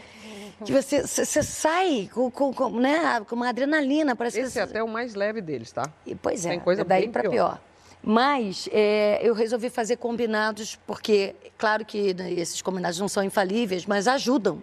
que 0.66 0.74
você, 0.74 1.04
você 1.08 1.42
sai 1.42 2.10
com, 2.14 2.30
com, 2.30 2.54
com, 2.54 2.70
né, 2.70 3.22
com 3.30 3.36
uma 3.36 3.48
adrenalina. 3.48 4.14
Parece 4.14 4.42
Esse 4.42 4.54
que 4.54 4.60
é 4.60 4.64
até 4.64 4.84
o 4.84 4.90
mais 4.90 5.16
leve 5.16 5.40
deles, 5.40 5.72
tá? 5.72 5.90
E, 6.06 6.16
pois 6.16 6.46
é, 6.46 6.50
Tem 6.50 6.60
coisa 6.60 6.84
daí 6.84 7.08
para 7.08 7.22
pior. 7.22 7.32
pior. 7.32 7.62
Mas 8.06 8.68
é, 8.74 9.20
eu 9.24 9.34
resolvi 9.34 9.70
fazer 9.70 9.96
combinados, 9.96 10.78
porque, 10.86 11.34
claro 11.58 11.86
que 11.86 12.14
né, 12.14 12.34
esses 12.34 12.62
combinados 12.62 13.00
não 13.00 13.08
são 13.08 13.24
infalíveis, 13.24 13.86
mas 13.86 14.10
ajudam. 14.10 14.62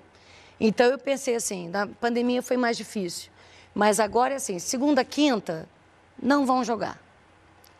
Então 0.60 0.86
eu 0.86 0.98
pensei 0.98 1.34
assim: 1.34 1.68
na 1.68 1.86
pandemia 1.86 2.42
foi 2.42 2.58
mais 2.58 2.76
difícil. 2.76 3.30
Mas 3.74 3.98
agora 3.98 4.34
é 4.34 4.36
assim: 4.36 4.58
segunda, 4.58 5.02
quinta, 5.04 5.66
não 6.22 6.44
vão 6.44 6.62
jogar. 6.62 7.00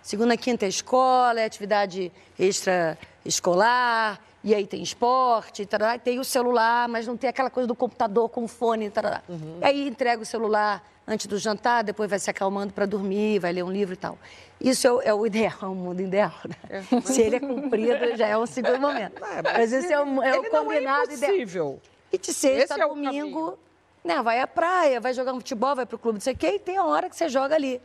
Segunda, 0.02 0.34
quinta 0.34 0.64
é 0.64 0.68
escola, 0.68 1.40
é 1.40 1.44
atividade 1.44 2.10
extraescolar, 2.38 4.18
e 4.42 4.54
aí 4.54 4.66
tem 4.66 4.82
esporte, 4.82 5.66
tarará, 5.66 5.98
tem 5.98 6.18
o 6.18 6.24
celular, 6.24 6.88
mas 6.88 7.06
não 7.06 7.16
tem 7.16 7.28
aquela 7.28 7.50
coisa 7.50 7.66
do 7.66 7.74
computador 7.74 8.28
com 8.28 8.48
fone. 8.48 8.88
Tarará. 8.88 9.22
Uhum. 9.28 9.58
Aí 9.60 9.86
entrega 9.86 10.22
o 10.22 10.26
celular 10.26 10.82
antes 11.06 11.26
do 11.26 11.38
jantar, 11.38 11.82
depois 11.82 12.08
vai 12.08 12.18
se 12.18 12.30
acalmando 12.30 12.72
para 12.72 12.86
dormir, 12.86 13.38
vai 13.38 13.52
ler 13.52 13.62
um 13.62 13.70
livro 13.70 13.94
e 13.94 13.96
tal. 13.96 14.16
Isso 14.60 14.86
é 14.86 14.92
o, 14.92 15.02
é 15.02 15.14
o 15.14 15.26
ideal, 15.26 15.58
é 15.62 15.66
o 15.66 15.74
mundo 15.74 16.00
ideal. 16.00 16.32
Né? 16.48 16.82
É. 16.92 17.00
Se 17.02 17.20
ele 17.20 17.36
é 17.36 17.40
cumprido, 17.40 18.16
já 18.16 18.28
é 18.28 18.38
um 18.38 18.46
segundo 18.46 18.80
momento. 18.80 19.22
É, 19.24 19.42
mas, 19.42 19.52
mas 19.52 19.72
esse 19.72 19.92
é 19.92 20.00
o, 20.00 20.22
é 20.22 20.38
o 20.38 20.50
combinado 20.50 21.10
é 21.10 21.14
ideal. 21.14 21.78
E 22.12 22.18
de 22.18 22.32
sexta 22.32 22.74
a 22.74 22.78
é 22.78 22.88
domingo, 22.88 23.58
né, 24.04 24.22
vai 24.22 24.40
à 24.40 24.46
praia, 24.46 25.00
vai 25.00 25.12
jogar 25.12 25.32
um 25.32 25.38
futebol, 25.38 25.76
vai 25.76 25.86
para 25.86 25.96
o 25.96 25.98
clube, 25.98 26.16
não 26.16 26.20
sei 26.20 26.32
o 26.32 26.36
quê, 26.36 26.54
e 26.54 26.58
tem 26.58 26.76
a 26.76 26.84
hora 26.84 27.08
que 27.10 27.16
você 27.16 27.28
joga 27.28 27.54
ali. 27.54 27.80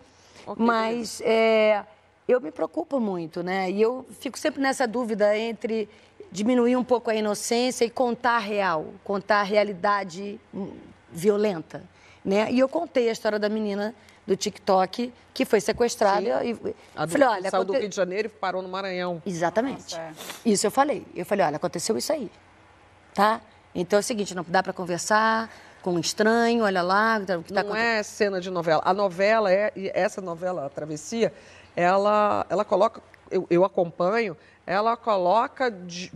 Okay. 0.45 0.65
Mas 0.65 1.21
é, 1.23 1.83
eu 2.27 2.41
me 2.41 2.51
preocupo 2.51 2.99
muito, 2.99 3.43
né? 3.43 3.69
E 3.69 3.81
eu 3.81 4.05
fico 4.19 4.37
sempre 4.37 4.61
nessa 4.61 4.87
dúvida 4.87 5.37
entre 5.37 5.87
diminuir 6.31 6.75
um 6.75 6.83
pouco 6.83 7.09
a 7.09 7.15
inocência 7.15 7.85
e 7.85 7.89
contar 7.89 8.37
a 8.37 8.39
real, 8.39 8.87
contar 9.03 9.41
a 9.41 9.43
realidade 9.43 10.39
hum, 10.53 10.71
violenta. 11.11 11.83
Né? 12.23 12.51
E 12.51 12.59
eu 12.59 12.67
contei 12.67 13.09
a 13.09 13.11
história 13.11 13.37
da 13.37 13.47
menina 13.47 13.93
do 14.25 14.35
TikTok 14.35 15.13
que 15.33 15.45
foi 15.45 15.61
sequestrada 15.61 16.39
Sim. 16.41 16.59
e 16.65 16.75
a 16.95 17.05
do, 17.05 17.11
falei, 17.11 17.27
olha, 17.27 17.49
saiu 17.51 17.61
aconte... 17.61 17.75
do 17.75 17.79
Rio 17.79 17.89
de 17.89 17.95
Janeiro 17.95 18.27
e 18.27 18.29
parou 18.29 18.61
no 18.61 18.69
Maranhão. 18.69 19.21
Exatamente. 19.25 19.95
Nossa, 19.95 19.99
é. 19.99 20.13
Isso 20.45 20.65
eu 20.65 20.71
falei. 20.71 21.05
Eu 21.15 21.25
falei, 21.25 21.45
olha, 21.45 21.57
aconteceu 21.57 21.95
isso 21.95 22.11
aí, 22.11 22.31
tá? 23.13 23.39
Então 23.73 23.97
é 23.97 23.99
o 23.99 24.03
seguinte, 24.03 24.33
não 24.33 24.43
dá 24.47 24.63
para 24.63 24.73
conversar, 24.73 25.49
com 25.81 25.93
um 25.93 25.99
estranho, 25.99 26.63
olha 26.63 26.81
lá, 26.81 27.21
o 27.37 27.43
que 27.43 27.53
tá 27.53 27.61
Não 27.61 27.75
é 27.75 28.01
cena 28.01 28.41
de 28.41 28.49
novela. 28.49 28.81
A 28.83 28.93
novela 28.93 29.51
é, 29.51 29.71
e 29.75 29.91
essa 29.93 30.19
novela, 30.19 30.65
a 30.65 30.69
Travessia, 30.69 31.31
ela, 31.75 32.45
ela 32.49 32.63
coloca, 32.65 33.01
eu, 33.29 33.45
eu 33.49 33.63
acompanho, 33.65 34.35
ela 34.65 34.95
coloca 34.95 35.69
de- 35.69 36.11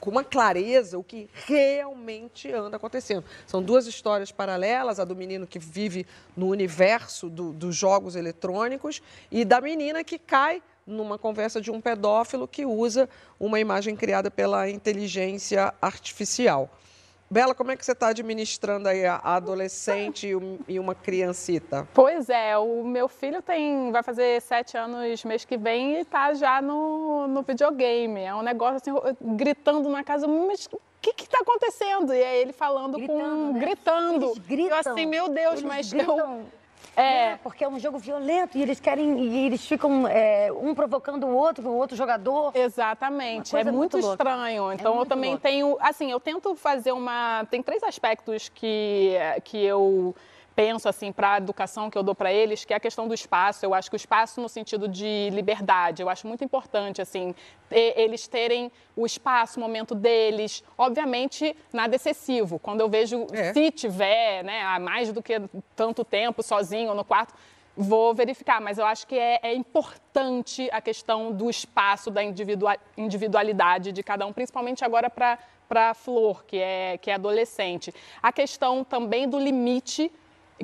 com 0.00 0.10
uma 0.10 0.22
clareza 0.22 0.98
o 0.98 1.02
que 1.04 1.30
realmente 1.46 2.52
anda 2.52 2.76
acontecendo. 2.76 3.24
São 3.46 3.62
duas 3.62 3.86
histórias 3.86 4.30
paralelas, 4.30 5.00
a 5.00 5.04
do 5.04 5.16
menino 5.16 5.46
que 5.46 5.58
vive 5.58 6.06
no 6.36 6.48
universo 6.48 7.30
do- 7.30 7.52
dos 7.52 7.74
jogos 7.74 8.14
eletrônicos 8.14 9.02
e 9.30 9.44
da 9.44 9.60
menina 9.60 10.04
que 10.04 10.18
cai 10.18 10.62
numa 10.86 11.18
conversa 11.18 11.60
de 11.60 11.70
um 11.70 11.80
pedófilo 11.80 12.46
que 12.46 12.66
usa 12.66 13.08
uma 13.40 13.58
imagem 13.58 13.96
criada 13.96 14.30
pela 14.30 14.68
inteligência 14.68 15.72
artificial. 15.80 16.68
Bela, 17.34 17.52
como 17.52 17.72
é 17.72 17.76
que 17.76 17.84
você 17.84 17.90
está 17.90 18.06
administrando 18.10 18.88
aí 18.88 19.04
a 19.04 19.16
adolescente 19.24 20.28
e 20.28 20.36
um- 20.36 20.56
e 20.68 20.78
uma 20.78 20.94
criancita? 20.94 21.84
Pois 21.92 22.30
é, 22.30 22.56
o 22.56 22.84
meu 22.84 23.08
filho 23.08 23.42
tem, 23.42 23.90
vai 23.90 24.04
fazer 24.04 24.40
sete 24.40 24.76
anos 24.76 25.24
mês 25.24 25.44
que 25.44 25.56
vem 25.56 25.98
e 25.98 26.04
tá 26.04 26.32
já 26.32 26.62
no, 26.62 27.26
no 27.26 27.42
videogame. 27.42 28.20
É 28.20 28.32
um 28.32 28.40
negócio 28.42 28.76
assim, 28.76 29.16
gritando 29.34 29.88
na 29.88 30.04
casa, 30.04 30.28
mas 30.28 30.66
o 30.72 30.78
que 31.02 31.12
que 31.12 31.28
tá 31.28 31.38
acontecendo? 31.40 32.14
E 32.14 32.22
é 32.22 32.40
ele 32.40 32.52
falando 32.52 32.92
com, 32.92 32.98
Gritando, 33.00 33.52
né? 33.52 33.58
gritando. 33.58 34.26
Eles 34.26 34.38
gritam. 34.38 34.76
Eu 34.78 34.92
assim, 34.92 35.06
meu 35.06 35.28
Deus, 35.28 35.54
Eles 35.54 35.64
mas 35.64 35.92
gritam, 35.92 36.16
eu... 36.38 36.44
É, 36.96 37.30
né, 37.30 37.40
Porque 37.42 37.64
é 37.64 37.68
um 37.68 37.78
jogo 37.78 37.98
violento 37.98 38.56
e 38.56 38.62
eles 38.62 38.80
querem. 38.80 39.18
E 39.18 39.46
eles 39.46 39.66
ficam 39.66 40.06
é, 40.06 40.50
um 40.52 40.74
provocando 40.74 41.26
o 41.26 41.34
outro, 41.34 41.68
o 41.68 41.76
outro 41.76 41.96
jogador. 41.96 42.52
Exatamente, 42.54 43.54
é 43.56 43.64
muito, 43.64 43.96
muito 43.96 43.98
estranho. 43.98 44.72
Então 44.72 44.92
eu 44.92 44.96
muito 44.98 45.08
também 45.08 45.30
louca. 45.30 45.48
tenho, 45.48 45.76
assim, 45.80 46.10
eu 46.10 46.20
tento 46.20 46.54
fazer 46.54 46.92
uma, 46.92 47.44
tem 47.50 47.62
três 47.62 47.82
aspectos 47.82 48.48
que 48.48 49.14
que 49.42 49.58
eu 49.64 50.14
penso 50.54 50.88
assim 50.88 51.10
para 51.10 51.34
a 51.34 51.36
educação 51.38 51.90
que 51.90 51.98
eu 51.98 52.02
dou 52.02 52.14
para 52.14 52.32
eles, 52.32 52.64
que 52.64 52.72
é 52.72 52.76
a 52.76 52.80
questão 52.80 53.08
do 53.08 53.14
espaço. 53.14 53.64
Eu 53.64 53.74
acho 53.74 53.90
que 53.90 53.96
o 53.96 53.98
espaço 53.98 54.40
no 54.40 54.48
sentido 54.48 54.86
de 54.86 55.28
liberdade, 55.32 56.02
eu 56.02 56.08
acho 56.08 56.26
muito 56.26 56.44
importante 56.44 57.02
assim, 57.02 57.34
ter- 57.68 57.94
eles 57.96 58.28
terem 58.28 58.70
o 58.96 59.04
espaço, 59.04 59.58
o 59.58 59.62
momento 59.62 59.94
deles, 59.94 60.62
obviamente 60.78 61.56
nada 61.72 61.96
excessivo. 61.96 62.58
Quando 62.58 62.80
eu 62.80 62.88
vejo 62.88 63.26
É. 63.32 63.52
se 63.52 63.70
tiver, 63.70 64.44
né, 64.44 64.62
há 64.62 64.78
mais 64.78 65.12
do 65.12 65.22
que 65.22 65.40
tanto 65.74 66.04
tempo 66.04 66.42
sozinho 66.42 66.94
no 66.94 67.04
quarto, 67.04 67.34
Vou 67.76 68.14
verificar, 68.14 68.60
mas 68.60 68.78
eu 68.78 68.86
acho 68.86 69.04
que 69.04 69.18
é, 69.18 69.40
é 69.42 69.52
importante 69.52 70.68
a 70.70 70.80
questão 70.80 71.32
do 71.32 71.50
espaço, 71.50 72.08
da 72.08 72.22
individua- 72.22 72.76
individualidade 72.96 73.90
de 73.90 74.00
cada 74.00 74.24
um, 74.24 74.32
principalmente 74.32 74.84
agora 74.84 75.10
para 75.10 75.38
a 75.90 75.92
Flor, 75.92 76.44
que 76.44 76.56
é, 76.56 76.98
que 76.98 77.10
é 77.10 77.14
adolescente. 77.14 77.92
A 78.22 78.30
questão 78.32 78.84
também 78.84 79.28
do 79.28 79.40
limite, 79.40 80.08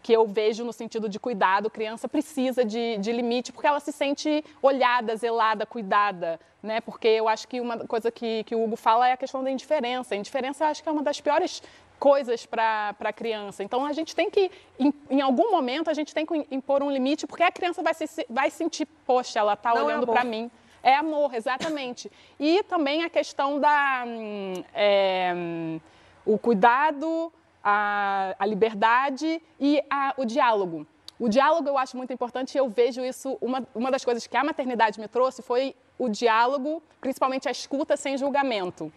que 0.03 0.13
eu 0.13 0.27
vejo 0.27 0.65
no 0.65 0.73
sentido 0.73 1.09
de 1.09 1.19
cuidado, 1.19 1.69
criança 1.69 2.09
precisa 2.09 2.65
de, 2.65 2.99
de 2.99 3.13
limite, 3.13 3.53
porque 3.53 3.67
ela 3.67 3.81
se 3.81 3.93
sente 3.93 4.45
olhada, 4.63 5.17
zelada, 5.17 5.67
cuidada, 5.67 6.39
né? 6.63 6.81
Porque 6.81 7.09
eu 7.09 7.29
acho 7.29 7.49
que 7.49 7.61
uma 7.61 7.79
coisa 7.79 8.11
que, 8.11 8.45
que 8.45 8.55
o 8.55 8.63
Hugo 8.63 8.77
fala 8.77 9.09
é 9.09 9.13
a 9.13 9.17
questão 9.17 9.43
da 9.43 9.51
indiferença. 9.51 10.15
A 10.15 10.19
indiferença 10.19 10.65
eu 10.65 10.69
acho 10.69 10.83
que 10.83 10.89
é 10.89 10.93
uma 10.93 11.03
das 11.03 11.21
piores 11.21 11.63
coisas 11.99 12.47
para 12.47 12.95
a 12.99 13.13
criança. 13.13 13.63
Então 13.63 13.85
a 13.85 13.93
gente 13.93 14.15
tem 14.15 14.31
que, 14.31 14.51
em, 14.79 14.93
em 15.11 15.21
algum 15.21 15.51
momento, 15.51 15.91
a 15.91 15.95
gente 15.95 16.15
tem 16.15 16.25
que 16.25 16.47
impor 16.51 16.83
um 16.83 16.91
limite, 16.91 17.27
porque 17.27 17.43
a 17.43 17.51
criança 17.51 17.83
vai, 17.83 17.95
se, 17.95 18.27
vai 18.29 18.51
sentir, 18.51 18.87
poxa, 19.07 19.39
ela 19.39 19.53
está 19.53 19.71
é 19.71 19.83
olhando 19.83 20.05
amor. 20.05 20.15
para 20.15 20.25
mim. 20.25 20.51
É 20.83 20.95
amor, 20.95 21.35
exatamente. 21.35 22.11
E 22.39 22.63
também 22.63 23.05
a 23.05 23.11
questão 23.11 23.61
da 23.61 24.05
hum, 24.07 24.65
é, 24.73 25.33
hum, 25.37 25.81
o 26.25 26.39
cuidado, 26.39 27.31
a, 27.63 28.35
a 28.39 28.47
liberdade 28.47 29.43
e 29.59 29.83
a- 29.91 30.15
o 30.17 30.25
diálogo. 30.25 30.87
O 31.19 31.29
diálogo 31.29 31.69
eu 31.69 31.77
acho 31.77 31.97
muito 31.97 32.13
importante 32.13 32.55
e 32.55 32.59
eu 32.59 32.69
vejo 32.69 33.05
isso, 33.05 33.37
uma, 33.43 33.67
uma 33.75 33.91
das 33.91 34.03
coisas 34.05 34.27
que 34.27 34.37
a 34.37 34.43
maternidade 34.43 34.99
me 34.99 35.07
trouxe 35.07 35.43
foi 35.43 35.75
o 35.99 36.09
diálogo, 36.09 36.83
principalmente 36.99 37.47
a 37.47 37.51
escuta 37.51 37.95
sem 37.95 38.17
julgamento. 38.17 38.91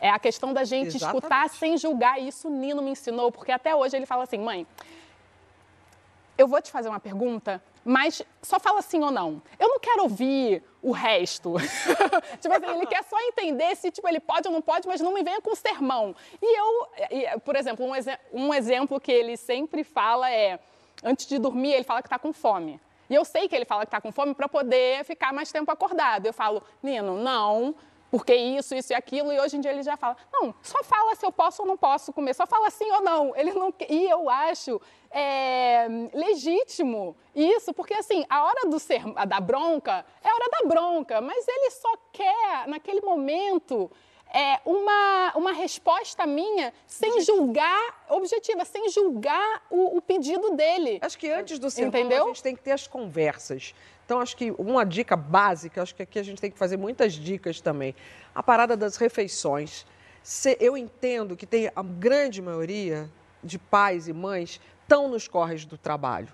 É 0.00 0.10
a 0.10 0.18
questão 0.18 0.52
da 0.52 0.64
gente 0.64 0.96
Exatamente. 0.96 1.16
escutar 1.18 1.48
sem 1.48 1.76
julgar, 1.78 2.20
e 2.20 2.26
isso 2.28 2.48
o 2.48 2.50
Nino 2.50 2.82
me 2.82 2.90
ensinou, 2.90 3.30
porque 3.30 3.52
até 3.52 3.76
hoje 3.76 3.96
ele 3.96 4.06
fala 4.06 4.24
assim, 4.24 4.38
mãe, 4.38 4.66
eu 6.38 6.46
vou 6.46 6.62
te 6.62 6.70
fazer 6.70 6.88
uma 6.88 7.00
pergunta, 7.00 7.62
mas 7.84 8.22
só 8.40 8.58
fala 8.60 8.80
sim 8.80 9.02
ou 9.02 9.10
não. 9.10 9.42
Eu 9.58 9.68
não 9.68 9.78
quero 9.80 10.04
ouvir 10.04 10.62
o 10.80 10.92
resto. 10.92 11.54
tipo 12.40 12.54
assim, 12.54 12.76
ele 12.76 12.86
quer 12.86 13.02
só 13.04 13.18
entender 13.20 13.74
se 13.76 13.90
tipo, 13.90 14.06
ele 14.08 14.20
pode 14.20 14.46
ou 14.46 14.54
não 14.54 14.62
pode, 14.62 14.86
mas 14.86 15.00
não 15.00 15.12
me 15.12 15.22
venha 15.22 15.40
com 15.42 15.54
sermão. 15.54 16.14
E 16.40 16.58
eu, 16.58 16.88
e, 17.10 17.40
por 17.40 17.56
exemplo, 17.56 17.84
um, 17.84 17.94
exe- 17.94 18.18
um 18.32 18.54
exemplo 18.54 19.00
que 19.00 19.10
ele 19.10 19.36
sempre 19.36 19.82
fala 19.82 20.30
é, 20.30 20.60
antes 21.02 21.26
de 21.26 21.38
dormir, 21.38 21.72
ele 21.72 21.84
fala 21.84 22.00
que 22.00 22.06
está 22.06 22.18
com 22.18 22.32
fome. 22.32 22.80
E 23.10 23.14
eu 23.14 23.24
sei 23.24 23.48
que 23.48 23.56
ele 23.56 23.64
fala 23.64 23.82
que 23.82 23.88
está 23.88 24.00
com 24.00 24.12
fome 24.12 24.34
para 24.34 24.48
poder 24.48 25.02
ficar 25.04 25.32
mais 25.32 25.50
tempo 25.50 25.70
acordado. 25.72 26.26
Eu 26.26 26.32
falo, 26.32 26.62
Nino, 26.82 27.16
não, 27.16 27.74
porque 28.10 28.34
isso, 28.34 28.74
isso 28.74 28.92
e 28.92 28.96
aquilo. 28.96 29.32
E 29.32 29.40
hoje 29.40 29.56
em 29.56 29.60
dia 29.60 29.70
ele 29.70 29.82
já 29.82 29.96
fala, 29.96 30.16
não, 30.32 30.54
só 30.62 30.82
fala 30.82 31.14
se 31.14 31.24
eu 31.24 31.32
posso 31.32 31.62
ou 31.62 31.68
não 31.68 31.76
posso 31.76 32.12
comer, 32.12 32.34
só 32.34 32.46
fala 32.46 32.70
sim 32.70 32.90
ou 32.90 33.02
não. 33.02 33.36
Ele 33.36 33.52
não 33.52 33.72
e 33.88 34.04
eu 34.08 34.28
acho 34.28 34.80
é, 35.10 35.86
legítimo 36.12 37.16
isso, 37.34 37.72
porque 37.72 37.94
assim, 37.94 38.24
a 38.28 38.44
hora 38.44 38.68
do 38.68 38.78
ser, 38.78 39.02
da 39.26 39.40
bronca 39.40 40.04
é 40.22 40.28
a 40.28 40.34
hora 40.34 40.50
da 40.50 40.68
bronca, 40.68 41.20
mas 41.20 41.46
ele 41.46 41.70
só 41.70 41.92
quer 42.12 42.66
naquele 42.66 43.00
momento 43.00 43.90
é, 44.32 44.60
uma, 44.64 45.32
uma 45.36 45.52
resposta 45.52 46.26
minha 46.26 46.72
sem 46.86 47.20
julgar, 47.22 48.06
objetiva, 48.08 48.64
sem 48.64 48.88
julgar 48.90 49.62
o, 49.70 49.96
o 49.96 50.02
pedido 50.02 50.54
dele. 50.54 50.98
Acho 51.00 51.18
que 51.18 51.30
antes 51.30 51.58
do 51.58 51.70
sermão, 51.70 52.00
Entendeu? 52.00 52.24
a 52.24 52.28
gente 52.28 52.42
tem 52.42 52.54
que 52.54 52.62
ter 52.62 52.72
as 52.72 52.86
conversas. 52.86 53.74
Então, 54.08 54.20
acho 54.20 54.38
que 54.38 54.50
uma 54.52 54.86
dica 54.86 55.14
básica, 55.14 55.82
acho 55.82 55.94
que 55.94 56.02
aqui 56.02 56.18
a 56.18 56.22
gente 56.22 56.40
tem 56.40 56.50
que 56.50 56.56
fazer 56.56 56.78
muitas 56.78 57.12
dicas 57.12 57.60
também. 57.60 57.94
A 58.34 58.42
parada 58.42 58.74
das 58.74 58.96
refeições. 58.96 59.84
Eu 60.58 60.78
entendo 60.78 61.36
que 61.36 61.44
tem 61.44 61.70
a 61.76 61.82
grande 61.82 62.40
maioria 62.40 63.10
de 63.44 63.58
pais 63.58 64.08
e 64.08 64.14
mães 64.14 64.62
estão 64.80 65.10
nos 65.10 65.28
corres 65.28 65.66
do 65.66 65.76
trabalho. 65.76 66.28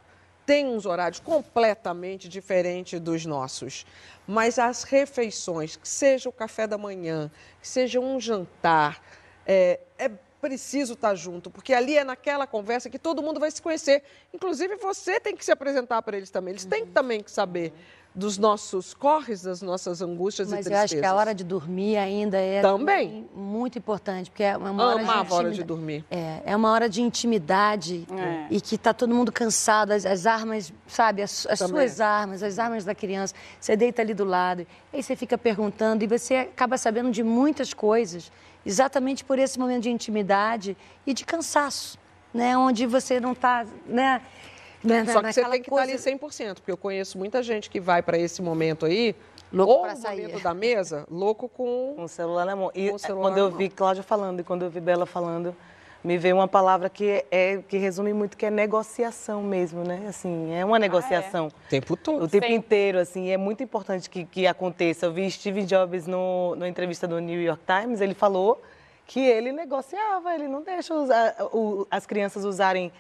Tem 0.47 0.65
uns 0.67 0.87
horários 0.87 1.19
completamente 1.19 2.29
diferentes 2.29 3.01
dos 3.01 3.27
nossos. 3.27 3.85
Mas 4.25 4.57
as 4.57 4.85
refeições, 4.85 5.75
que 5.75 5.89
seja 5.89 6.29
o 6.29 6.33
café 6.33 6.69
da 6.69 6.79
manhã, 6.79 7.29
que 7.61 7.67
seja 7.67 7.99
um 7.99 8.21
jantar, 8.21 9.03
é, 9.45 9.81
é 9.99 10.09
preciso 10.45 10.93
estar 10.93 11.15
junto, 11.15 11.51
porque 11.51 11.73
ali 11.73 11.97
é 11.97 12.05
naquela 12.05 12.47
conversa 12.47 12.91
que 12.91 12.99
todo 12.99 13.23
mundo 13.23 13.41
vai 13.41 13.51
se 13.51 13.63
conhecer. 13.63 14.03
Inclusive, 14.31 14.77
você 14.77 15.19
tem 15.19 15.35
que 15.35 15.43
se 15.43 15.51
apresentar 15.51 16.03
para 16.03 16.19
eles 16.19 16.29
também. 16.29 16.53
Eles 16.53 16.67
têm 16.67 16.85
também 16.85 17.23
que 17.23 17.31
saber 17.31 17.73
dos 18.15 18.39
nossos 18.39 18.95
corres, 18.95 19.43
das 19.43 19.61
nossas 19.61 20.01
angústias 20.01 20.49
Mas 20.49 20.67
e 20.67 20.69
eu 20.69 20.71
tristezas. 20.71 20.85
acho 20.93 21.01
que 21.01 21.05
a 21.07 21.15
hora 21.15 21.35
de 21.35 21.43
dormir 21.43 21.97
ainda 21.97 22.39
é 22.39 22.63
Também. 22.63 23.29
muito 23.35 23.77
importante, 23.77 24.31
porque 24.31 24.45
é 24.45 24.57
uma 24.57 24.71
hora 24.85 24.99
de 24.99 25.05
Amava 25.11 25.35
a 25.35 25.37
hora 25.39 25.51
de 25.51 25.65
dormir. 25.65 26.05
É, 26.09 26.41
é 26.47 26.55
uma 26.57 26.71
hora 26.71 26.89
de 26.89 27.03
intimidade 27.03 28.07
É. 28.17 28.47
e 28.51 28.61
que 28.61 28.79
tá 28.79 28.95
todo 28.95 29.13
mundo 29.13 29.33
cansado, 29.33 29.91
as, 29.91 30.07
as 30.07 30.27
armas, 30.27 30.73
sabe, 30.87 31.23
as, 31.23 31.45
as 31.51 31.59
suas 31.59 32.01
armas, 32.01 32.43
as 32.45 32.59
armas 32.59 32.85
da 32.85 32.95
criança, 32.95 33.35
você 33.61 33.77
deita 33.77 34.01
ali 34.01 34.15
do 34.15 34.25
lado, 34.25 34.65
aí 34.93 35.03
você 35.03 35.17
fica 35.17 35.37
perguntando 35.37 36.05
e 36.05 36.07
você 36.07 36.37
acaba 36.37 36.79
sabendo 36.79 37.11
de 37.11 37.25
muitas 37.25 37.75
coisas, 37.75 38.31
exatamente 38.65 39.25
por 39.25 39.41
esse 39.41 39.59
momento 39.59 39.83
de 39.83 39.91
intimidade 39.91 40.77
e 41.05 41.13
de 41.13 41.25
cansaço, 41.25 41.99
né, 42.33 42.57
onde 42.57 42.87
você 42.87 43.19
não 43.19 43.33
está, 43.33 43.67
né, 43.87 44.23
né, 44.85 45.05
Só 45.07 45.21
que 45.23 45.33
você 45.33 45.41
naquela 45.41 45.51
tem 45.55 45.63
que 45.63 45.71
estar 45.71 45.83
ali 45.83 45.93
coisa- 45.93 46.11
100%, 46.11 46.55
porque 46.57 46.71
eu 46.71 46.77
conheço 46.77 47.17
muita 47.19 47.43
gente 47.43 47.71
que 47.71 47.81
vai 47.81 48.03
para 48.03 48.19
esse 48.19 48.43
momento 48.43 48.85
aí, 48.87 49.15
Louco 49.53 49.73
ou 49.73 49.87
no 49.89 49.97
sair. 49.97 50.23
momento 50.23 50.43
da 50.43 50.53
mesa, 50.55 51.07
louco 51.11 51.49
com... 51.49 51.95
Com 51.97 52.05
o 52.05 52.09
celular 52.09 52.45
na 52.45 52.55
mão. 52.57 52.71
E 52.75 52.97
celular 52.99 53.23
quando 53.29 53.39
eu 53.39 53.51
vi 53.51 53.69
Cláudia 53.69 54.03
falando 54.03 54.41
e 54.41 54.45
quando 54.45 54.63
eu 54.63 54.71
vi 54.71 54.81
Bela 54.81 55.07
falando, 55.07 55.55
me 56.03 56.19
veio 56.19 56.37
uma 56.37 56.47
palavra 56.49 56.91
que 56.91 57.25
é 57.31 57.63
que 57.67 57.79
resume 57.79 58.13
muito 58.13 58.37
que 58.37 58.45
é 58.45 58.51
negociação 58.51 59.43
mesmo, 59.43 59.83
né? 59.85 60.05
Assim, 60.09 60.53
é 60.53 60.63
uma 60.65 60.79
negociação. 60.79 61.47
O 61.47 61.69
tempo 61.71 61.97
todo. 61.97 62.25
O 62.25 62.29
tempo 62.29 62.47
Sim. 62.47 62.55
inteiro, 62.55 62.99
assim, 62.99 63.31
é 63.31 63.37
muito 63.39 63.63
importante 63.63 64.11
que, 64.11 64.25
que 64.27 64.47
aconteça. 64.47 65.07
Eu 65.07 65.13
vi 65.13 65.31
Steve 65.31 65.63
Jobs 65.63 66.07
no, 66.07 66.55
na 66.57 66.69
entrevista 66.69 67.09
do 67.09 67.19
New 67.21 67.41
York 67.41 67.63
Times, 67.65 68.01
ele 68.03 68.13
falou 68.13 68.61
que 69.07 69.21
ele 69.21 69.51
negociava, 69.53 70.35
ele 70.35 70.47
não 70.49 70.63
deixa 70.63 70.93
os- 70.95 71.11
a- 71.11 71.35
o- 71.53 71.87
as 71.91 72.05
crianças 72.05 72.45
usarem 72.45 72.93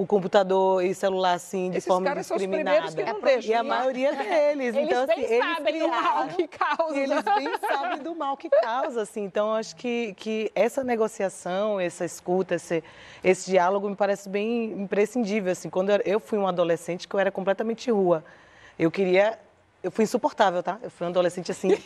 o 0.00 0.06
computador 0.06 0.84
e 0.84 0.94
celular 0.94 1.32
assim 1.32 1.70
de 1.70 1.78
Esses 1.78 1.88
forma 1.88 2.06
caras 2.06 2.24
são 2.24 2.36
os 2.36 2.46
primeiros 2.46 2.94
que 2.94 3.02
não 3.02 3.20
deixam, 3.20 3.50
E 3.50 3.54
a 3.54 3.62
né? 3.64 3.68
maioria 3.68 4.12
deles. 4.14 4.76
Eles 4.76 4.88
então, 4.88 5.06
bem 5.06 5.24
assim, 5.24 5.34
eles 5.34 5.56
sabem 5.56 5.78
do 5.80 5.88
mal 5.88 6.02
criaram. 6.02 6.28
que 6.28 6.48
causa. 6.48 6.96
Eles 6.96 7.22
bem 7.22 7.58
sabem 7.58 7.98
do 7.98 8.14
mal 8.14 8.36
que 8.36 8.48
causa, 8.48 9.02
assim. 9.02 9.24
Então, 9.24 9.52
acho 9.54 9.74
que, 9.74 10.14
que 10.14 10.52
essa 10.54 10.84
negociação, 10.84 11.80
essa 11.80 12.04
escuta, 12.04 12.54
esse, 12.54 12.84
esse 13.24 13.50
diálogo 13.50 13.88
me 13.88 13.96
parece 13.96 14.28
bem 14.28 14.70
imprescindível, 14.80 15.50
assim. 15.50 15.68
Quando 15.68 15.90
eu, 15.90 16.00
eu 16.04 16.20
fui 16.20 16.38
um 16.38 16.46
adolescente 16.46 17.08
que 17.08 17.14
eu 17.16 17.18
era 17.18 17.32
completamente 17.32 17.90
rua. 17.90 18.24
Eu 18.78 18.92
queria... 18.92 19.36
Eu 19.82 19.90
fui 19.90 20.04
insuportável, 20.04 20.62
tá? 20.62 20.78
Eu 20.80 20.90
fui 20.90 21.06
um 21.06 21.10
adolescente, 21.10 21.50
assim... 21.50 21.70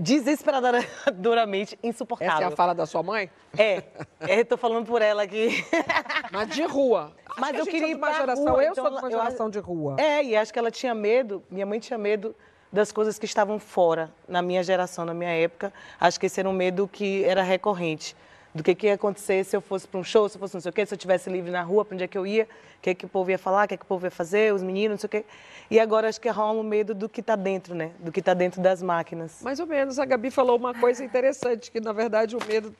desesperadoramente 0.00 1.78
insuportável. 1.82 2.34
Essa 2.34 2.44
é 2.44 2.46
a 2.46 2.56
fala 2.56 2.74
da 2.74 2.86
sua 2.86 3.02
mãe? 3.02 3.30
É, 3.56 3.82
é 4.20 4.42
tô 4.44 4.56
falando 4.56 4.86
por 4.86 5.02
ela 5.02 5.22
aqui. 5.22 5.64
Mas 6.32 6.48
de 6.48 6.62
rua. 6.62 7.12
Mas 7.38 7.52
que 7.52 7.60
eu 7.60 7.66
queria 7.66 7.88
é 7.88 7.90
ir 7.90 7.98
pra 7.98 8.12
geração, 8.14 8.52
rua, 8.52 8.64
eu 8.64 8.72
então 8.72 8.84
sou 8.84 8.92
de 8.92 8.98
uma 8.98 9.08
eu- 9.08 9.18
geração 9.18 9.50
de 9.50 9.58
rua. 9.58 9.96
É, 9.98 10.24
e 10.24 10.36
acho 10.36 10.52
que 10.52 10.58
ela 10.58 10.70
tinha 10.70 10.94
medo, 10.94 11.42
minha 11.50 11.66
mãe 11.66 11.78
tinha 11.78 11.98
medo 11.98 12.34
das 12.72 12.90
coisas 12.92 13.18
que 13.18 13.26
estavam 13.26 13.58
fora 13.58 14.12
na 14.28 14.40
minha 14.40 14.62
geração, 14.62 15.04
na 15.04 15.12
minha 15.12 15.30
época. 15.32 15.72
Acho 16.00 16.18
que 16.18 16.26
esse 16.26 16.40
era 16.40 16.48
um 16.48 16.52
medo 16.52 16.88
que 16.88 17.24
era 17.24 17.42
recorrente. 17.42 18.16
Do 18.52 18.64
que, 18.64 18.74
que 18.74 18.86
ia 18.88 18.94
acontecer 18.94 19.44
se 19.44 19.56
eu 19.56 19.60
fosse 19.60 19.86
para 19.86 20.00
um 20.00 20.02
show, 20.02 20.28
se 20.28 20.36
eu 20.36 20.40
fosse 20.40 20.54
não 20.54 20.60
sei 20.60 20.70
o 20.70 20.72
quê, 20.72 20.84
se 20.84 20.92
eu 20.92 20.96
estivesse 20.96 21.30
livre 21.30 21.50
na 21.52 21.62
rua, 21.62 21.84
para 21.84 21.94
onde 21.94 22.04
é 22.04 22.08
que 22.08 22.18
eu 22.18 22.26
ia, 22.26 22.44
o 22.78 22.82
que, 22.82 22.94
que 22.94 23.04
o 23.04 23.08
povo 23.08 23.30
ia 23.30 23.38
falar, 23.38 23.66
o 23.66 23.68
que, 23.68 23.76
que 23.76 23.84
o 23.84 23.86
povo 23.86 24.06
ia 24.06 24.10
fazer, 24.10 24.52
os 24.52 24.62
meninos, 24.62 24.90
não 24.90 24.98
sei 24.98 25.06
o 25.06 25.10
quê. 25.10 25.24
E 25.70 25.78
agora 25.78 26.08
acho 26.08 26.20
que 26.20 26.28
rola 26.28 26.58
um 26.58 26.64
medo 26.64 26.92
do 26.92 27.08
que 27.08 27.20
está 27.20 27.36
dentro, 27.36 27.76
né? 27.76 27.92
Do 28.00 28.10
que 28.10 28.18
está 28.18 28.34
dentro 28.34 28.60
das 28.60 28.82
máquinas. 28.82 29.40
Mais 29.42 29.60
ou 29.60 29.66
menos. 29.66 30.00
A 30.00 30.04
Gabi 30.04 30.32
falou 30.32 30.56
uma 30.56 30.74
coisa 30.74 31.04
interessante, 31.04 31.70
que 31.70 31.80
na 31.80 31.92
verdade 31.92 32.36
o 32.36 32.40
medo 32.44 32.74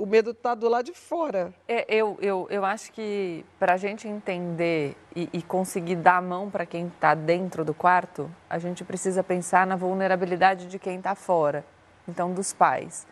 o 0.00 0.06
medo 0.06 0.30
está 0.30 0.54
do 0.54 0.66
lado 0.66 0.86
de 0.86 0.94
fora. 0.94 1.52
É, 1.68 1.84
eu, 1.94 2.16
eu, 2.22 2.46
eu 2.48 2.64
acho 2.64 2.90
que 2.90 3.44
para 3.58 3.74
a 3.74 3.76
gente 3.76 4.08
entender 4.08 4.96
e, 5.14 5.28
e 5.30 5.42
conseguir 5.42 5.96
dar 5.96 6.16
a 6.16 6.22
mão 6.22 6.48
para 6.48 6.64
quem 6.64 6.86
está 6.86 7.14
dentro 7.14 7.66
do 7.66 7.74
quarto, 7.74 8.30
a 8.48 8.58
gente 8.58 8.82
precisa 8.82 9.22
pensar 9.22 9.66
na 9.66 9.76
vulnerabilidade 9.76 10.68
de 10.68 10.78
quem 10.78 10.96
está 10.96 11.14
fora, 11.14 11.64
então 12.08 12.32
dos 12.32 12.50
pais. 12.50 13.06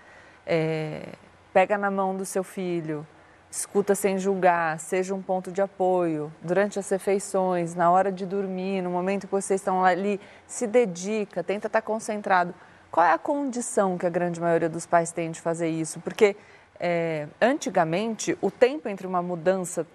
É, 0.47 1.03
pega 1.53 1.79
na 1.79 1.91
mão 1.91 2.17
do 2.17 2.25
seu 2.25 2.45
filho, 2.45 3.07
escuta 3.51 3.95
sem 3.95 4.19
julgar, 4.19 4.79
seja 4.79 5.15
um 5.15 5.23
ponto 5.23 5.51
de 5.51 5.63
apoio 5.63 6.33
durante 6.43 6.79
as 6.79 6.89
refeições, 6.89 7.75
na 7.75 7.91
hora 7.91 8.13
de 8.13 8.27
dormir, 8.27 8.83
no 8.83 8.91
momento 8.91 9.27
que 9.27 9.33
vocês 9.33 9.61
estão 9.61 9.85
ali, 9.85 10.21
se 10.47 10.67
dedica, 10.67 11.43
tenta 11.43 11.67
estar 11.67 11.83
concentrado. 11.83 12.55
Qual 12.91 13.05
é 13.05 13.13
a 13.13 13.19
condição 13.19 13.99
que 13.99 14.07
a 14.07 14.11
grande 14.11 14.41
maioria 14.41 14.69
dos 14.69 14.87
pais 14.87 15.13
tem 15.13 15.31
de 15.31 15.41
fazer 15.41 15.69
isso? 15.69 16.01
Porque 16.01 16.37
é, 16.79 17.27
antigamente 17.41 18.37
o 18.41 18.51
tempo 18.51 18.89
entre 18.89 19.07
uma 19.07 19.23
mudança 19.23 19.87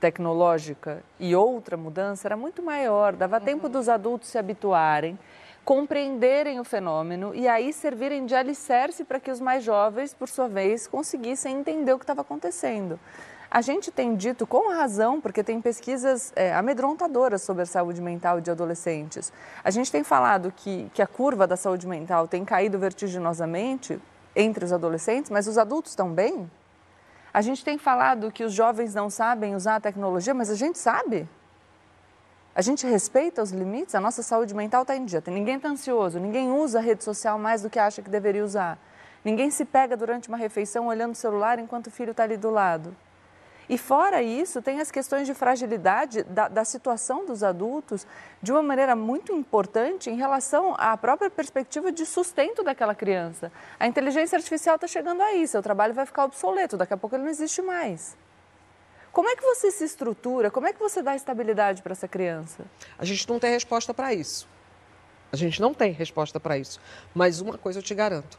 tecnológica 0.00 1.02
e 1.18 1.36
outra 1.36 1.76
mudança 1.76 2.26
era 2.26 2.36
muito 2.36 2.62
maior, 2.62 3.14
dava 3.14 3.38
tempo 3.38 3.68
dos 3.68 3.88
adultos 3.88 4.30
se 4.30 4.38
habituarem, 4.38 5.18
compreenderem 5.64 6.58
o 6.58 6.64
fenômeno 6.64 7.34
e 7.34 7.46
aí 7.46 7.72
servirem 7.72 8.26
de 8.26 8.34
alicerce 8.34 9.04
para 9.04 9.20
que 9.20 9.30
os 9.30 9.40
mais 9.40 9.62
jovens, 9.62 10.14
por 10.14 10.28
sua 10.28 10.48
vez, 10.48 10.86
conseguissem 10.86 11.58
entender 11.58 11.92
o 11.92 11.98
que 11.98 12.04
estava 12.04 12.22
acontecendo. 12.22 12.98
A 13.50 13.60
gente 13.60 13.90
tem 13.90 14.14
dito 14.14 14.46
com 14.46 14.70
razão, 14.70 15.20
porque 15.20 15.42
tem 15.42 15.60
pesquisas 15.60 16.32
é, 16.36 16.54
amedrontadoras 16.54 17.42
sobre 17.42 17.64
a 17.64 17.66
saúde 17.66 18.00
mental 18.00 18.40
de 18.40 18.48
adolescentes. 18.48 19.32
A 19.64 19.70
gente 19.72 19.90
tem 19.90 20.04
falado 20.04 20.52
que, 20.54 20.88
que 20.94 21.02
a 21.02 21.06
curva 21.06 21.48
da 21.48 21.56
saúde 21.56 21.86
mental 21.86 22.28
tem 22.28 22.44
caído 22.44 22.78
vertiginosamente 22.78 24.00
entre 24.36 24.64
os 24.64 24.72
adolescentes, 24.72 25.32
mas 25.32 25.48
os 25.48 25.58
adultos 25.58 25.90
estão 25.90 26.12
bem? 26.12 26.48
A 27.34 27.40
gente 27.40 27.64
tem 27.64 27.76
falado 27.76 28.30
que 28.30 28.44
os 28.44 28.52
jovens 28.52 28.94
não 28.94 29.10
sabem 29.10 29.56
usar 29.56 29.76
a 29.76 29.80
tecnologia, 29.80 30.32
mas 30.32 30.48
a 30.48 30.54
gente 30.54 30.78
sabe. 30.78 31.28
A 32.54 32.62
gente 32.62 32.86
respeita 32.86 33.42
os 33.42 33.52
limites, 33.52 33.94
a 33.94 34.00
nossa 34.00 34.22
saúde 34.22 34.54
mental 34.54 34.82
está 34.82 34.96
em 34.96 35.04
dia. 35.04 35.22
Ninguém 35.28 35.56
está 35.56 35.68
ansioso, 35.68 36.18
ninguém 36.18 36.50
usa 36.50 36.78
a 36.78 36.82
rede 36.82 37.04
social 37.04 37.38
mais 37.38 37.62
do 37.62 37.70
que 37.70 37.78
acha 37.78 38.02
que 38.02 38.10
deveria 38.10 38.44
usar. 38.44 38.76
Ninguém 39.24 39.50
se 39.50 39.64
pega 39.64 39.96
durante 39.96 40.28
uma 40.28 40.36
refeição 40.36 40.88
olhando 40.88 41.12
o 41.12 41.16
celular 41.16 41.58
enquanto 41.58 41.86
o 41.86 41.90
filho 41.90 42.10
está 42.10 42.24
ali 42.24 42.36
do 42.36 42.50
lado. 42.50 42.96
E 43.68 43.78
fora 43.78 44.20
isso, 44.20 44.60
tem 44.60 44.80
as 44.80 44.90
questões 44.90 45.28
de 45.28 45.32
fragilidade 45.32 46.24
da, 46.24 46.48
da, 46.48 46.64
situação 46.64 47.24
dos 47.24 47.44
adultos 47.44 48.04
de 48.42 48.50
uma 48.50 48.64
maneira 48.64 48.96
muito 48.96 49.32
importante 49.32 50.10
em 50.10 50.16
relação 50.16 50.74
à 50.76 50.96
própria 50.96 51.30
perspectiva 51.30 51.92
de 51.92 52.04
sustento 52.04 52.64
daquela 52.64 52.96
criança. 52.96 53.52
A 53.78 53.86
inteligência 53.86 54.34
artificial 54.34 54.74
está 54.74 54.88
chegando 54.88 55.22
aí, 55.22 55.46
seu 55.46 55.62
trabalho 55.62 55.94
vai 55.94 56.04
ficar 56.04 56.24
obsoleto, 56.24 56.76
daqui 56.76 56.94
a 56.94 56.96
pouco 56.96 57.14
ele 57.14 57.22
não 57.22 57.30
existe 57.30 57.62
mais. 57.62 58.16
Como 59.12 59.28
é 59.28 59.36
que 59.36 59.42
você 59.42 59.70
se 59.70 59.84
estrutura? 59.84 60.50
Como 60.50 60.66
é 60.66 60.72
que 60.72 60.78
você 60.78 61.02
dá 61.02 61.16
estabilidade 61.16 61.82
para 61.82 61.92
essa 61.92 62.06
criança? 62.06 62.64
A 62.98 63.04
gente 63.04 63.28
não 63.28 63.38
tem 63.38 63.50
resposta 63.50 63.92
para 63.92 64.14
isso. 64.14 64.48
A 65.32 65.36
gente 65.36 65.60
não 65.60 65.74
tem 65.74 65.92
resposta 65.92 66.38
para 66.38 66.58
isso. 66.58 66.80
Mas 67.14 67.40
uma 67.40 67.58
coisa 67.58 67.78
eu 67.78 67.82
te 67.82 67.94
garanto. 67.94 68.38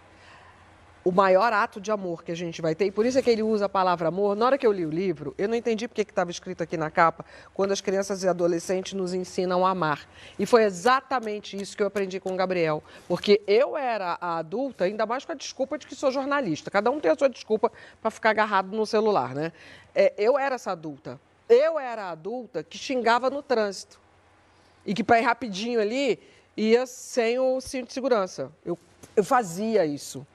O 1.03 1.11
maior 1.11 1.51
ato 1.51 1.81
de 1.81 1.91
amor 1.91 2.23
que 2.23 2.31
a 2.31 2.35
gente 2.35 2.61
vai 2.61 2.75
ter, 2.75 2.85
e 2.85 2.91
por 2.91 3.07
isso 3.07 3.17
é 3.17 3.23
que 3.23 3.29
ele 3.29 3.41
usa 3.41 3.65
a 3.65 3.69
palavra 3.69 4.09
amor. 4.09 4.35
Na 4.35 4.45
hora 4.45 4.57
que 4.57 4.67
eu 4.67 4.71
li 4.71 4.85
o 4.85 4.89
livro, 4.89 5.33
eu 5.35 5.49
não 5.49 5.55
entendi 5.55 5.87
porque 5.87 6.01
estava 6.01 6.29
escrito 6.29 6.61
aqui 6.61 6.77
na 6.77 6.91
capa, 6.91 7.25
quando 7.55 7.71
as 7.71 7.81
crianças 7.81 8.21
e 8.21 8.27
adolescentes 8.27 8.93
nos 8.93 9.11
ensinam 9.11 9.65
a 9.65 9.71
amar. 9.71 10.07
E 10.37 10.45
foi 10.45 10.63
exatamente 10.63 11.59
isso 11.59 11.75
que 11.75 11.81
eu 11.81 11.87
aprendi 11.87 12.19
com 12.19 12.33
o 12.33 12.35
Gabriel. 12.35 12.83
Porque 13.07 13.41
eu 13.47 13.75
era 13.75 14.15
a 14.21 14.37
adulta, 14.37 14.83
ainda 14.83 15.07
mais 15.07 15.25
com 15.25 15.31
a 15.31 15.35
desculpa 15.35 15.75
de 15.79 15.87
que 15.87 15.95
sou 15.95 16.11
jornalista. 16.11 16.69
Cada 16.69 16.91
um 16.91 16.99
tem 16.99 17.09
a 17.09 17.15
sua 17.17 17.29
desculpa 17.29 17.71
para 17.99 18.11
ficar 18.11 18.29
agarrado 18.29 18.75
no 18.75 18.85
celular, 18.85 19.33
né? 19.33 19.51
É, 19.95 20.13
eu 20.19 20.37
era 20.37 20.53
essa 20.53 20.71
adulta. 20.71 21.19
Eu 21.49 21.79
era 21.79 22.03
a 22.03 22.09
adulta 22.11 22.63
que 22.63 22.77
xingava 22.77 23.27
no 23.31 23.41
trânsito. 23.41 23.99
E 24.85 24.93
que 24.93 25.03
para 25.03 25.19
ir 25.19 25.23
rapidinho 25.23 25.81
ali, 25.81 26.19
ia 26.55 26.85
sem 26.85 27.39
o 27.39 27.59
cinto 27.59 27.87
de 27.87 27.93
segurança. 27.93 28.51
Eu, 28.63 28.77
eu 29.15 29.23
fazia 29.23 29.83
isso. 29.83 30.25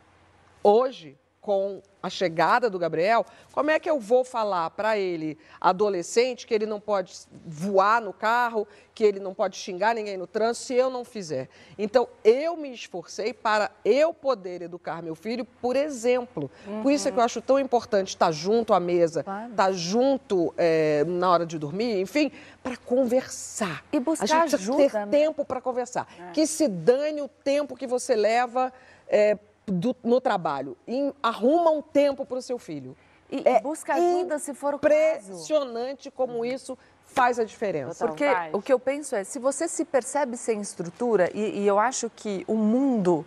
Hoje, 0.68 1.16
com 1.40 1.80
a 2.02 2.10
chegada 2.10 2.68
do 2.68 2.76
Gabriel, 2.76 3.24
como 3.52 3.70
é 3.70 3.78
que 3.78 3.88
eu 3.88 4.00
vou 4.00 4.24
falar 4.24 4.68
para 4.70 4.98
ele, 4.98 5.38
adolescente, 5.60 6.44
que 6.44 6.52
ele 6.52 6.66
não 6.66 6.80
pode 6.80 7.14
voar 7.46 8.02
no 8.02 8.12
carro, 8.12 8.66
que 8.92 9.04
ele 9.04 9.20
não 9.20 9.32
pode 9.32 9.56
xingar 9.56 9.94
ninguém 9.94 10.16
no 10.16 10.26
trânsito, 10.26 10.66
se 10.66 10.74
eu 10.74 10.90
não 10.90 11.04
fizer? 11.04 11.48
Então, 11.78 12.08
eu 12.24 12.56
me 12.56 12.74
esforcei 12.74 13.32
para 13.32 13.70
eu 13.84 14.12
poder 14.12 14.60
educar 14.60 15.00
meu 15.00 15.14
filho 15.14 15.44
por 15.44 15.76
exemplo. 15.76 16.50
Uhum. 16.66 16.82
Por 16.82 16.90
isso 16.90 17.06
é 17.06 17.12
que 17.12 17.18
eu 17.18 17.22
acho 17.22 17.40
tão 17.40 17.60
importante 17.60 18.08
estar 18.08 18.32
junto 18.32 18.74
à 18.74 18.80
mesa, 18.80 19.22
claro. 19.22 19.50
estar 19.52 19.70
junto 19.70 20.52
é, 20.58 21.04
na 21.06 21.30
hora 21.30 21.46
de 21.46 21.60
dormir, 21.60 22.00
enfim, 22.00 22.32
para 22.60 22.76
conversar. 22.76 23.84
E 23.92 24.00
buscar 24.00 24.24
a 24.24 24.46
gente 24.48 24.56
ajuda, 24.56 24.78
ter 24.78 24.92
né? 24.92 25.06
tempo 25.12 25.44
para 25.44 25.60
conversar. 25.60 26.08
É. 26.18 26.32
Que 26.32 26.44
se 26.44 26.66
dane 26.66 27.22
o 27.22 27.28
tempo 27.28 27.76
que 27.76 27.86
você 27.86 28.16
leva 28.16 28.72
é, 29.08 29.38
do, 29.66 29.94
no 30.02 30.20
trabalho. 30.20 30.76
E 30.86 31.12
arruma 31.22 31.70
um 31.70 31.82
tempo 31.82 32.24
para 32.24 32.38
o 32.38 32.42
seu 32.42 32.58
filho. 32.58 32.96
E, 33.30 33.42
é 33.44 33.60
busca 33.60 33.94
ajuda 33.94 34.38
se 34.38 34.54
for 34.54 34.74
o 34.74 34.78
caso. 34.78 35.32
Impressionante 35.32 36.10
como 36.10 36.44
isso 36.44 36.78
faz 37.04 37.38
a 37.38 37.44
diferença. 37.44 38.06
Porque 38.06 38.26
o 38.52 38.62
que 38.62 38.72
eu 38.72 38.78
penso 38.78 39.16
é, 39.16 39.24
se 39.24 39.38
você 39.38 39.66
se 39.66 39.84
percebe 39.84 40.36
sem 40.36 40.60
estrutura, 40.60 41.30
e, 41.34 41.60
e 41.60 41.66
eu 41.66 41.78
acho 41.78 42.10
que 42.10 42.44
o 42.46 42.54
mundo 42.54 43.24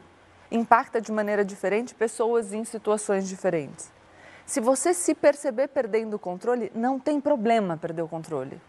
impacta 0.51 0.99
de 0.99 1.11
maneira 1.11 1.43
diferente 1.43 1.93
pessoas 1.93 2.53
em 2.53 2.63
situações 2.63 3.27
diferentes. 3.27 3.91
Se 4.45 4.59
você 4.59 4.93
se 4.93 5.13
perceber 5.13 5.67
perdendo 5.67 6.15
o 6.15 6.19
controle, 6.19 6.71
não 6.73 6.99
tem 6.99 7.21
problema 7.21 7.77
perder 7.77 8.01
o 8.01 8.07
controle. 8.07 8.59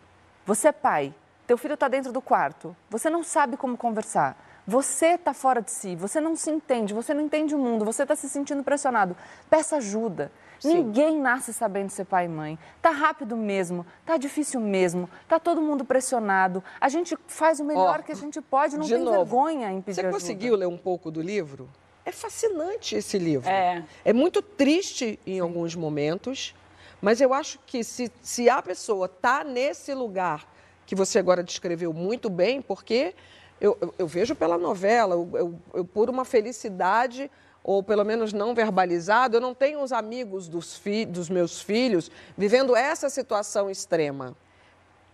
Você 0.44 0.68
é 0.68 0.72
pai, 0.72 1.14
teu 1.46 1.56
filho 1.56 1.74
está 1.74 1.88
dentro 1.88 2.12
do 2.12 2.20
quarto, 2.20 2.76
você 2.90 3.08
não 3.08 3.22
sabe 3.22 3.56
como 3.56 3.76
conversar. 3.76 4.36
Você 4.70 5.14
está 5.14 5.34
fora 5.34 5.60
de 5.60 5.68
si, 5.68 5.96
você 5.96 6.20
não 6.20 6.36
se 6.36 6.48
entende, 6.48 6.94
você 6.94 7.12
não 7.12 7.22
entende 7.22 7.56
o 7.56 7.58
mundo, 7.58 7.84
você 7.84 8.04
está 8.04 8.14
se 8.14 8.28
sentindo 8.28 8.62
pressionado. 8.62 9.16
Peça 9.50 9.78
ajuda. 9.78 10.30
Sim. 10.60 10.74
Ninguém 10.74 11.18
nasce 11.20 11.52
sabendo 11.52 11.90
ser 11.90 12.04
pai 12.04 12.26
e 12.26 12.28
mãe. 12.28 12.56
Tá 12.80 12.90
rápido 12.90 13.36
mesmo, 13.36 13.84
tá 14.06 14.16
difícil 14.16 14.60
mesmo, 14.60 15.10
tá 15.26 15.40
todo 15.40 15.60
mundo 15.60 15.84
pressionado. 15.84 16.62
A 16.80 16.88
gente 16.88 17.18
faz 17.26 17.58
o 17.58 17.64
melhor 17.64 17.98
Ó, 17.98 18.02
que 18.04 18.12
a 18.12 18.14
gente 18.14 18.40
pode, 18.40 18.78
não 18.78 18.86
tem 18.86 18.98
novo, 18.98 19.10
vergonha 19.10 19.72
em 19.72 19.80
pedir 19.80 19.96
Você 19.96 20.00
ajuda. 20.02 20.12
conseguiu 20.12 20.54
ler 20.54 20.68
um 20.68 20.78
pouco 20.78 21.10
do 21.10 21.20
livro? 21.20 21.68
É 22.04 22.12
fascinante 22.12 22.94
esse 22.94 23.18
livro. 23.18 23.50
É. 23.50 23.82
É 24.04 24.12
muito 24.12 24.40
triste 24.40 25.18
em 25.26 25.40
alguns 25.40 25.74
momentos, 25.74 26.54
mas 27.02 27.20
eu 27.20 27.34
acho 27.34 27.58
que 27.66 27.82
se, 27.82 28.08
se 28.22 28.48
a 28.48 28.62
pessoa 28.62 29.06
está 29.06 29.42
nesse 29.42 29.92
lugar 29.94 30.46
que 30.86 30.94
você 30.94 31.18
agora 31.18 31.42
descreveu 31.42 31.92
muito 31.92 32.30
bem, 32.30 32.62
porque 32.62 33.16
eu, 33.60 33.76
eu, 33.80 33.94
eu 33.98 34.06
vejo 34.06 34.34
pela 34.34 34.56
novela, 34.56 35.14
eu, 35.14 35.60
eu, 35.74 35.84
por 35.84 36.08
uma 36.08 36.24
felicidade, 36.24 37.30
ou 37.62 37.82
pelo 37.82 38.04
menos 38.04 38.32
não 38.32 38.54
verbalizado, 38.54 39.36
eu 39.36 39.40
não 39.40 39.54
tenho 39.54 39.82
os 39.82 39.92
amigos 39.92 40.48
dos, 40.48 40.76
fi, 40.76 41.04
dos 41.04 41.28
meus 41.28 41.60
filhos 41.60 42.10
vivendo 42.36 42.74
essa 42.74 43.10
situação 43.10 43.70
extrema. 43.70 44.34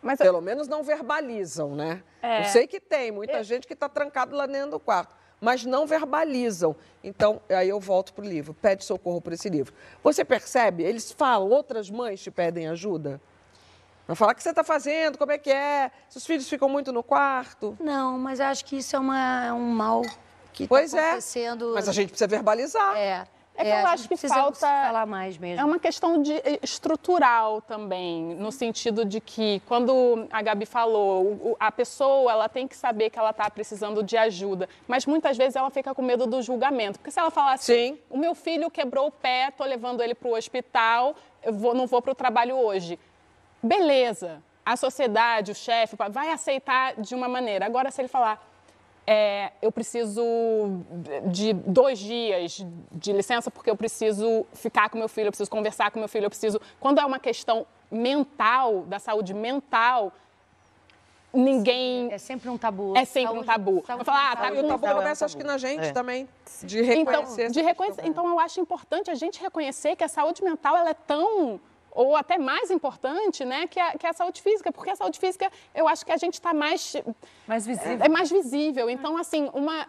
Mas 0.01 0.19
Pelo 0.19 0.41
menos 0.41 0.69
não 0.69 0.85
verbalizam, 0.85 1.75
né? 1.75 2.03
É. 2.23 2.43
Eu 2.43 2.45
sei 2.45 2.67
que 2.67 2.79
tem 2.79 3.11
muita 3.11 3.43
gente 3.43 3.67
que 3.67 3.73
está 3.73 3.89
trancado 3.89 4.37
lá 4.37 4.47
dentro 4.47 4.73
do 4.73 4.79
quarto, 4.79 5.17
mas 5.41 5.65
não 5.65 5.85
verbalizam. 5.85 6.77
Então, 7.03 7.41
aí 7.49 7.69
eu 7.69 7.81
volto 7.81 8.15
para 8.15 8.25
o 8.25 8.29
livro, 8.29 8.55
pede 8.55 8.85
socorro 8.85 9.21
por 9.21 9.33
esse 9.33 9.49
livro. 9.49 9.75
Você 10.05 10.25
percebe? 10.25 10.85
Eles 10.85 11.11
falam, 11.11 11.49
outras 11.49 11.91
mães 11.91 12.23
te 12.23 12.31
pedem 12.31 12.69
ajuda? 12.69 13.21
Para 14.07 14.15
falar 14.15 14.33
o 14.33 14.35
que 14.37 14.43
você 14.43 14.51
está 14.51 14.63
fazendo, 14.63 15.19
como 15.19 15.33
é 15.33 15.39
que 15.39 15.51
é, 15.51 15.91
se 16.09 16.17
os 16.19 16.25
filhos 16.25 16.49
ficam 16.49 16.69
muito 16.69 16.93
no 16.93 17.03
quarto. 17.03 17.77
Não, 17.81 18.17
mas 18.19 18.39
eu 18.39 18.47
acho 18.47 18.65
que 18.65 18.77
isso 18.77 18.95
é, 18.95 18.99
uma, 18.99 19.45
é 19.47 19.53
um 19.53 19.69
mal 19.69 20.03
que 20.53 20.63
está 20.65 20.69
Pois 20.75 20.95
é, 20.95 21.09
acontecendo. 21.11 21.73
Mas 21.75 21.89
a 21.89 21.93
gente 21.93 22.11
precisa 22.11 22.29
verbalizar. 22.29 22.97
É. 22.97 23.27
É 23.59 23.65
que 23.65 23.71
É, 23.71 23.73
eu 23.83 23.87
a 23.87 23.91
acho 23.91 24.03
gente 24.03 24.03
que 24.03 24.09
precisa 24.09 24.35
falta. 24.35 24.59
falar 24.61 25.07
mais 25.07 25.39
mesmo. 25.39 25.61
É 25.61 25.65
uma 25.65 25.79
questão 25.79 26.21
de, 26.23 26.35
eh, 26.35 26.59
estrutural 26.63 27.63
também, 27.63 28.35
no 28.35 28.53
sentido 28.53 29.03
de 29.03 29.19
que, 29.19 29.63
quando 29.67 30.29
a 30.31 30.43
Gabi 30.43 30.67
falou, 30.67 31.57
a 31.59 31.73
pessoa 31.73 32.31
ela 32.31 32.51
tem 32.51 32.69
que 32.69 32.77
saber 32.77 33.09
que 33.09 33.19
ela 33.19 33.31
está 33.31 33.49
precisando 33.49 34.03
de 34.03 34.15
ajuda, 34.15 34.69
mas 34.87 35.07
muitas 35.07 35.39
vezes 35.39 35.57
ela 35.57 35.71
fica 35.71 35.95
com 35.95 36.03
medo 36.03 36.27
do 36.27 36.43
julgamento. 36.43 36.99
Porque 36.99 37.11
se 37.11 37.19
ela 37.19 37.31
falar 37.31 37.55
assim, 37.55 37.95
Sim. 37.95 37.99
o 38.11 38.19
meu 38.19 38.35
filho 38.35 38.71
quebrou 38.71 39.07
o 39.07 39.11
pé, 39.11 39.49
estou 39.49 39.67
levando 39.67 40.03
ele 40.03 40.15
para 40.15 40.29
o 40.29 40.37
hospital, 40.37 41.17
eu 41.43 41.55
vou, 41.55 41.75
não 41.75 41.87
vou 41.87 42.03
para 42.03 42.13
o 42.13 42.15
trabalho 42.15 42.57
hoje. 42.57 42.99
Beleza, 43.67 44.43
a 44.65 44.77
sociedade, 44.77 45.51
o 45.53 45.55
chefe, 45.55 45.97
vai 46.11 46.31
aceitar 46.31 46.95
de 47.01 47.15
uma 47.15 47.29
maneira. 47.29 47.67
Agora, 47.67 47.91
se 47.91 48.01
ele 48.01 48.09
falar, 48.09 48.37
é, 49.07 49.51
eu 49.63 49.71
preciso 49.73 50.23
de 51.27 51.53
dois 51.53 51.99
dias 51.99 52.65
de 52.93 53.13
licença 53.13 53.51
porque 53.51 53.71
eu 53.71 53.77
preciso 53.77 54.47
ficar 54.55 54.89
com 54.91 54.99
meu 54.99 55.09
filho, 55.09 55.29
eu 55.29 55.33
preciso 55.33 55.51
conversar 55.51 55.91
com 55.91 55.99
meu 55.99 56.09
filho, 56.09 56.27
eu 56.27 56.31
preciso. 56.31 56.61
Quando 56.81 57.01
é 57.01 57.05
uma 57.05 57.19
questão 57.19 57.67
mental, 57.91 58.83
da 58.83 58.99
saúde 58.99 59.33
mental, 59.35 60.13
ninguém. 61.33 62.13
É 62.13 62.19
sempre 62.19 62.49
um 62.49 62.57
tabu. 62.59 62.97
É 62.97 63.05
sempre 63.05 63.33
um 63.33 63.45
Saúde- 63.45 63.47
tabu. 63.47 63.85
saúde 63.87 64.05
falar, 64.05 64.33
ah, 64.33 64.37
tá 64.37 64.43
mental 64.51 64.57
E 64.57 64.59
o 64.59 64.63
com- 64.63 64.69
tabu 64.69 64.81
Mental 64.83 64.91
é 64.91 64.95
um 64.95 65.03
começa, 65.03 65.25
acho 65.25 65.37
que 65.37 65.45
na 65.45 65.59
gente 65.59 65.87
É. 65.87 65.93
também, 65.93 66.29
de 66.63 66.81
Então, 66.81 67.21
reconhecer. 67.21 67.51
de 67.51 67.59
esse 67.61 67.63
reconhecer- 67.69 68.07
então, 68.07 68.27
eu 68.29 68.41
acho 68.41 68.61
importante 68.61 69.11
a 69.11 69.15
gente 69.15 69.41
reconhecer 69.41 69.97
que 69.97 70.05
a 70.05 70.09
saúde 70.09 70.43
mental 70.43 70.77
ela 70.77 70.91
é 70.91 70.95
tão 70.95 71.61
ou 71.97 72.15
até 72.15 72.37
mais 72.37 72.71
importante, 72.71 73.43
né, 73.45 73.67
que 73.67 73.81
a, 73.81 73.93
que 73.97 74.07
a 74.07 74.13
saúde 74.13 74.43
física, 74.43 74.71
porque 74.71 74.91
a 74.91 74.97
saúde 74.97 75.19
física, 75.19 75.51
eu 75.75 75.89
acho 75.89 76.05
que 76.05 76.13
a 76.13 76.17
gente 76.19 76.35
está 76.35 76.53
mais 76.53 76.95
Mais 77.49 77.67
visível. 77.67 78.05
é 78.05 78.09
mais 78.09 78.31
visível. 78.31 78.91
Então, 78.91 79.17
assim, 79.17 79.51
uma. 79.55 79.87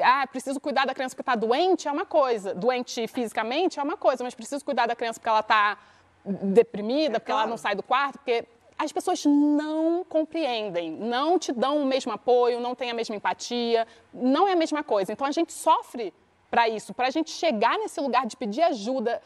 Ah, 0.00 0.26
preciso 0.26 0.58
cuidar 0.58 0.86
da 0.86 0.94
criança 0.94 1.14
porque 1.14 1.30
está 1.30 1.36
doente 1.36 1.86
é 1.86 1.92
uma 1.92 2.06
coisa. 2.06 2.54
Doente 2.54 3.06
fisicamente 3.06 3.78
é 3.78 3.82
uma 3.82 3.98
coisa, 3.98 4.24
mas 4.24 4.34
preciso 4.34 4.64
cuidar 4.64 4.86
da 4.86 4.96
criança 4.96 5.20
porque 5.20 5.28
ela 5.28 5.40
está 5.40 5.76
deprimida, 6.24 7.20
porque 7.20 7.32
ela 7.32 7.46
não 7.46 7.58
sai 7.58 7.74
do 7.74 7.82
quarto, 7.82 8.18
porque. 8.18 8.44
As 8.78 8.90
pessoas 8.90 9.24
não 9.24 10.02
compreendem, 10.08 10.90
não 10.90 11.38
te 11.38 11.52
dão 11.52 11.82
o 11.82 11.84
mesmo 11.84 12.10
apoio, 12.10 12.58
não 12.58 12.74
têm 12.74 12.90
a 12.90 12.94
mesma 12.94 13.14
empatia, 13.14 13.86
não 14.12 14.48
é 14.48 14.52
a 14.52 14.56
mesma 14.56 14.82
coisa. 14.82 15.12
Então 15.12 15.24
a 15.24 15.30
gente 15.30 15.52
sofre 15.52 16.12
para 16.50 16.68
isso, 16.68 16.92
para 16.92 17.06
a 17.06 17.10
gente 17.10 17.30
chegar 17.30 17.78
nesse 17.78 18.00
lugar 18.00 18.26
de 18.26 18.36
pedir 18.36 18.62
ajuda 18.62 19.22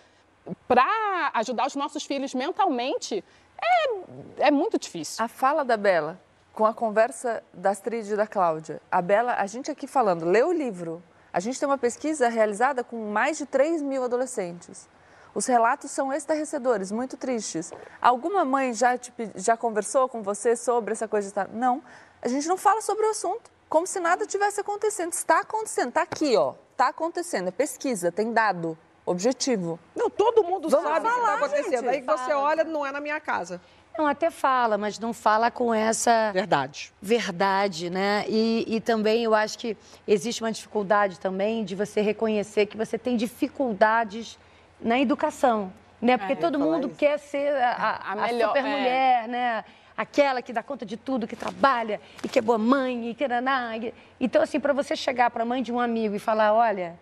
para 0.68 1.30
ajudar 1.34 1.66
os 1.66 1.74
nossos 1.74 2.04
filhos 2.04 2.34
mentalmente, 2.34 3.24
é, 3.60 4.46
é 4.48 4.50
muito 4.50 4.78
difícil. 4.78 5.24
A 5.24 5.28
fala 5.28 5.64
da 5.64 5.76
Bela 5.76 6.20
com 6.56 6.64
a 6.64 6.72
conversa 6.72 7.42
da 7.52 7.70
Astrid 7.70 8.10
e 8.10 8.16
da 8.16 8.26
Cláudia. 8.26 8.80
A 8.90 9.02
Bela, 9.02 9.34
a 9.34 9.46
gente 9.46 9.70
aqui 9.70 9.86
falando, 9.86 10.24
lê 10.24 10.42
o 10.42 10.50
livro. 10.50 11.02
A 11.30 11.38
gente 11.38 11.60
tem 11.60 11.68
uma 11.68 11.76
pesquisa 11.76 12.28
realizada 12.28 12.82
com 12.82 13.10
mais 13.10 13.36
de 13.36 13.44
3 13.44 13.82
mil 13.82 14.02
adolescentes. 14.02 14.88
Os 15.34 15.44
relatos 15.44 15.90
são 15.90 16.10
estarrecedores, 16.10 16.90
muito 16.90 17.18
tristes. 17.18 17.70
Alguma 18.00 18.42
mãe 18.42 18.72
já, 18.72 18.96
te 18.96 19.12
já 19.34 19.54
conversou 19.54 20.08
com 20.08 20.22
você 20.22 20.56
sobre 20.56 20.92
essa 20.92 21.06
coisa 21.06 21.28
de? 21.28 21.52
Não. 21.52 21.82
A 22.22 22.28
gente 22.28 22.48
não 22.48 22.56
fala 22.56 22.80
sobre 22.80 23.04
o 23.04 23.10
assunto, 23.10 23.50
como 23.68 23.86
se 23.86 24.00
nada 24.00 24.24
tivesse 24.24 24.58
acontecendo. 24.58 25.12
Está 25.12 25.40
acontecendo, 25.40 25.88
está 25.90 26.00
aqui, 26.00 26.34
ó. 26.38 26.54
Está 26.72 26.88
acontecendo, 26.88 27.48
é 27.48 27.50
pesquisa, 27.50 28.10
tem 28.10 28.32
dado, 28.32 28.78
objetivo. 29.06 29.78
Não, 29.94 30.10
todo 30.10 30.42
mundo 30.44 30.68
Vamos 30.68 30.84
sabe 30.90 30.98
o 30.98 31.02
que 31.02 31.08
está 31.08 31.20
falar, 31.20 31.34
acontecendo. 31.36 31.84
gente. 31.84 31.88
Aí 31.88 32.00
que 32.00 32.06
você 32.06 32.30
Fala. 32.32 32.38
olha, 32.42 32.64
não 32.64 32.84
é 32.84 32.90
na 32.92 33.00
minha 33.00 33.20
casa. 33.20 33.60
Não, 33.96 34.06
até 34.06 34.30
fala, 34.30 34.76
mas 34.76 34.98
não 34.98 35.14
fala 35.14 35.50
com 35.50 35.72
essa 35.72 36.30
Verdade. 36.32 36.92
verdade, 37.00 37.88
né? 37.88 38.26
E, 38.28 38.64
e 38.68 38.78
também 38.78 39.24
eu 39.24 39.34
acho 39.34 39.58
que 39.58 39.74
existe 40.06 40.42
uma 40.42 40.52
dificuldade 40.52 41.18
também 41.18 41.64
de 41.64 41.74
você 41.74 42.02
reconhecer 42.02 42.66
que 42.66 42.76
você 42.76 42.98
tem 42.98 43.16
dificuldades 43.16 44.38
na 44.80 45.00
educação, 45.00 45.72
né? 46.02 46.18
Porque 46.18 46.36
todo 46.36 46.58
mundo 46.58 46.90
quer 46.90 47.18
ser 47.18 47.54
a, 47.56 47.70
a, 47.72 47.90
A 47.96 48.12
a 48.12 48.16
melhor, 48.26 48.48
super 48.48 48.66
é. 48.66 48.68
mulher, 48.70 49.28
né? 49.28 49.64
Aquela 49.96 50.42
que 50.42 50.52
dá 50.52 50.62
conta 50.62 50.84
de 50.84 50.98
tudo, 50.98 51.26
que 51.26 51.34
trabalha 51.34 51.98
e 52.22 52.28
que 52.28 52.38
é 52.38 52.42
boa 52.42 52.58
mãe 52.58 53.08
e 53.08 53.14
que 53.14 53.26
naná. 53.26 53.78
e- 53.78 53.94
Então, 54.20 54.42
assim, 54.42 54.60
para 54.60 54.74
você 54.74 54.94
chegar 54.94 55.30
para 55.30 55.42
a 55.42 55.46
mãe 55.46 55.62
de 55.62 55.72
um 55.72 55.80
amigo 55.80 56.14
e 56.14 56.18
falar, 56.18 56.52
olha, 56.52 56.98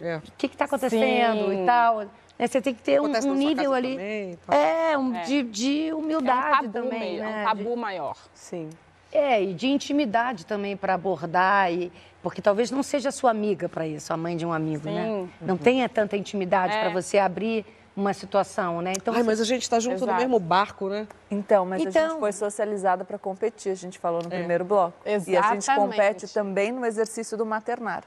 É. 0.00 0.16
o 0.16 0.22
que 0.36 0.46
está 0.46 0.64
acontecendo 0.66 1.48
Sim. 1.50 1.62
e 1.62 1.66
tal, 1.66 1.98
né? 2.00 2.08
Você 2.46 2.60
tem 2.62 2.72
que 2.74 2.82
ter 2.82 2.98
um, 3.00 3.04
Acontece 3.04 3.28
um 3.28 3.34
nível 3.34 3.74
ali. 3.74 3.92
também? 3.92 4.38
É, 4.50 4.96
um, 4.96 5.14
É. 5.14 5.20
De, 5.22 5.42
de 5.42 5.88
É 5.88 5.94
um 5.94 5.98
humildade 5.98 6.50
tabu 6.68 6.72
também, 6.72 7.00
meio, 7.00 7.22
né? 7.22 7.30
é 7.30 7.34
um 7.34 7.38
De- 7.38 7.44
tabu 7.64 7.76
maior. 7.76 8.16
Sim. 8.34 8.70
é, 9.12 9.42
e 9.42 9.52
de 9.52 9.66
intimidade 9.68 10.46
também 10.46 10.76
para 10.76 10.94
abordar, 10.94 11.70
e, 11.72 11.92
porque 12.22 12.40
talvez 12.40 12.70
não 12.70 12.82
seja 12.82 13.10
sua 13.10 13.30
amiga 13.30 13.68
para 13.68 13.86
isso, 13.86 14.12
a 14.12 14.16
mãe 14.16 14.36
de 14.36 14.46
um 14.46 14.52
amigo, 14.52 14.88
né? 14.88 15.04
Sim. 15.04 15.30
Não 15.40 15.56
tenha 15.58 15.86
tanta 15.88 16.16
intimidade 16.16 16.74
É. 16.74 16.80
para 16.80 16.90
você 16.90 17.18
abrir 17.18 17.66
uma 17.96 18.14
situação, 18.14 18.80
né? 18.80 18.92
Então, 18.96 19.12
Ai, 19.12 19.22
mas 19.22 19.40
a 19.40 19.44
gente 19.44 19.62
está 19.62 19.78
junto 19.80 19.98
no 19.98 20.04
Exato. 20.06 20.20
mesmo 20.22 20.38
barco, 20.38 20.88
né? 20.88 21.06
Então, 21.30 21.66
mas 21.66 21.84
a 21.84 21.88
Então- 21.90 22.10
gente 22.12 22.20
foi 22.20 22.32
socializada 22.32 23.04
para 23.04 23.18
competir, 23.18 23.70
a 23.72 23.74
gente 23.74 23.98
falou 23.98 24.22
no 24.22 24.30
primeiro 24.30 24.64
bloco. 24.64 24.94
E 25.04 25.10
a 25.10 25.18
gente 25.18 25.56
Exatamente. 25.58 25.90
compete 25.90 26.28
também 26.32 26.72
no 26.72 26.86
exercício 26.86 27.36
do 27.36 27.44
maternar. 27.44 28.04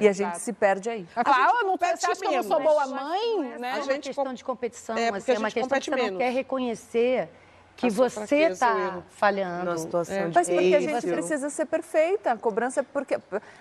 E 0.00 0.08
a 0.08 0.12
gente 0.12 0.38
se 0.38 0.52
perde 0.52 0.88
aí. 0.90 1.06
Ah, 1.16 1.52
não, 1.62 1.72
compete 1.72 2.00
você 2.00 2.06
acha 2.10 2.20
que 2.20 2.26
eu 2.26 2.30
não 2.30 2.30
menos. 2.32 2.46
sou 2.46 2.60
boa 2.62 2.86
Mas 2.86 3.02
mãe, 3.02 3.36
não 3.36 3.44
é 3.54 3.58
né? 3.58 3.70
A 3.72 3.74
uma 3.76 3.82
gente 3.84 4.04
questão 4.08 4.24
com- 4.24 4.34
de 4.34 4.44
competição, 4.44 4.96
É, 4.96 5.10
porque 5.10 5.18
assim, 5.18 5.32
a 5.32 5.34
é 5.34 5.38
uma 5.38 5.48
gente 5.50 5.54
questão 5.54 5.68
que 5.68 5.68
compete 5.68 5.84
você 5.84 5.90
não 5.96 6.04
menos. 6.04 6.18
quer 6.18 6.32
reconhecer 6.32 7.28
que 7.76 7.88
A 7.88 7.90
sua 7.90 8.08
você 8.08 8.14
fraqueza, 8.20 8.50
o 8.50 8.52
está 8.52 8.78
erro. 8.86 9.04
falhando. 9.10 9.64
Numa 9.64 9.76
situação 9.78 10.14
É. 10.14 10.28
de 10.28 10.34
Mas 10.36 10.48
porque 10.48 10.74
a 10.76 10.80
gente 10.80 11.06
precisa 11.08 11.50
ser 11.50 11.66
perfeita. 11.66 12.30
A 12.30 12.36
cobrança 12.36 12.78
é 12.78 12.82
porque 12.84 13.16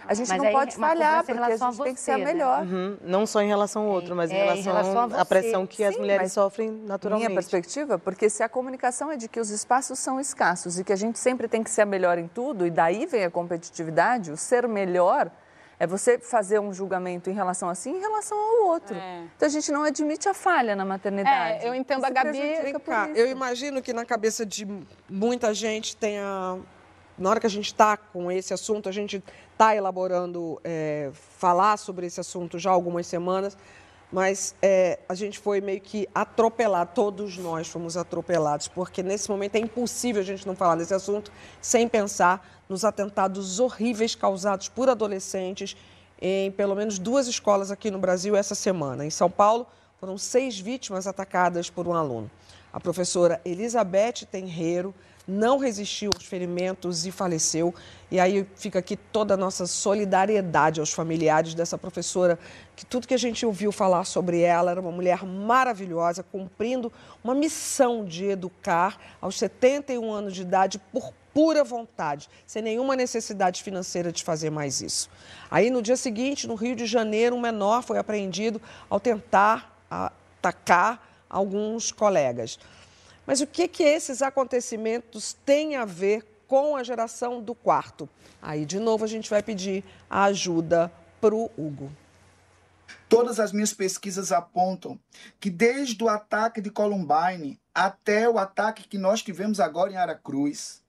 a 0.07 0.13
gente 0.13 0.29
Mas 0.29 0.37
não 0.37 0.45
aí 0.45 0.53
pode 0.53 0.75
é 0.75 0.77
uma 0.77 0.87
falhar, 0.87 1.09
cobrança 1.23 1.31
em 1.31 1.33
porque 1.33 1.41
a 1.41 1.45
relação 1.47 1.67
a 1.67 1.71
gente 1.71 1.83
tem 1.83 1.93
que 1.95 1.99
ser 1.99 2.11
a 2.11 2.17
você, 2.17 2.23
né? 2.25 2.31
melhor. 2.31 2.61
Uhum. 2.61 2.97
Não 3.01 3.25
só 3.25 3.41
em 3.41 3.47
relação 3.47 3.81
ao 3.81 3.89
outro, 3.89 4.15
mas 4.15 4.29
em 4.29 4.35
É, 4.35 4.37
em 4.37 4.61
relação, 4.61 4.73
relação 4.93 5.17
a 5.17 5.21
à 5.21 5.25
pressão 5.25 5.65
que 5.65 5.83
as 5.83 5.95
Sim, 5.95 6.01
mulheres 6.01 6.21
mas 6.25 6.31
sofrem 6.31 6.69
Minha 6.69 6.87
naturalmente. 6.89 7.33
perspectiva, 7.33 7.97
porque 7.97 8.29
se 8.29 8.43
a 8.43 8.49
comunicação 8.49 9.11
é 9.11 9.17
de 9.17 9.27
que 9.27 9.39
os 9.39 9.49
espaços 9.49 9.97
são 9.97 10.19
escassos 10.19 10.77
e 10.77 10.83
que 10.83 10.93
a 10.93 10.95
gente 10.95 11.17
sempre 11.17 11.47
tem 11.47 11.63
que 11.63 11.71
ser 11.71 11.81
a 11.81 11.85
melhor 11.87 12.19
em 12.19 12.27
tudo, 12.27 12.67
e 12.67 12.69
daí 12.69 13.07
vem 13.07 13.23
a 13.25 13.31
competitividade, 13.31 14.31
o 14.31 14.37
ser 14.37 14.67
melhor 14.67 15.31
é 15.83 15.87
você 15.87 16.17
fazer 16.17 16.59
um 16.59 16.71
julgamento 16.73 17.29
em 17.29 17.33
relação 17.33 17.67
a 17.67 17.75
si 17.75 17.89
em 17.89 17.99
relação 17.99 18.37
ao 18.37 18.67
outro. 18.67 18.95
É. 18.95 19.25
Então 19.35 19.45
a 19.45 19.51
gente 19.51 19.69
não 19.69 19.83
admite 19.83 20.29
a 20.29 20.33
falha 20.33 20.77
na 20.77 20.85
maternidade. 20.85 21.65
É, 21.65 21.67
eu 21.67 21.75
entendo 21.75 22.05
a 22.05 22.09
Gabi- 22.09 22.39
cá, 22.85 23.09
isso. 23.09 23.17
eu 23.17 23.27
imagino 23.27 23.81
que 23.81 23.91
na 23.91 24.05
cabeça 24.05 24.45
de 24.45 24.65
muita 25.09 25.53
gente 25.53 25.95
tenha. 25.97 26.57
Na 27.17 27.29
hora 27.29 27.39
que 27.39 27.45
a 27.45 27.49
gente 27.49 27.65
está 27.67 27.97
com 27.97 28.31
esse 28.31 28.53
assunto, 28.53 28.87
a 28.87 28.91
gente 28.93 29.21
está 29.51 29.75
elaborando, 29.75 30.59
é, 30.63 31.11
falar 31.13 31.77
sobre 31.77 32.07
esse 32.07 32.19
assunto 32.19 32.57
já 32.57 32.69
há 32.71 32.73
algumas 32.73 33.05
semanas, 33.05 33.57
mas 34.13 34.53
é, 34.61 34.99
a 35.09 35.15
gente 35.15 35.39
foi 35.39 35.59
meio 35.59 35.81
que 35.81 36.07
atropelado, 36.13 36.91
todos 36.93 37.35
nós 37.35 37.67
fomos 37.67 37.97
atropelados, 37.97 38.67
porque 38.67 39.01
nesse 39.01 39.27
momento 39.27 39.55
é 39.55 39.59
impossível 39.59 40.21
a 40.21 40.25
gente 40.25 40.45
não 40.45 40.55
falar 40.55 40.75
desse 40.75 40.93
assunto 40.93 41.31
sem 41.59 41.87
pensar 41.87 42.47
nos 42.69 42.85
atentados 42.85 43.59
horríveis 43.59 44.13
causados 44.13 44.69
por 44.69 44.87
adolescentes 44.87 45.75
em 46.21 46.51
pelo 46.51 46.75
menos 46.75 46.99
duas 46.99 47.27
escolas 47.27 47.71
aqui 47.71 47.89
no 47.89 47.97
Brasil 47.97 48.35
essa 48.35 48.53
semana. 48.53 49.03
Em 49.03 49.09
São 49.09 49.31
Paulo, 49.31 49.65
foram 49.99 50.15
seis 50.15 50.59
vítimas 50.59 51.07
atacadas 51.07 51.71
por 51.71 51.87
um 51.87 51.93
aluno. 51.93 52.29
A 52.71 52.79
professora 52.79 53.41
Elizabeth 53.43 54.27
Tenreiro 54.31 54.93
não 55.27 55.57
resistiu 55.57 56.11
aos 56.13 56.25
ferimentos 56.25 57.05
e 57.05 57.11
faleceu. 57.11 57.73
E 58.11 58.19
aí 58.19 58.47
fica 58.55 58.79
aqui 58.79 58.95
toda 58.95 59.33
a 59.33 59.37
nossa 59.37 59.65
solidariedade 59.65 60.79
aos 60.79 60.91
familiares 60.91 61.53
dessa 61.53 61.77
professora, 61.77 62.37
que 62.75 62.85
tudo 62.85 63.07
que 63.07 63.13
a 63.13 63.19
gente 63.19 63.45
ouviu 63.45 63.71
falar 63.71 64.03
sobre 64.03 64.41
ela 64.41 64.71
era 64.71 64.81
uma 64.81 64.91
mulher 64.91 65.23
maravilhosa, 65.23 66.23
cumprindo 66.23 66.91
uma 67.23 67.33
missão 67.33 68.05
de 68.05 68.25
educar 68.25 68.97
aos 69.21 69.37
71 69.37 70.11
anos 70.11 70.33
de 70.33 70.41
idade 70.41 70.79
por 70.91 71.13
pura 71.33 71.63
vontade, 71.63 72.29
sem 72.45 72.61
nenhuma 72.61 72.95
necessidade 72.95 73.63
financeira 73.63 74.11
de 74.11 74.23
fazer 74.23 74.51
mais 74.51 74.81
isso. 74.81 75.09
Aí 75.49 75.71
no 75.71 75.81
dia 75.81 75.97
seguinte, 75.97 76.47
no 76.47 76.53
Rio 76.53 76.75
de 76.75 76.85
Janeiro, 76.85 77.35
um 77.35 77.41
menor 77.41 77.81
foi 77.81 77.97
apreendido 77.97 78.61
ao 78.87 78.99
tentar 78.99 79.75
atacar 79.89 81.01
alguns 81.27 81.91
colegas. 81.91 82.59
Mas 83.25 83.41
o 83.41 83.47
que, 83.47 83.67
que 83.67 83.83
esses 83.83 84.21
acontecimentos 84.21 85.33
têm 85.45 85.75
a 85.75 85.85
ver 85.85 86.25
com 86.47 86.75
a 86.75 86.83
geração 86.83 87.41
do 87.41 87.55
quarto? 87.55 88.09
Aí, 88.41 88.65
de 88.65 88.79
novo, 88.79 89.05
a 89.05 89.07
gente 89.07 89.29
vai 89.29 89.41
pedir 89.41 89.83
a 90.09 90.25
ajuda 90.25 90.91
para 91.21 91.33
o 91.33 91.49
Hugo. 91.57 91.91
Todas 93.07 93.39
as 93.39 93.51
minhas 93.51 93.73
pesquisas 93.73 94.31
apontam 94.31 94.99
que 95.39 95.49
desde 95.49 96.03
o 96.03 96.09
ataque 96.09 96.59
de 96.59 96.69
Columbine 96.69 97.59
até 97.73 98.29
o 98.29 98.37
ataque 98.37 98.87
que 98.87 98.97
nós 98.97 99.21
tivemos 99.21 99.59
agora 99.59 99.91
em 99.91 99.95
Aracruz, 99.95 100.83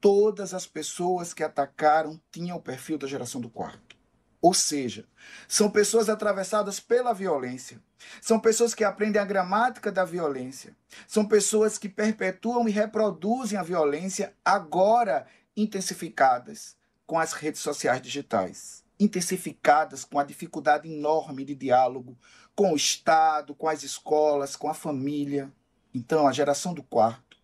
todas 0.00 0.54
as 0.54 0.66
pessoas 0.66 1.34
que 1.34 1.42
atacaram 1.42 2.20
tinham 2.30 2.56
o 2.56 2.62
perfil 2.62 2.98
da 2.98 3.06
geração 3.06 3.40
do 3.40 3.50
quarto. 3.50 3.96
Ou 4.40 4.54
seja, 4.54 5.04
são 5.48 5.70
pessoas 5.70 6.08
atravessadas 6.08 6.78
pela 6.78 7.12
violência. 7.12 7.82
São 8.20 8.38
pessoas 8.38 8.74
que 8.74 8.84
aprendem 8.84 9.20
a 9.20 9.24
gramática 9.24 9.90
da 9.90 10.04
violência. 10.04 10.76
São 11.06 11.26
pessoas 11.26 11.78
que 11.78 11.88
perpetuam 11.88 12.68
e 12.68 12.72
reproduzem 12.72 13.58
a 13.58 13.62
violência, 13.62 14.34
agora 14.44 15.26
intensificadas 15.56 16.76
com 17.06 17.18
as 17.18 17.32
redes 17.32 17.60
sociais 17.60 18.00
digitais. 18.00 18.84
intensificadas 19.00 20.04
com 20.04 20.18
a 20.18 20.24
dificuldade 20.24 20.88
enorme 20.92 21.44
de 21.44 21.54
diálogo 21.54 22.18
com 22.54 22.72
o 22.72 22.76
Estado, 22.76 23.54
com 23.54 23.68
as 23.68 23.84
escolas, 23.84 24.56
com 24.56 24.68
a 24.68 24.74
família. 24.74 25.50
Então, 25.94 26.26
a 26.26 26.32
geração 26.32 26.74
do 26.74 26.82
quarto, 26.82 27.36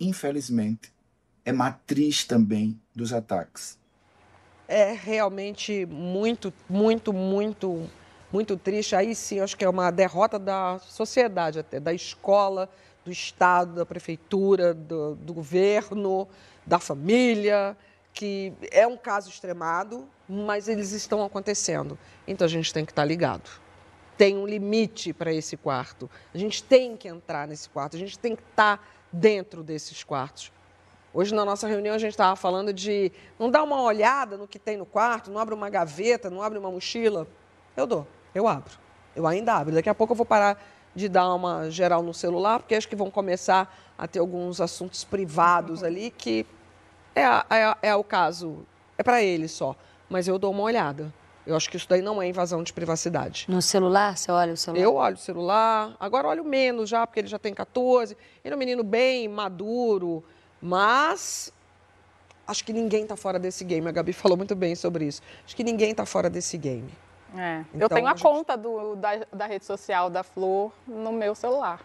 infelizmente, 0.00 0.92
é 1.44 1.52
matriz 1.52 2.24
também 2.24 2.80
dos 2.94 3.12
ataques. 3.12 3.78
É 4.66 4.92
realmente 4.92 5.86
muito, 5.86 6.52
muito, 6.68 7.12
muito, 7.12 7.88
muito 8.32 8.56
triste. 8.56 8.96
Aí 8.96 9.14
sim, 9.14 9.40
acho 9.40 9.56
que 9.56 9.64
é 9.64 9.68
uma 9.68 9.90
derrota 9.90 10.38
da 10.38 10.78
sociedade, 10.78 11.58
até 11.58 11.78
da 11.78 11.92
escola, 11.92 12.68
do 13.04 13.10
Estado, 13.10 13.74
da 13.74 13.86
prefeitura, 13.86 14.72
do, 14.72 15.14
do 15.16 15.34
governo, 15.34 16.26
da 16.64 16.78
família, 16.78 17.76
que 18.12 18.52
é 18.70 18.86
um 18.86 18.96
caso 18.96 19.28
extremado, 19.28 20.08
mas 20.28 20.68
eles 20.68 20.92
estão 20.92 21.24
acontecendo. 21.24 21.98
Então 22.26 22.44
a 22.44 22.48
gente 22.48 22.72
tem 22.72 22.84
que 22.84 22.92
estar 22.92 23.04
ligado. 23.04 23.50
Tem 24.16 24.36
um 24.36 24.46
limite 24.46 25.12
para 25.12 25.32
esse 25.32 25.56
quarto. 25.56 26.08
A 26.32 26.38
gente 26.38 26.62
tem 26.62 26.96
que 26.96 27.08
entrar 27.08 27.48
nesse 27.48 27.68
quarto, 27.68 27.96
a 27.96 27.98
gente 27.98 28.18
tem 28.18 28.36
que 28.36 28.42
estar 28.42 28.86
dentro 29.10 29.62
desses 29.62 30.04
quartos. 30.04 30.52
Hoje, 31.14 31.34
na 31.34 31.44
nossa 31.44 31.68
reunião, 31.68 31.94
a 31.94 31.98
gente 31.98 32.12
estava 32.12 32.34
falando 32.36 32.72
de 32.72 33.12
não 33.38 33.50
dar 33.50 33.62
uma 33.62 33.82
olhada 33.82 34.38
no 34.38 34.48
que 34.48 34.58
tem 34.58 34.78
no 34.78 34.86
quarto, 34.86 35.30
não 35.30 35.38
abre 35.38 35.54
uma 35.54 35.68
gaveta, 35.68 36.30
não 36.30 36.40
abre 36.40 36.58
uma 36.58 36.70
mochila. 36.70 37.26
Eu 37.76 37.86
dou, 37.86 38.06
eu 38.34 38.48
abro. 38.48 38.72
Eu 39.14 39.26
ainda 39.26 39.54
abro. 39.54 39.74
Daqui 39.74 39.88
a 39.88 39.94
pouco 39.94 40.12
eu 40.12 40.16
vou 40.16 40.26
parar 40.26 40.62
de 40.94 41.08
dar 41.08 41.34
uma 41.34 41.70
geral 41.70 42.02
no 42.02 42.12
celular, 42.12 42.58
porque 42.58 42.74
acho 42.74 42.88
que 42.88 42.96
vão 42.96 43.10
começar 43.10 43.74
a 43.96 44.06
ter 44.06 44.18
alguns 44.18 44.60
assuntos 44.60 45.04
privados 45.04 45.82
ali 45.82 46.10
que 46.10 46.46
é, 47.14 47.22
é, 47.22 47.76
é 47.82 47.96
o 47.96 48.04
caso, 48.04 48.66
é 48.96 49.02
para 49.02 49.22
ele 49.22 49.48
só. 49.48 49.76
Mas 50.08 50.28
eu 50.28 50.38
dou 50.38 50.50
uma 50.50 50.62
olhada. 50.62 51.12
Eu 51.46 51.56
acho 51.56 51.68
que 51.68 51.76
isso 51.76 51.88
daí 51.88 52.02
não 52.02 52.22
é 52.22 52.28
invasão 52.28 52.62
de 52.62 52.72
privacidade. 52.72 53.46
No 53.48 53.60
celular? 53.60 54.16
Você 54.16 54.30
olha 54.30 54.52
o 54.52 54.56
celular? 54.56 54.82
Eu 54.82 54.94
olho 54.94 55.14
o 55.14 55.18
celular. 55.18 55.96
Agora 55.98 56.28
olho 56.28 56.44
menos 56.44 56.88
já, 56.88 57.06
porque 57.06 57.20
ele 57.20 57.28
já 57.28 57.38
tem 57.38 57.52
14. 57.52 58.16
Ele 58.44 58.54
é 58.54 58.56
um 58.56 58.58
menino 58.58 58.84
bem 58.84 59.26
maduro, 59.28 60.22
mas 60.60 61.52
acho 62.46 62.64
que 62.64 62.72
ninguém 62.72 63.02
está 63.02 63.16
fora 63.16 63.38
desse 63.38 63.64
game. 63.64 63.86
A 63.88 63.90
Gabi 63.90 64.12
falou 64.12 64.36
muito 64.36 64.54
bem 64.54 64.76
sobre 64.76 65.06
isso. 65.06 65.20
Acho 65.44 65.56
que 65.56 65.64
ninguém 65.64 65.90
está 65.90 66.06
fora 66.06 66.30
desse 66.30 66.56
game. 66.56 66.92
É. 67.36 67.60
Então, 67.74 67.80
eu 67.80 67.88
tenho 67.88 68.06
a, 68.06 68.10
a 68.10 68.14
gente- 68.14 68.22
conta 68.22 68.56
do, 68.56 68.94
da, 68.96 69.10
da 69.32 69.46
rede 69.46 69.64
social 69.64 70.10
da 70.10 70.22
Flor 70.22 70.72
no 70.86 71.12
meu 71.12 71.34
celular. 71.34 71.80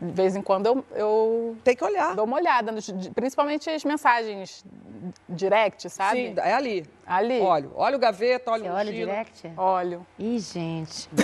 De 0.00 0.12
vez 0.12 0.36
em 0.36 0.42
quando 0.42 0.66
eu, 0.66 0.84
eu 0.94 1.56
Tem 1.64 1.74
que 1.74 1.82
olhar. 1.82 2.14
dou 2.14 2.24
uma 2.24 2.36
olhada, 2.36 2.72
principalmente 3.16 3.68
as 3.68 3.82
mensagens 3.84 4.64
direct, 5.28 5.90
sabe? 5.90 6.28
Sim, 6.28 6.34
é 6.38 6.52
ali. 6.54 6.86
Ali. 7.04 7.40
Olha, 7.40 7.68
olha 7.74 7.96
o 7.96 7.98
gaveta, 7.98 8.52
olha 8.52 8.62
Você 8.64 8.68
o 8.70 8.74
olha 8.74 8.90
o 8.90 8.94
direct? 8.94 9.52
Olho. 9.56 10.06
Ih, 10.16 10.38
gente. 10.38 11.08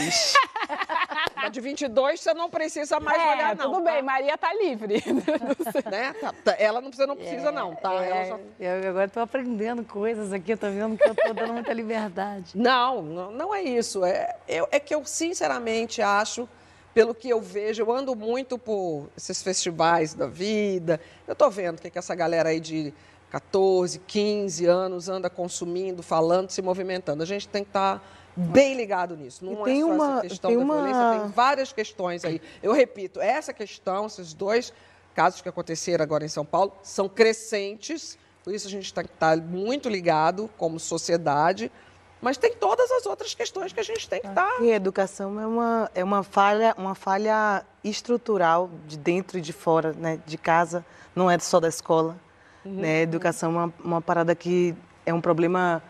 Mas 1.45 1.53
de 1.53 1.61
22 1.61 2.20
você 2.20 2.34
não 2.34 2.51
precisa 2.51 2.99
mais 3.01 3.20
é, 3.22 3.32
olhar, 3.32 3.57
não. 3.57 3.72
tudo 3.72 3.84
tá? 3.84 3.92
bem, 3.92 4.03
Maria 4.03 4.36
tá 4.38 4.53
livre. 4.55 5.03
Né? 5.90 6.12
Tá- 6.20 6.34
tá- 6.45 6.57
Ela 6.59 6.80
não 6.80 6.88
precisa, 6.88 7.07
não 7.07 7.16
precisa 7.16 7.53
não, 7.53 7.74
tá? 7.74 7.92
Ela 7.92 8.16
É, 8.16 8.24
só- 8.28 8.40
eu 8.61 8.88
agora 8.90 9.05
estou 9.07 9.22
aprendendo 9.22 9.84
coisas 9.84 10.32
aqui, 10.32 10.53
eu 10.53 10.57
tô 10.59 10.66
vendo 10.70 10.97
que 10.97 11.07
eu 11.09 11.12
estou 11.12 11.34
dando 11.34 11.53
muita 11.53 11.72
liberdade. 11.72 12.53
Não, 12.57 13.03
não, 13.03 13.30
não 13.30 13.55
é 13.55 13.62
isso. 13.62 14.05
É, 14.05 14.36
eu- 14.49 14.68
é 14.70 14.78
que 14.80 14.95
eu, 14.95 15.05
sinceramente, 15.05 16.01
acho, 16.03 16.49
pelo 16.95 17.14
que 17.14 17.28
eu 17.28 17.40
vejo, 17.40 17.82
eu 17.82 17.92
ando 17.92 18.14
muito 18.14 18.57
por 18.59 19.09
esses 19.16 19.42
festivais 19.42 20.14
da 20.14 20.26
vida. 20.26 21.01
Eu 21.26 21.32
estou 21.32 21.51
vendo 21.51 21.78
o 21.78 21.82
que, 21.82 21.90
que 21.90 21.99
essa 21.99 22.14
galera 22.14 22.49
aí 22.51 22.61
de 22.61 22.95
14, 23.35 23.99
15 24.07 24.64
anos 24.66 25.09
anda 25.09 25.28
consumindo, 25.28 26.05
falando, 26.05 26.51
se 26.51 26.62
movimentando. 26.62 27.20
A 27.20 27.26
gente 27.26 27.49
tem 27.49 27.64
que 27.64 27.70
estar 27.70 28.01
bem 28.37 28.76
ligado 28.76 29.16
nisso. 29.16 29.45
Não 29.45 29.53
E 29.55 29.57
é 29.61 29.64
tem 29.64 29.80
só 29.80 29.87
uma- 29.89 30.12
essa 30.12 30.20
questão 30.28 30.51
tem 30.51 30.59
da 30.59 30.64
uma- 30.64 30.74
violência, 30.76 31.20
tem 31.20 31.30
várias 31.32 31.72
questões 31.72 32.24
aí. 32.24 32.41
Eu 32.62 32.72
repito, 32.72 33.20
essa 33.20 33.53
questão, 33.53 34.07
esses 34.07 34.32
dois 34.35 34.72
casos 35.16 35.41
que 35.41 35.49
aconteceram 35.49 36.05
agora 36.05 36.24
em 36.24 36.28
São 36.28 36.45
Paulo, 36.45 36.72
são 36.80 37.09
crescentes, 37.09 38.16
por 38.45 38.55
isso 38.55 38.68
a 38.68 38.70
gente 38.70 38.95
tem 38.95 39.03
que 39.05 39.11
estar 39.12 39.37
muito 39.37 39.89
ligado 39.89 40.49
como 40.57 40.78
sociedade, 40.78 41.72
mas 42.20 42.37
tem 42.37 42.55
todas 42.55 42.89
as 42.93 43.05
outras 43.05 43.35
questões 43.35 43.72
que 43.72 43.80
a 43.80 43.85
gente 43.85 44.09
tem 44.09 44.20
que 44.20 44.28
estar. 44.28 44.62
E 44.62 44.70
a 44.70 44.76
educação 44.76 45.41
é 45.41 45.47
uma, 45.47 45.91
é 45.93 46.05
uma 46.05 46.22
falha, 46.22 46.72
uma 46.78 46.95
falha 46.95 47.64
estrutural 47.82 48.70
de 48.87 48.97
dentro 48.97 49.39
e 49.39 49.41
de 49.41 49.53
fora, 49.53 49.93
né? 49.93 50.20
De 50.24 50.39
casa, 50.39 50.87
não 51.16 51.28
é 51.28 51.37
só 51.41 51.59
da 51.59 51.68
escola. 51.68 52.16
Né? 52.65 53.03
Educação 53.03 53.51
é 53.51 53.65
uma, 53.65 53.75
uma 53.85 54.01
parada 54.01 54.35
que 54.35 54.75
é 55.05 55.12
um 55.12 55.21
problema 55.21 55.83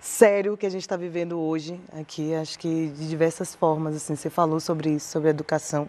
sério 0.00 0.56
que 0.56 0.66
a 0.66 0.70
gente 0.70 0.82
está 0.82 0.96
vivendo 0.96 1.38
hoje 1.38 1.80
aqui, 1.92 2.34
acho 2.34 2.58
que 2.58 2.88
de 2.88 3.08
diversas 3.08 3.54
formas, 3.54 3.94
assim, 3.94 4.16
você 4.16 4.28
falou 4.28 4.58
sobre 4.58 4.90
isso, 4.90 5.08
sobre 5.08 5.30
educação. 5.30 5.88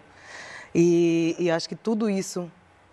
E, 0.72 1.34
e 1.38 1.50
acho 1.50 1.68
que 1.68 1.74
tudo 1.74 2.08
isso 2.08 2.50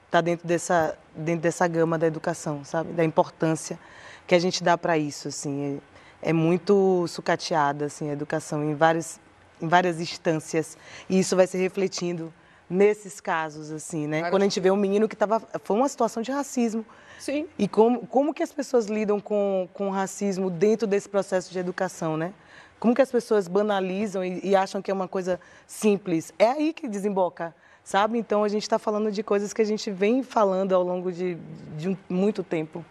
está 0.07 0.19
dentro 0.19 0.47
dessa, 0.47 0.97
dentro 1.15 1.41
dessa 1.41 1.67
gama 1.67 1.97
da 1.97 2.07
educação, 2.07 2.65
sabe? 2.65 2.91
Da 2.93 3.03
importância 3.03 3.79
que 4.27 4.35
a 4.35 4.39
gente 4.39 4.63
dá 4.63 4.77
para 4.77 4.97
isso, 4.97 5.27
assim. 5.27 5.79
É, 6.21 6.29
é 6.29 6.33
muito 6.33 7.07
sucateada, 7.07 7.85
assim, 7.85 8.09
a 8.09 8.13
educação 8.13 8.63
em 8.63 8.75
várias, 8.75 9.19
em 9.61 9.67
várias 9.67 9.99
instâncias. 9.99 10.77
E 11.09 11.19
isso 11.19 11.35
vai 11.35 11.47
se 11.47 11.57
refletindo 11.57 12.33
nesses 12.69 13.19
casos, 13.19 13.71
assim, 13.71 14.07
né? 14.07 14.29
Quando 14.29 14.41
a 14.41 14.45
gente 14.45 14.59
vê 14.59 14.71
um 14.71 14.75
menino 14.75 15.07
que 15.07 15.15
estava... 15.15 15.41
Foi 15.63 15.77
uma 15.77 15.89
situação 15.89 16.21
de 16.21 16.31
racismo. 16.31 16.85
Sim. 17.21 17.47
E 17.57 17.67
como, 17.67 18.07
como 18.07 18.33
que 18.33 18.41
as 18.41 18.51
pessoas 18.51 18.87
lidam 18.87 19.19
com, 19.19 19.69
com 19.75 19.89
o 19.89 19.91
racismo 19.91 20.49
dentro 20.49 20.87
desse 20.87 21.07
processo 21.07 21.51
de 21.51 21.59
educação, 21.59 22.17
né? 22.17 22.33
Como 22.79 22.95
que 22.95 23.01
as 23.01 23.11
pessoas 23.11 23.47
banalizam 23.47 24.25
e, 24.25 24.39
e 24.43 24.55
acham 24.55 24.81
que 24.81 24.89
é 24.89 24.93
uma 24.93 25.07
coisa 25.07 25.39
simples? 25.67 26.33
É 26.39 26.47
aí 26.47 26.73
que 26.73 26.87
desemboca, 26.87 27.53
sabe? 27.83 28.17
Então 28.17 28.43
a 28.43 28.47
gente 28.49 28.63
está 28.63 28.79
falando 28.79 29.11
de 29.11 29.21
coisas 29.21 29.53
que 29.53 29.61
a 29.61 29.65
gente 29.65 29.91
vem 29.91 30.23
falando 30.23 30.73
ao 30.73 30.81
longo 30.81 31.11
de, 31.11 31.35
de 31.77 31.89
um- 31.89 31.97
muito 32.09 32.41
tempo 32.41 32.83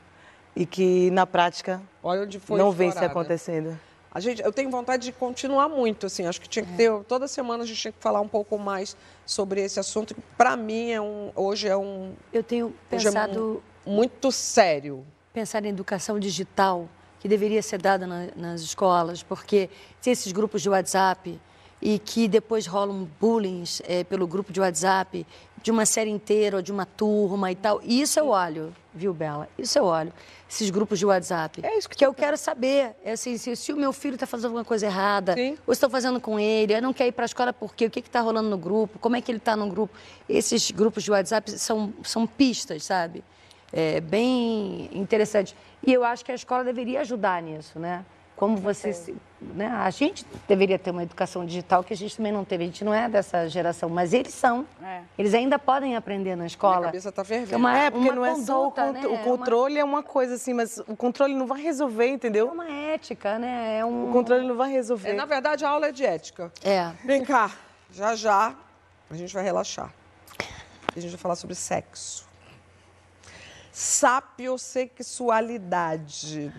e 0.54 0.64
que 0.64 1.10
na 1.10 1.26
prática 1.26 1.82
Olha 2.00 2.22
onde 2.22 2.38
foi 2.38 2.56
não 2.56 2.70
vem 2.70 2.92
se 2.92 3.04
acontecendo. 3.04 3.76
A 4.12 4.20
gente, 4.20 4.42
eu 4.42 4.52
tenho 4.52 4.70
vontade 4.70 5.04
de 5.04 5.12
continuar 5.12 5.68
muito, 5.68 6.06
assim. 6.06 6.26
Acho 6.26 6.40
que 6.40 6.48
tinha 6.48 6.64
que 6.64 6.72
ter 6.72 6.92
toda 7.04 7.28
semana 7.28 7.62
a 7.62 7.66
gente 7.66 7.80
tinha 7.80 7.92
que 7.92 8.00
falar 8.00 8.20
um 8.20 8.26
pouco 8.28 8.56
mais 8.58 8.96
sobre 9.24 9.60
esse 9.60 9.78
assunto. 9.78 10.14
que 10.14 10.20
Para 10.36 10.56
mim 10.56 10.90
é 10.90 11.00
um, 11.00 11.30
hoje 11.34 11.68
é 11.68 11.76
um 11.76 12.12
Eu 12.32 12.42
tenho 12.42 12.74
é 12.90 12.96
pensado, 12.96 13.62
muito 13.86 14.30
sério. 14.32 15.04
pensar 15.32 15.64
em 15.64 15.68
educação 15.68 16.18
digital, 16.18 16.88
que 17.20 17.28
deveria 17.28 17.62
ser 17.62 17.80
dada 17.80 18.04
na- 18.04 18.26
nas 18.34 18.62
escolas, 18.62 19.22
porque 19.22 19.70
tem 20.02 20.12
esses 20.12 20.32
grupos 20.32 20.60
de 20.60 20.68
WhatsApp 20.68 21.40
e 21.80 22.00
que 22.00 22.26
depois 22.26 22.66
rolam 22.66 23.08
bullying 23.20 23.62
eh, 23.84 24.02
pelo 24.02 24.26
grupo 24.26 24.52
de 24.52 24.60
WhatsApp 24.60 25.24
de 25.62 25.70
uma 25.70 25.86
série 25.86 26.10
inteira 26.10 26.56
ou 26.56 26.62
de 26.62 26.72
uma 26.72 26.84
turma 26.84 27.52
e 27.52 27.54
tal. 27.54 27.80
E 27.84 28.00
isso 28.02 28.18
eu 28.18 28.26
olho, 28.28 28.74
viu, 28.92 29.14
Bela? 29.14 29.48
Isso 29.56 29.78
eu 29.78 29.84
olho. 29.84 30.12
Esses 30.50 30.68
grupos 30.68 30.98
de 30.98 31.06
WhatsApp. 31.06 31.60
É 31.64 31.78
isso 31.78 31.88
que 31.88 31.96
que 31.96 32.04
eu 32.04 32.12
quero 32.12 32.36
saber. 32.36 32.96
É 33.04 33.12
assim, 33.12 33.38
se, 33.38 33.54
se 33.54 33.72
o 33.72 33.76
meu 33.76 33.92
filho 33.92 34.14
está 34.14 34.26
fazendo 34.26 34.46
alguma 34.46 34.64
coisa 34.64 34.86
errada, 34.86 35.34
Sim. 35.34 35.56
ou 35.64 35.72
estou 35.72 35.88
fazendo 35.88 36.20
com 36.20 36.40
ele, 36.40 36.74
eu 36.74 36.82
não 36.82 36.92
quero 36.92 37.10
ir 37.10 37.12
para 37.12 37.24
a 37.24 37.26
escola 37.26 37.52
por 37.52 37.72
quê? 37.72 37.86
O 37.86 37.90
que 37.90 38.00
está 38.00 38.20
rolando 38.20 38.48
no 38.50 38.58
grupo? 38.58 38.98
Como 38.98 39.14
é 39.14 39.20
que 39.20 39.30
ele 39.30 39.38
está 39.38 39.54
no 39.54 39.68
grupo? 39.68 39.94
Esses 40.28 40.72
grupos 40.72 41.04
de 41.04 41.12
WhatsApp 41.12 41.52
são, 41.52 41.92
são 42.02 42.26
pistas, 42.26 42.82
sabe? 42.84 43.22
É 43.72 44.00
bem 44.00 44.88
interessante. 44.92 45.56
E 45.86 45.92
eu 45.92 46.02
acho 46.04 46.24
que 46.24 46.32
a 46.32 46.34
escola 46.34 46.64
deveria 46.64 47.00
ajudar 47.00 47.40
nisso, 47.42 47.78
né? 47.78 48.04
Como 48.36 48.56
você. 48.56 48.92
se- 48.94 49.14
né? 49.40 49.66
A 49.68 49.90
gente 49.90 50.24
deveria 50.48 50.78
ter 50.78 50.90
uma 50.90 51.02
educação 51.02 51.44
digital 51.44 51.84
que 51.84 51.92
a 51.92 51.96
gente 51.96 52.16
também 52.16 52.32
não 52.32 52.42
teve. 52.44 52.64
A 52.64 52.66
gente 52.66 52.82
não 52.84 52.92
é 52.94 53.06
dessa 53.08 53.46
geração, 53.48 53.88
mas 53.90 54.12
eles 54.14 54.32
são. 54.32 54.66
É. 54.82 55.02
Eles 55.18 55.34
ainda 55.34 55.58
podem 55.58 55.94
aprender 55.94 56.30
na 56.30 56.36
Minha 56.36 56.46
escola. 56.46 56.86
cabeça 56.86 57.10
está 57.10 57.22
fervendo. 57.22 57.54
É 57.54 57.56
uma- 57.58 57.78
É, 57.78 57.90
porque 57.90 58.08
uma 58.08 58.14
não 58.16 58.24
é 58.24 58.34
só 58.36 58.66
o, 58.66 58.70
conduta, 58.72 58.86
contro- 58.86 59.00
né? 59.02 59.06
o 59.08 59.10
É 59.10 59.14
uma- 59.16 59.24
controle, 59.24 59.78
é 59.78 59.84
uma 59.84 60.02
coisa 60.02 60.34
assim, 60.36 60.54
mas 60.54 60.78
o 60.78 60.96
controle 60.96 61.34
não 61.34 61.46
vai 61.46 61.60
resolver, 61.60 62.06
É 62.06 62.08
entendeu? 62.08 62.48
uma 62.48 62.66
ética, 62.70 63.38
né? 63.38 63.78
É 63.78 63.84
um. 63.84 64.08
O 64.08 64.12
controle 64.12 64.46
não 64.48 64.56
vai 64.56 64.70
resolver. 64.72 65.10
É, 65.10 65.12
na 65.12 65.26
verdade, 65.26 65.64
a 65.64 65.68
aula 65.68 65.88
é 65.88 65.92
de 65.92 66.04
ética. 66.04 66.50
É. 66.64 66.90
Vem 67.04 67.22
cá, 67.24 67.50
já 67.92 68.14
já 68.16 68.54
a 69.10 69.14
gente 69.14 69.34
vai 69.34 69.44
relaxar. 69.44 69.92
A 70.96 70.98
gente 70.98 71.10
vai 71.10 71.18
falar 71.18 71.36
sobre 71.36 71.54
sexo. 71.54 72.26
Sapiosexualidade. 73.72 76.52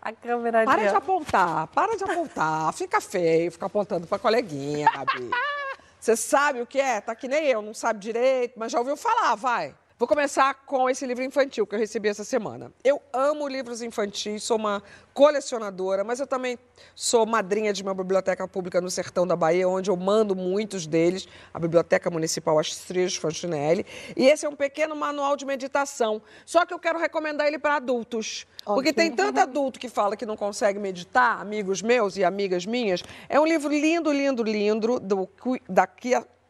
A 0.00 0.12
câmera 0.12 0.64
Para 0.64 0.88
de 0.88 0.96
apontar, 0.96 1.66
para 1.68 1.96
de 1.96 2.04
apontar. 2.04 2.72
Fica 2.74 3.00
feio, 3.00 3.52
fica 3.52 3.66
apontando 3.66 4.06
pra 4.06 4.18
coleguinha, 4.18 4.90
Gabi. 4.90 5.30
Você 5.98 6.16
sabe 6.16 6.60
o 6.60 6.66
que 6.66 6.80
é? 6.80 7.00
Tá 7.00 7.14
que 7.14 7.28
nem 7.28 7.46
eu, 7.46 7.62
não 7.62 7.72
sabe 7.72 8.00
direito, 8.00 8.58
mas 8.58 8.72
já 8.72 8.80
ouviu 8.80 8.96
falar, 8.96 9.36
vai. 9.36 9.72
Vou 10.02 10.08
começar 10.08 10.52
com 10.66 10.90
esse 10.90 11.06
livro 11.06 11.22
infantil 11.22 11.64
que 11.64 11.76
eu 11.76 11.78
recebi 11.78 12.08
essa 12.08 12.24
semana. 12.24 12.72
Eu 12.82 13.00
amo 13.12 13.46
livros 13.46 13.82
infantis, 13.82 14.42
sou 14.42 14.56
uma 14.56 14.82
colecionadora, 15.14 16.02
mas 16.02 16.18
eu 16.18 16.26
também 16.26 16.58
sou 16.92 17.24
madrinha 17.24 17.72
de 17.72 17.84
uma 17.84 17.94
biblioteca 17.94 18.48
pública 18.48 18.80
no 18.80 18.90
sertão 18.90 19.24
da 19.24 19.36
Bahia, 19.36 19.68
onde 19.68 19.90
eu 19.90 19.96
mando 19.96 20.34
muitos 20.34 20.88
deles, 20.88 21.28
a 21.54 21.58
Biblioteca 21.60 22.10
Municipal 22.10 22.58
Astrid 22.58 23.16
Fantinelli. 23.16 23.86
E 24.16 24.26
esse 24.26 24.44
é 24.44 24.48
um 24.48 24.56
pequeno 24.56 24.96
manual 24.96 25.36
de 25.36 25.46
meditação. 25.46 26.20
Só 26.44 26.66
que 26.66 26.74
eu 26.74 26.80
quero 26.80 26.98
recomendar 26.98 27.46
ele 27.46 27.60
para 27.60 27.76
adultos. 27.76 28.44
Porque 28.64 28.92
tem 28.92 29.08
tanto 29.12 29.38
adulto 29.38 29.78
que 29.78 29.88
fala 29.88 30.16
que 30.16 30.26
não 30.26 30.36
consegue 30.36 30.80
meditar, 30.80 31.40
amigos 31.40 31.80
meus 31.80 32.16
e 32.16 32.24
amigas 32.24 32.66
minhas. 32.66 33.04
É 33.28 33.38
um 33.38 33.46
livro 33.46 33.72
lindo, 33.72 34.10
lindo, 34.10 34.42
lindo, 34.42 34.98
do, 34.98 35.28
da 35.68 35.86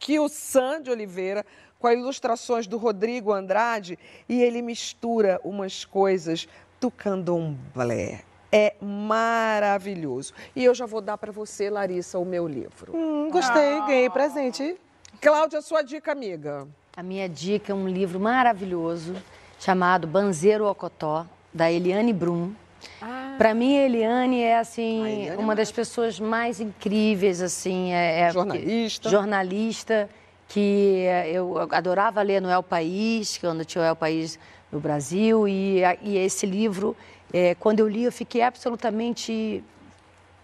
Kio 0.03 0.29
San 0.29 0.81
de 0.81 0.91
Oliveira, 0.91 1.45
com 1.83 1.91
ilustrações 1.91 2.69
do 2.69 2.79
Rodrigo 2.79 3.33
Andrade, 3.33 3.99
e 4.29 4.41
ele 4.41 4.63
mistura 4.63 5.41
umas 5.43 5.85
coisas 5.85 6.47
do 6.81 6.93
candomblé. 6.93 8.21
É 8.53 8.75
maravilhoso. 8.81 10.33
E 10.55 10.63
eu 10.63 10.75
já 10.77 10.87
vou 10.87 11.01
dar 11.01 11.19
para 11.19 11.33
você, 11.33 11.69
Larissa, 11.69 12.21
o 12.21 12.25
meu 12.25 12.47
livro. 12.47 12.95
Hum, 12.95 13.29
gostei, 13.33 13.79
ah. 13.79 13.87
ganhei 13.87 14.09
presente. 14.09 14.77
Cláudia, 15.21 15.61
sua 15.61 15.83
dica, 15.83 16.13
amiga. 16.13 16.69
A 16.97 17.03
minha 17.03 17.29
dica 17.29 17.73
é 17.73 17.75
um 17.75 17.89
livro 17.89 18.21
maravilhoso 18.21 19.17
chamado 19.59 20.07
Banzeiro 20.07 20.67
Ocotó, 20.67 21.27
da 21.53 21.73
Eliane 21.73 22.13
Brum. 22.13 22.53
Ah. 23.01 23.35
Para 23.39 23.55
mim, 23.55 23.77
a 23.77 23.87
Eliane 23.87 24.41
é 24.41 24.59
assim 24.59 25.05
Eliane 25.05 25.29
é 25.29 25.37
uma 25.37 25.55
é 25.55 25.57
das 25.57 25.73
pessoas 25.73 26.21
mais 26.21 26.61
incríveis, 26.61 27.43
assim, 27.43 27.93
é, 27.93 28.21
é 28.21 28.31
jornalista. 28.31 29.11
Jornalista 29.11 30.11
que 30.53 31.07
eu 31.33 31.57
adorava 31.71 32.21
ler 32.21 32.39
no 32.43 32.51
El 32.51 32.63
País, 32.63 33.39
quando 33.39 33.65
tinha 33.65 33.83
o 33.83 33.87
El 33.87 33.97
País 33.97 34.39
no 34.71 34.79
Brasil, 34.79 35.49
e, 35.49 35.81
e 36.03 36.19
esse 36.19 36.45
livro, 36.45 36.95
é, 37.33 37.55
quando 37.55 37.81
eu 37.81 37.89
li, 37.89 38.05
eu 38.05 38.13
fiquei 38.13 38.43
absolutamente 38.43 39.65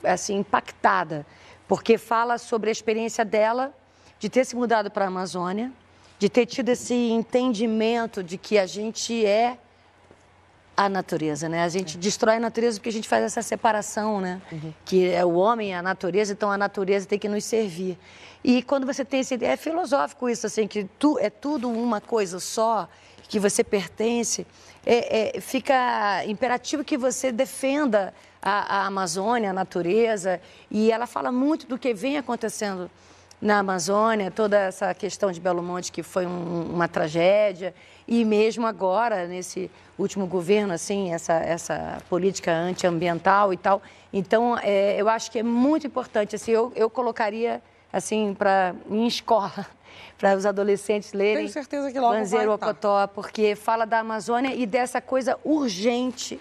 assim 0.03 0.39
impactada, 0.39 1.27
porque 1.67 1.99
fala 1.99 2.39
sobre 2.39 2.71
a 2.71 2.73
experiência 2.73 3.23
dela 3.23 3.71
de 4.19 4.31
ter 4.31 4.47
se 4.47 4.57
mudado 4.57 4.91
para 4.91 5.05
a 5.05 5.09
Amazônia, 5.09 5.71
de 6.19 6.31
ter 6.31 6.47
tido 6.47 6.71
esse 6.71 6.95
entendimento 6.95 8.23
de 8.23 8.39
que 8.39 8.59
a 8.59 8.65
gente 8.65 9.27
é 9.27 9.59
a 10.79 10.89
natureza, 10.89 11.49
né? 11.49 11.65
A 11.65 11.69
gente 11.69 11.97
é. 11.97 12.01
destrói 12.01 12.37
a 12.37 12.41
natureza 12.41 12.79
porque 12.79 12.89
a 12.89 12.93
gente 12.93 13.09
faz 13.09 13.25
essa 13.25 13.43
separação, 13.43 14.21
né? 14.21 14.41
Uhum. 14.53 14.73
Que 14.85 15.11
é 15.11 15.25
o 15.25 15.35
homem 15.35 15.71
e 15.71 15.73
a 15.73 15.83
natureza, 15.83 16.33
então 16.33 16.53
a 16.53 16.57
natureza 16.57 17.05
tem 17.05 17.19
que 17.19 17.29
nos 17.29 17.45
servir. 17.45 17.99
E 18.45 18.63
quando 18.63 18.87
você 18.87 19.05
tem 19.05 19.19
esse... 19.19 19.45
É 19.45 19.57
filosófico 19.57 20.29
isso, 20.29 20.47
assim, 20.47 20.69
que 20.69 20.85
tu, 20.97 21.19
é 21.19 21.29
tudo 21.31 21.69
uma 21.69 22.01
coisa 22.01 22.39
só, 22.39 22.89
que 23.29 23.41
você 23.41 23.65
pertence. 23.65 24.47
É, 24.87 25.37
é, 25.37 25.41
fica 25.41 26.25
imperativo 26.27 26.85
que 26.85 26.97
você 26.97 27.33
defenda 27.33 28.15
a, 28.41 28.77
a 28.77 28.87
Amazônia, 28.87 29.51
a 29.51 29.53
natureza. 29.53 30.41
E 30.71 30.93
ela 30.93 31.09
fala 31.09 31.33
muito 31.33 31.67
do 31.67 31.77
que 31.77 31.93
vem 31.93 32.19
acontecendo 32.19 32.89
na 33.41 33.59
Amazônia, 33.61 34.31
toda 34.31 34.59
essa 34.59 34.93
questão 34.95 35.31
de 35.31 35.41
Belo 35.41 35.63
Monte 35.63 35.93
que 35.93 36.03
foi 36.03 36.27
um, 36.27 36.71
uma 36.73 36.89
tragédia 36.89 37.75
e 38.07 38.25
mesmo 38.25 38.67
agora 38.67 39.27
nesse 39.27 39.71
último 39.99 40.27
governo 40.27 40.73
assim 40.73 41.13
essa 41.13 41.35
essa 41.35 41.99
política 42.09 42.53
antiambiental 42.53 43.53
e 43.53 43.57
tal. 43.57 43.81
Então 44.13 44.59
é, 44.61 45.01
eu 45.01 45.09
acho 45.09 45.31
que 45.31 45.39
é 45.39 45.43
muito 45.43 45.87
importante 45.87 46.35
assim 46.35 46.51
eu, 46.51 46.73
eu 46.75 46.91
colocaria 46.91 47.63
assim, 47.93 48.35
para 48.35 48.75
em 48.91 49.07
escola, 49.07 49.67
para 50.19 50.37
os 50.37 50.47
adolescentes 50.47 51.13
lerem. 51.13 51.37
Tenho 51.37 51.49
certeza 51.49 51.91
que 51.91 51.99
logo 51.99 52.15
Banzeiro. 52.15 52.53
Ocotó, 52.53 53.07
porque 53.09 53.55
fala 53.55 53.85
da 53.85 54.01
Amazônia 54.01 54.55
e 54.55 54.67
dessa 54.67 55.01
coisa 55.01 55.39
urgente 55.45 56.41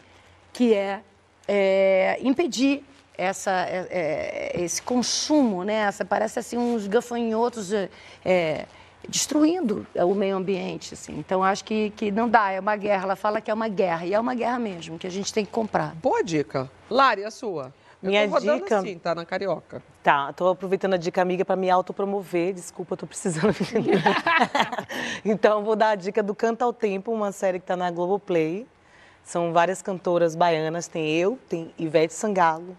que 0.53 0.73
é, 0.73 1.01
é 1.47 2.17
impedir 2.21 2.83
essa, 3.17 3.51
é, 3.51 3.87
é, 3.89 4.61
esse 4.61 4.81
consumo, 4.81 5.63
né? 5.63 5.75
Essa, 5.75 6.05
parece 6.05 6.39
assim 6.39 6.57
uns 6.57 6.87
gafanhotos 6.87 7.71
é, 8.23 8.65
destruindo 9.07 9.85
o 9.95 10.13
meio 10.13 10.35
ambiente. 10.35 10.93
Assim. 10.93 11.17
Então, 11.17 11.43
acho 11.43 11.63
que, 11.63 11.89
que 11.91 12.11
não 12.11 12.29
dá, 12.29 12.51
é 12.51 12.59
uma 12.59 12.75
guerra. 12.75 13.03
Ela 13.03 13.15
fala 13.15 13.41
que 13.41 13.49
é 13.49 13.53
uma 13.53 13.67
guerra, 13.67 14.05
e 14.05 14.13
é 14.13 14.19
uma 14.19 14.35
guerra 14.35 14.59
mesmo, 14.59 14.99
que 14.99 15.07
a 15.07 15.11
gente 15.11 15.33
tem 15.33 15.43
que 15.45 15.51
comprar. 15.51 15.95
Boa 15.95 16.23
dica. 16.23 16.69
Lari, 16.89 17.23
a 17.23 17.31
sua? 17.31 17.73
Minha 18.01 18.25
eu 18.25 18.31
tô 18.31 18.39
dica. 18.39 18.77
Assim, 18.77 18.99
tá 18.99 19.15
na 19.15 19.25
carioca. 19.25 19.81
Tá, 20.03 20.31
tô 20.31 20.49
aproveitando 20.49 20.93
a 20.93 20.97
dica 20.97 21.21
amiga 21.21 21.43
para 21.43 21.55
me 21.55 21.69
autopromover. 21.69 22.53
Desculpa, 22.53 22.95
tô 22.95 23.07
precisando. 23.07 23.55
então, 25.25 25.63
vou 25.63 25.75
dar 25.75 25.89
a 25.89 25.95
dica 25.95 26.21
do 26.21 26.35
Canta 26.35 26.63
ao 26.63 26.71
Tempo, 26.71 27.11
uma 27.11 27.31
série 27.31 27.59
que 27.59 27.65
tá 27.65 27.75
na 27.75 27.89
Globoplay. 27.89 28.67
São 29.23 29.51
várias 29.51 29.81
cantoras 29.81 30.35
baianas. 30.35 30.87
Tem 30.87 31.11
eu, 31.11 31.39
tem 31.49 31.73
Ivete 31.77 32.13
Sangalo, 32.13 32.77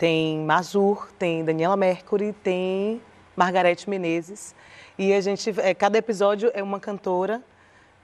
tem 0.00 0.38
Mazur, 0.38 1.08
tem 1.18 1.44
Daniela 1.44 1.76
Mercury, 1.76 2.32
tem 2.42 3.02
Margarete 3.36 3.88
Menezes. 3.88 4.54
E 4.98 5.12
a 5.12 5.20
gente, 5.20 5.54
é, 5.60 5.74
cada 5.74 5.98
episódio 5.98 6.50
é 6.54 6.62
uma 6.62 6.80
cantora 6.80 7.42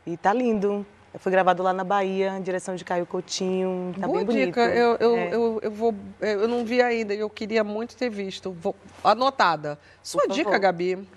e 0.06 0.14
tá 0.14 0.30
lindo. 0.30 0.84
Foi 1.14 1.32
gravado 1.32 1.62
lá 1.62 1.72
na 1.72 1.84
Bahia, 1.84 2.36
em 2.36 2.42
direção 2.42 2.76
de 2.76 2.84
Caio 2.84 3.06
Coutinho. 3.06 3.94
Tá 3.98 4.06
Boa 4.06 4.22
bem 4.22 4.44
dica. 4.44 4.60
bonito. 4.60 4.76
Eu, 4.78 4.96
eu, 4.96 5.16
é. 5.16 5.34
eu, 5.34 5.60
eu, 5.62 5.70
vou, 5.70 5.94
eu 6.20 6.46
não 6.46 6.66
vi 6.66 6.82
ainda 6.82 7.14
e 7.14 7.18
eu 7.18 7.30
queria 7.30 7.64
muito 7.64 7.96
ter 7.96 8.10
visto. 8.10 8.52
Vou, 8.52 8.76
anotada. 9.02 9.78
Sua 10.02 10.26
dica, 10.28 10.58
Gabi. 10.58 11.08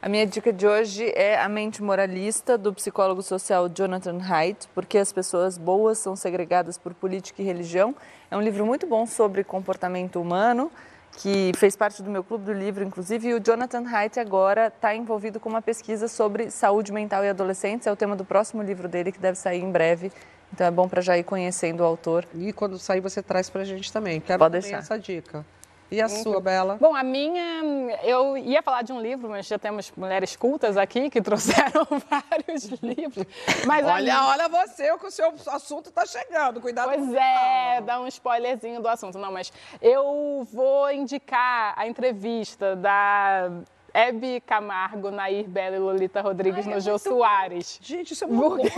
A 0.00 0.08
minha 0.08 0.26
dica 0.26 0.52
de 0.52 0.64
hoje 0.64 1.12
é 1.14 1.38
A 1.40 1.48
Mente 1.48 1.82
Moralista, 1.82 2.56
do 2.56 2.72
psicólogo 2.72 3.20
social 3.20 3.68
Jonathan 3.68 4.18
Haidt, 4.22 4.68
porque 4.74 4.96
as 4.96 5.12
pessoas 5.12 5.58
boas 5.58 5.98
são 5.98 6.14
segregadas 6.14 6.78
por 6.78 6.94
política 6.94 7.42
e 7.42 7.44
religião. 7.44 7.96
É 8.30 8.36
um 8.36 8.40
livro 8.40 8.64
muito 8.64 8.86
bom 8.86 9.06
sobre 9.06 9.42
comportamento 9.42 10.20
humano 10.20 10.70
que 11.18 11.50
fez 11.56 11.74
parte 11.74 12.00
do 12.00 12.08
meu 12.08 12.22
clube 12.22 12.44
do 12.44 12.52
livro, 12.52 12.84
inclusive, 12.84 13.28
e 13.28 13.34
o 13.34 13.40
Jonathan 13.40 13.84
Haidt 13.84 14.20
agora 14.20 14.68
está 14.68 14.94
envolvido 14.94 15.40
com 15.40 15.48
uma 15.48 15.60
pesquisa 15.60 16.06
sobre 16.06 16.50
saúde 16.50 16.92
mental 16.92 17.24
e 17.24 17.28
adolescentes. 17.28 17.88
É 17.88 17.92
o 17.92 17.96
tema 17.96 18.14
do 18.14 18.24
próximo 18.24 18.62
livro 18.62 18.88
dele, 18.88 19.10
que 19.10 19.18
deve 19.18 19.36
sair 19.36 19.60
em 19.60 19.70
breve. 19.70 20.12
Então 20.52 20.66
é 20.66 20.70
bom 20.70 20.88
para 20.88 21.00
já 21.00 21.18
ir 21.18 21.24
conhecendo 21.24 21.80
o 21.80 21.84
autor. 21.84 22.24
E 22.34 22.52
quando 22.52 22.78
sair, 22.78 23.00
você 23.00 23.20
traz 23.20 23.50
para 23.50 23.62
a 23.62 23.64
gente 23.64 23.92
também. 23.92 24.20
Quero 24.20 24.38
Pode 24.38 24.52
deixar. 24.52 24.78
essa 24.78 24.96
dica. 24.96 25.44
E 25.90 26.00
a 26.00 26.06
uhum. 26.06 26.22
sua, 26.22 26.40
Bela? 26.40 26.76
Bom, 26.80 26.94
a 26.94 27.02
minha, 27.02 27.62
eu 28.04 28.36
ia 28.36 28.62
falar 28.62 28.82
de 28.82 28.92
um 28.92 29.00
livro, 29.00 29.28
mas 29.28 29.46
já 29.46 29.58
temos 29.58 29.92
mulheres 29.96 30.36
cultas 30.36 30.76
aqui 30.76 31.10
que 31.10 31.20
trouxeram 31.22 31.86
vários 32.08 32.64
livros. 32.80 33.26
Mas 33.66 33.84
olha, 33.84 34.02
minha... 34.02 34.26
olha 34.26 34.48
você, 34.48 34.96
que 34.96 35.06
o 35.06 35.10
seu 35.10 35.34
assunto 35.48 35.88
está 35.88 36.06
chegando, 36.06 36.60
cuidado 36.60 36.92
Pois 36.92 37.12
é, 37.12 37.80
dá 37.80 38.00
um 38.00 38.06
spoilerzinho 38.06 38.80
do 38.80 38.88
assunto. 38.88 39.18
Não, 39.18 39.32
mas 39.32 39.52
eu 39.82 40.46
vou 40.52 40.90
indicar 40.92 41.74
a 41.76 41.88
entrevista 41.88 42.76
da 42.76 43.50
Hebe 43.92 44.40
Camargo, 44.40 45.10
Nair 45.10 45.48
Bela 45.48 45.76
e 45.76 45.78
Lolita 45.78 46.20
Rodrigues 46.20 46.66
Ai, 46.66 46.72
no 46.72 46.78
é 46.78 46.80
Jô 46.80 46.98
Soares. 46.98 47.78
Gente, 47.82 48.12
isso 48.12 48.24
é 48.24 48.26
muito 48.26 48.70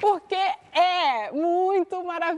porque 0.00 0.34
é 0.72 1.30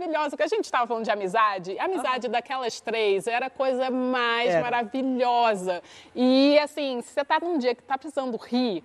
muito 0.05 0.13
maravilhoso. 0.13 0.31
Porque 0.31 0.43
a 0.43 0.49
gente 0.49 0.65
estava 0.65 0.87
falando 0.87 1.05
de 1.05 1.11
amizade. 1.11 1.79
A 1.79 1.85
amizade 1.85 2.29
daquelas 2.29 2.81
três 2.81 3.27
era 3.27 3.47
a 3.47 3.51
coisa 3.51 3.91
mais 3.91 4.51
era. 4.51 4.63
maravilhosa. 4.63 5.83
E 6.15 6.59
assim, 6.59 7.01
se 7.03 7.13
você 7.13 7.21
está 7.21 7.39
num 7.41 7.59
dia 7.59 7.75
que 7.75 7.83
está 7.83 7.99
precisando 7.99 8.37
rir, 8.37 8.85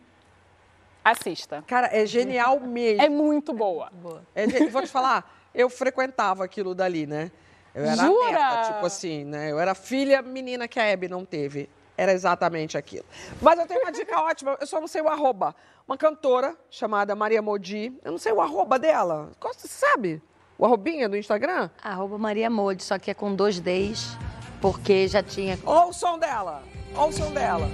assista. 1.04 1.64
Cara, 1.68 1.90
é 1.92 2.06
genial 2.06 2.60
mesmo. 2.60 3.02
É 3.02 3.10
muito 3.10 3.54
boa. 3.54 3.92
É, 4.36 4.48
vou 4.68 4.82
te 4.82 4.90
falar, 4.90 5.32
eu 5.54 5.70
frequentava 5.70 6.44
aquilo 6.44 6.74
dali, 6.74 7.06
né? 7.06 7.32
Eu 7.74 7.86
era 7.86 7.96
Jura? 7.96 8.32
neta, 8.32 8.74
tipo 8.74 8.86
assim, 8.86 9.24
né? 9.24 9.52
Eu 9.52 9.60
era 9.60 9.76
filha 9.76 10.22
menina 10.22 10.68
que 10.68 10.80
a 10.80 10.84
Hebe 10.84 11.08
não 11.08 11.24
teve 11.24 11.70
era 11.96 12.14
exatamente 12.14 12.78
aquilo. 12.78 13.06
Mas 13.42 13.60
eu 13.60 13.68
tenho 13.68 13.82
uma 13.82 13.92
dica 13.92 14.20
ótima, 14.24 14.58
eu 14.60 14.66
só 14.66 14.80
não 14.80 14.88
sei 14.88 15.02
o 15.02 15.10
arroba. 15.10 15.54
Uma 15.86 15.98
cantora 15.98 16.56
chamada 16.70 17.14
Maria 17.16 17.42
Modi, 17.42 17.94
eu 18.04 18.12
não 18.12 18.18
sei 18.18 18.32
o 18.32 18.42
arroba 18.42 18.80
dela. 18.80 19.32
Você 19.42 19.68
sabe? 19.68 20.22
O 20.60 20.66
arrobinha 20.66 21.08
do 21.08 21.16
Instagram? 21.16 21.70
Arroba 21.82 22.18
Maria 22.18 22.50
Modi, 22.50 22.84
só 22.84 23.00
que 23.00 23.10
é 23.10 23.14
com 23.14 23.34
dois 23.34 23.62
Ds, 23.62 24.18
porque 24.60 25.08
já 25.08 25.24
tinha... 25.24 25.58
Olha 25.66 25.86
o 25.86 25.94
som 25.94 26.20
dela, 26.20 26.64
olha 26.94 27.08
o 27.08 27.14
som 27.14 27.32
dela. 27.32 27.70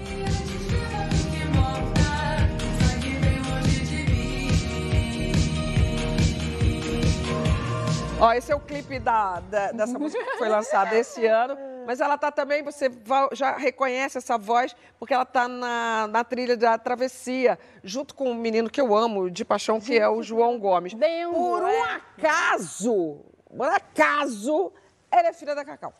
Ó, 8.19 8.33
esse 8.33 8.51
é 8.51 8.55
o 8.55 8.59
clipe 8.59 8.99
da, 8.99 9.39
da, 9.39 9.71
dessa 9.71 9.97
música 9.97 10.23
que 10.23 10.37
foi 10.37 10.47
lançada 10.47 10.95
esse 10.95 11.25
ano. 11.25 11.57
Mas 11.85 12.01
ela 12.01 12.17
tá 12.17 12.31
também, 12.31 12.63
você 12.63 12.89
já 13.33 13.55
reconhece 13.57 14.17
essa 14.17 14.37
voz, 14.37 14.75
porque 14.99 15.13
ela 15.13 15.25
tá 15.25 15.47
na, 15.47 16.07
na 16.07 16.23
trilha 16.23 16.57
da 16.57 16.77
Travessia, 16.77 17.59
junto 17.83 18.15
com 18.15 18.31
um 18.31 18.35
menino 18.35 18.69
que 18.69 18.81
eu 18.81 18.95
amo, 18.95 19.29
de 19.29 19.45
paixão, 19.45 19.79
que 19.79 19.97
é 19.97 20.09
o 20.09 20.23
João 20.23 20.57
Gomes. 20.59 20.93
Por 20.93 21.63
um 21.63 21.67
é. 21.67 22.01
acaso, 22.17 23.19
por 23.55 23.67
acaso, 23.67 24.71
ela 25.11 25.27
é 25.29 25.33
filha 25.33 25.55
da 25.55 25.63
Cacau. 25.63 25.93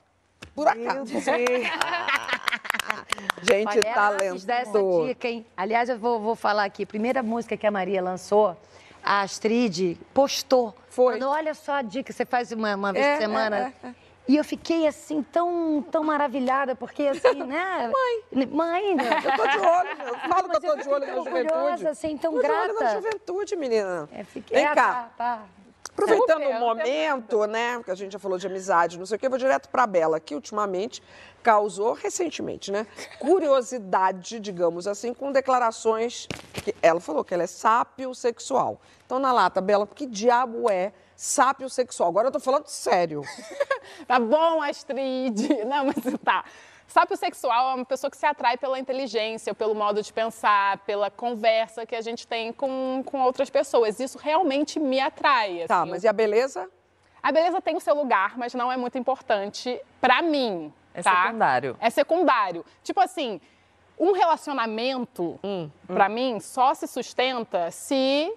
Por 0.54 0.68
acaso. 0.68 1.06
Gente 3.42 3.68
Olha, 3.68 4.32
quis 4.34 4.46
dar 4.46 4.62
essa 4.62 4.80
dica, 5.06 5.28
hein? 5.28 5.46
Aliás, 5.56 5.90
eu 5.90 5.98
vou, 5.98 6.20
vou 6.20 6.36
falar 6.36 6.66
aqui. 6.66 6.86
Primeira 6.86 7.24
música 7.24 7.56
que 7.56 7.66
a 7.66 7.72
Maria 7.72 8.02
lançou, 8.02 8.58
a 9.04 9.22
Astrid 9.22 9.98
postou. 10.14 10.76
Foi. 10.90 11.20
Falando, 11.20 11.32
olha 11.32 11.54
só 11.54 11.74
a 11.74 11.82
dica, 11.82 12.12
você 12.12 12.26
faz 12.26 12.52
uma, 12.52 12.76
uma 12.76 12.92
vez 12.94 13.06
É, 13.06 13.16
por 13.16 13.22
semana. 13.22 13.58
é, 13.58 13.88
é, 13.88 13.90
é. 13.90 14.05
E 14.28 14.36
eu 14.36 14.44
fiquei 14.44 14.88
assim, 14.88 15.22
tão, 15.22 15.86
tão 15.92 16.04
maravilhada, 16.04 16.76
porque 16.76 17.04
assim, 17.04 17.44
né? 17.44 17.92
Mãe. 18.34 18.46
Mãe, 18.48 18.96
né? 18.96 19.04
Eu 19.24 19.38
tô 19.38 19.48
de 19.48 19.58
olho, 19.60 19.90
eu 20.08 20.16
falo 20.30 20.50
que 20.50 20.56
eu 20.56 20.62
tô 20.62 20.76
de 20.78 20.90
olho 20.90 21.06
na 21.06 21.16
juventude. 21.16 21.88
assim, 21.88 22.18
tão 22.18 22.34
Tô 22.34 22.42
de 22.42 22.48
olho 22.48 22.74
na 22.74 22.80
grata. 22.80 22.96
juventude, 22.96 23.56
menina. 23.56 24.10
É, 24.12 24.24
fiquei, 24.24 24.58
Vem 24.58 24.66
é, 24.66 24.74
cá. 24.74 25.12
Tá, 25.16 25.36
tá. 25.38 25.46
Aproveitando 25.92 26.44
o 26.44 26.60
momento, 26.60 27.46
né, 27.46 27.82
que 27.82 27.90
a 27.90 27.96
gente 27.96 28.12
já 28.12 28.20
falou 28.20 28.38
de 28.38 28.46
amizade, 28.46 29.00
não 29.00 29.06
sei 29.06 29.16
o 29.16 29.20
quê, 29.20 29.28
eu 29.28 29.30
vou 29.30 29.40
direto 29.40 29.70
para 29.70 29.88
Bela, 29.88 30.20
que 30.20 30.36
ultimamente 30.36 31.02
causou, 31.42 31.94
recentemente, 31.94 32.70
né, 32.70 32.86
curiosidade, 33.18 34.42
digamos 34.42 34.88
assim, 34.88 35.14
com 35.14 35.32
declarações 35.32 36.28
que 36.52 36.76
ela 36.82 37.00
falou 37.00 37.24
que 37.24 37.34
ela 37.34 37.44
é 37.44 37.48
sapiosexual. 37.48 38.82
Então, 39.06 39.20
na 39.20 39.32
lata, 39.32 39.62
Bela, 39.62 39.88
que 39.88 40.06
diabo 40.06 40.70
é 40.70 40.92
sapiosexual? 41.16 42.10
Agora 42.10 42.28
eu 42.28 42.32
tô 42.32 42.40
falando 42.40 42.68
sério. 42.68 43.22
Tá 44.08 44.20
bom, 44.20 44.62
Astrid? 44.62 45.48
Não, 45.66 45.86
mas 45.86 45.96
tá. 46.24 46.44
Sápio 46.88 47.16
sexual 47.18 47.72
é 47.72 47.76
uma 47.76 47.86
pessoa 47.86 48.10
que 48.12 48.18
se 48.18 48.26
atrai 48.26 48.58
pela 48.58 48.80
inteligência, 48.80 49.54
pelo 49.54 49.74
modo 49.76 50.02
de 50.02 50.12
pensar, 50.12 50.80
pela 50.80 51.10
conversa 51.10 51.86
que 51.86 51.96
a 51.96 52.02
gente 52.02 52.28
tem 52.28 52.52
com, 52.52 53.04
com 53.06 53.22
outras 53.22 53.50
pessoas. 53.50 54.00
Isso 54.00 54.18
realmente 54.18 54.80
me 54.80 55.00
atrai. 55.00 55.66
Tá, 55.68 55.82
assim. 55.82 55.92
mas 55.92 56.04
e 56.04 56.08
a 56.08 56.14
beleza? 56.14 56.70
A 57.22 57.32
beleza 57.32 57.62
tem 57.62 57.76
o 57.76 57.80
seu 57.80 57.96
lugar, 57.96 58.38
mas 58.38 58.54
não 58.54 58.72
é 58.72 58.78
muito 58.78 58.98
importante 58.98 59.80
pra 60.00 60.22
mim. 60.22 60.72
É 60.94 61.02
tá? 61.02 61.26
secundário. 61.26 61.78
É 61.80 61.90
secundário. 61.90 62.66
Tipo 62.84 63.02
assim, 63.02 63.42
um 64.00 64.12
relacionamento, 64.12 65.40
Hum, 65.44 65.70
pra 65.88 66.08
mim, 66.08 66.40
só 66.40 66.74
se 66.74 66.88
sustenta 66.88 67.72
se 67.72 68.32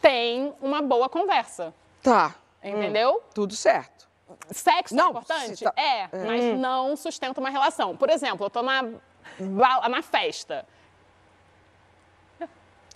tem 0.00 0.52
uma 0.60 0.80
boa 0.80 1.08
conversa. 1.08 1.74
Tá. 2.02 2.34
Entendeu? 2.62 3.22
Tudo 3.34 3.54
certo. 3.54 4.08
Sexo 4.50 4.94
Não, 4.94 5.06
é 5.06 5.10
importante? 5.10 5.64
tá- 5.64 5.72
É, 5.76 6.08
mas 6.26 6.58
não 6.58 6.96
sustenta 6.96 7.40
uma 7.40 7.50
relação. 7.50 7.96
Por 7.96 8.10
exemplo, 8.10 8.44
eu 8.46 8.50
tô 8.50 8.62
na, 8.62 8.82
na 9.88 10.02
festa. 10.02 10.66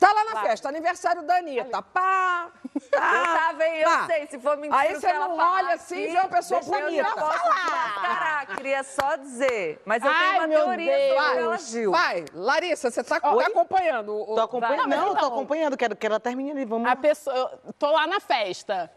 Tá 0.03 0.13
lá 0.13 0.25
na 0.35 0.41
festa, 0.43 0.69
aniversário 0.69 1.23
da 1.23 1.37
Anitta. 1.37 1.81
Pá! 1.81 2.49
Tá, 2.91 3.01
Tá 3.01 3.53
bem, 3.57 3.79
eu 3.79 3.89
tá. 3.89 4.07
sei, 4.07 4.27
se 4.27 4.39
for 4.41 4.57
mentira 4.57 4.81
Aí 4.81 4.95
você 4.95 5.07
ela 5.07 5.29
não 5.29 5.37
falar 5.37 5.53
olha 5.59 5.75
assim 5.75 5.97
e 5.97 6.07
vê 6.09 6.19
uma 6.19 6.29
pessoa 6.29 6.61
deixa 6.61 6.75
eu 6.77 6.85
bonita. 6.87 7.03
não 7.09 7.15
posso 7.15 7.49
mascarar, 7.49 8.47
queria 8.57 8.83
só 8.83 9.17
dizer. 9.17 9.81
Mas 9.85 10.03
eu 10.05 10.11
Ai, 10.11 10.19
tenho 10.25 10.41
uma 10.41 10.47
meu 10.49 10.59
teoria 10.65 10.97
Deus. 10.97 11.09
sobre 11.23 11.39
ela, 11.39 11.49
Vai, 11.51 11.59
Gil. 11.59 11.91
vai, 11.93 12.25
Larissa, 12.35 12.91
você 12.91 13.05
tá, 13.05 13.21
tá 13.21 13.29
acompanhando 13.47 14.13
o. 14.13 14.35
Tô 14.35 14.41
acompanhando. 14.41 14.77
Vai. 14.79 14.87
Não, 14.89 14.97
Não, 14.97 15.07
tô 15.13 15.17
então. 15.19 15.29
acompanhando. 15.29 15.77
Quero 15.77 15.95
que 15.95 16.05
ela 16.07 16.19
termine 16.19 16.51
ali. 16.51 16.65
Vamos 16.65 16.91
A 16.91 16.97
pessoa, 16.97 17.61
eu 17.65 17.73
tô 17.75 17.91
lá 17.93 18.07
na 18.07 18.19
festa. 18.19 18.91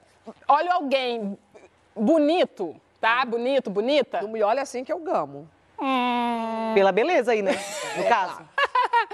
Olho 0.47 0.71
alguém 0.71 1.37
bonito, 1.95 2.75
tá? 2.99 3.23
Bonito, 3.25 3.69
bonita. 3.69 4.21
Não 4.21 4.29
me 4.29 4.41
olha 4.41 4.61
assim 4.63 4.83
que 4.83 4.91
eu 4.91 4.99
gamo. 4.99 5.47
pela 6.73 6.91
beleza 6.91 7.31
aí, 7.31 7.41
né? 7.43 7.51
No 7.95 8.03
caso. 8.07 8.41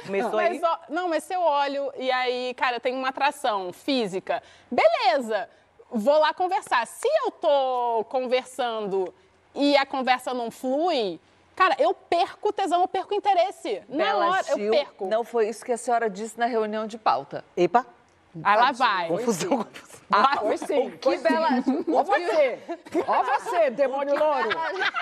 Começou 0.06 0.40
aí. 0.40 0.60
Mas, 0.60 0.64
ó, 0.64 0.80
não, 0.90 1.10
mas 1.10 1.24
se 1.24 1.34
eu 1.34 1.42
olho 1.42 1.92
e 1.98 2.12
aí, 2.12 2.54
cara, 2.56 2.80
tem 2.80 2.96
uma 2.96 3.10
atração 3.10 3.72
física, 3.74 4.42
beleza, 4.70 5.50
vou 5.90 6.18
lá 6.20 6.34
conversar. 6.34 6.86
Se 6.88 7.08
eu 7.26 7.32
tô 7.32 8.06
conversando 8.10 9.14
e 9.54 9.76
a 9.78 9.86
conversa 9.86 10.34
não 10.34 10.50
flui, 10.50 11.20
cara, 11.56 11.76
eu 11.80 11.94
perco 11.94 12.50
o 12.50 12.54
tesão, 12.54 12.82
eu 12.82 12.88
perco 12.88 13.14
o 13.14 13.18
interesse. 13.18 13.82
Na 13.90 14.06
Bela 14.06 14.30
hora, 14.30 14.46
eu 14.50 14.58
Gil, 14.58 14.72
perco. 14.72 15.08
não 15.08 15.24
foi 15.24 15.50
isso 15.50 15.64
que 15.66 15.72
a 15.72 15.78
senhora 15.78 16.10
disse 16.10 16.38
na 16.40 16.46
reunião 16.46 16.88
de 16.88 16.98
pauta. 16.98 17.44
Epa, 17.56 17.86
Aí 18.44 18.58
lá 18.58 18.72
vai. 18.72 19.08
confusão, 19.10 19.50
confusão. 19.58 20.02
Ah, 20.14 20.38
Foi 20.40 20.58
sim. 20.58 20.90
Que 20.92 21.18
bela... 21.18 21.48
Ó 21.94 22.04
você, 22.04 22.60
ó 23.08 23.24
você, 23.40 23.70
demônio 23.72 24.18
louro. 24.18 24.50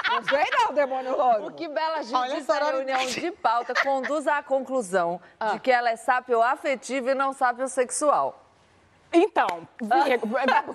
Não 0.10 0.22
vem 0.22 0.46
não, 0.52 0.74
demônio 0.74 1.18
louro. 1.18 1.48
O 1.48 1.52
que 1.52 1.68
Bela 1.68 2.04
Gil 2.04 2.18
Olha 2.18 2.36
disse 2.36 2.46
só, 2.46 2.60
na 2.60 2.66
reunião 2.72 3.06
de 3.06 3.32
pauta 3.32 3.74
conduz 3.84 4.28
à 4.28 4.42
conclusão 4.44 5.20
Ah. 5.40 5.54
de 5.54 5.60
que 5.60 5.72
ela 5.72 5.90
é 5.90 5.96
sapioafetiva 5.96 7.12
e 7.12 7.16
não 7.16 7.34
sapiosexual. 7.34 8.46
Então, 9.12 9.68
Porque 9.78 10.20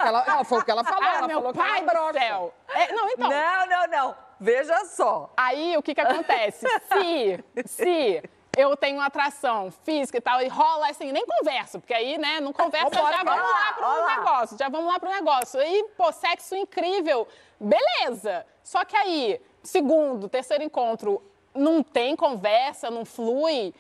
ela, 0.01 0.25
ela 0.27 0.45
foi 0.45 0.59
o 0.59 0.65
que 0.65 0.71
ela 0.71 0.83
falou, 0.85 1.05
ah, 1.09 1.17
ela 1.19 1.27
meu 1.29 1.39
falou 1.39 1.53
que 1.53 1.59
pai 1.59 1.79
ela 1.79 1.81
do 1.81 1.87
brocha. 1.93 2.19
céu. 2.19 2.55
É, 2.75 2.93
não, 2.93 3.09
então, 3.11 3.29
Não, 3.31 3.67
não, 3.67 3.87
não. 3.87 4.17
Veja 4.41 4.85
só. 4.87 5.33
Aí 5.37 5.77
o 5.77 5.83
que 5.83 5.95
que 5.95 6.01
acontece? 6.01 6.67
Se, 6.93 7.45
se 7.67 8.23
eu 8.57 8.77
tenho 8.77 9.01
atração 9.01 9.71
física 9.85 10.19
e 10.19 10.21
tal, 10.21 10.41
e 10.41 10.49
rola 10.49 10.89
assim, 10.89 11.13
nem 11.13 11.25
converso, 11.27 11.81
porque 11.81 11.95
aí, 11.95 12.19
né, 12.19 12.41
não 12.41 12.53
conversa, 12.53 12.95
já 12.95 13.23
vamos 13.23 13.51
lá 13.51 13.51
lá, 13.51 13.73
pro 13.73 14.17
negócio, 14.17 14.59
já 14.59 14.69
vamos 14.69 14.93
lá 14.93 15.01
pro 15.01 15.11
negócio. 15.11 15.61
Aí, 15.61 15.85
pô, 15.97 16.13
sexo 16.13 16.55
incrível, 16.55 17.27
beleza. 17.59 18.47
Só 18.63 18.85
que 18.85 18.97
aí, 18.97 19.41
segundo, 19.63 20.29
terceiro 20.29 20.63
encontro, 20.63 21.23
não 21.55 21.83
tem 21.83 22.17
conversa, 22.17 22.91
não 22.91 23.05
flui, 23.05 23.75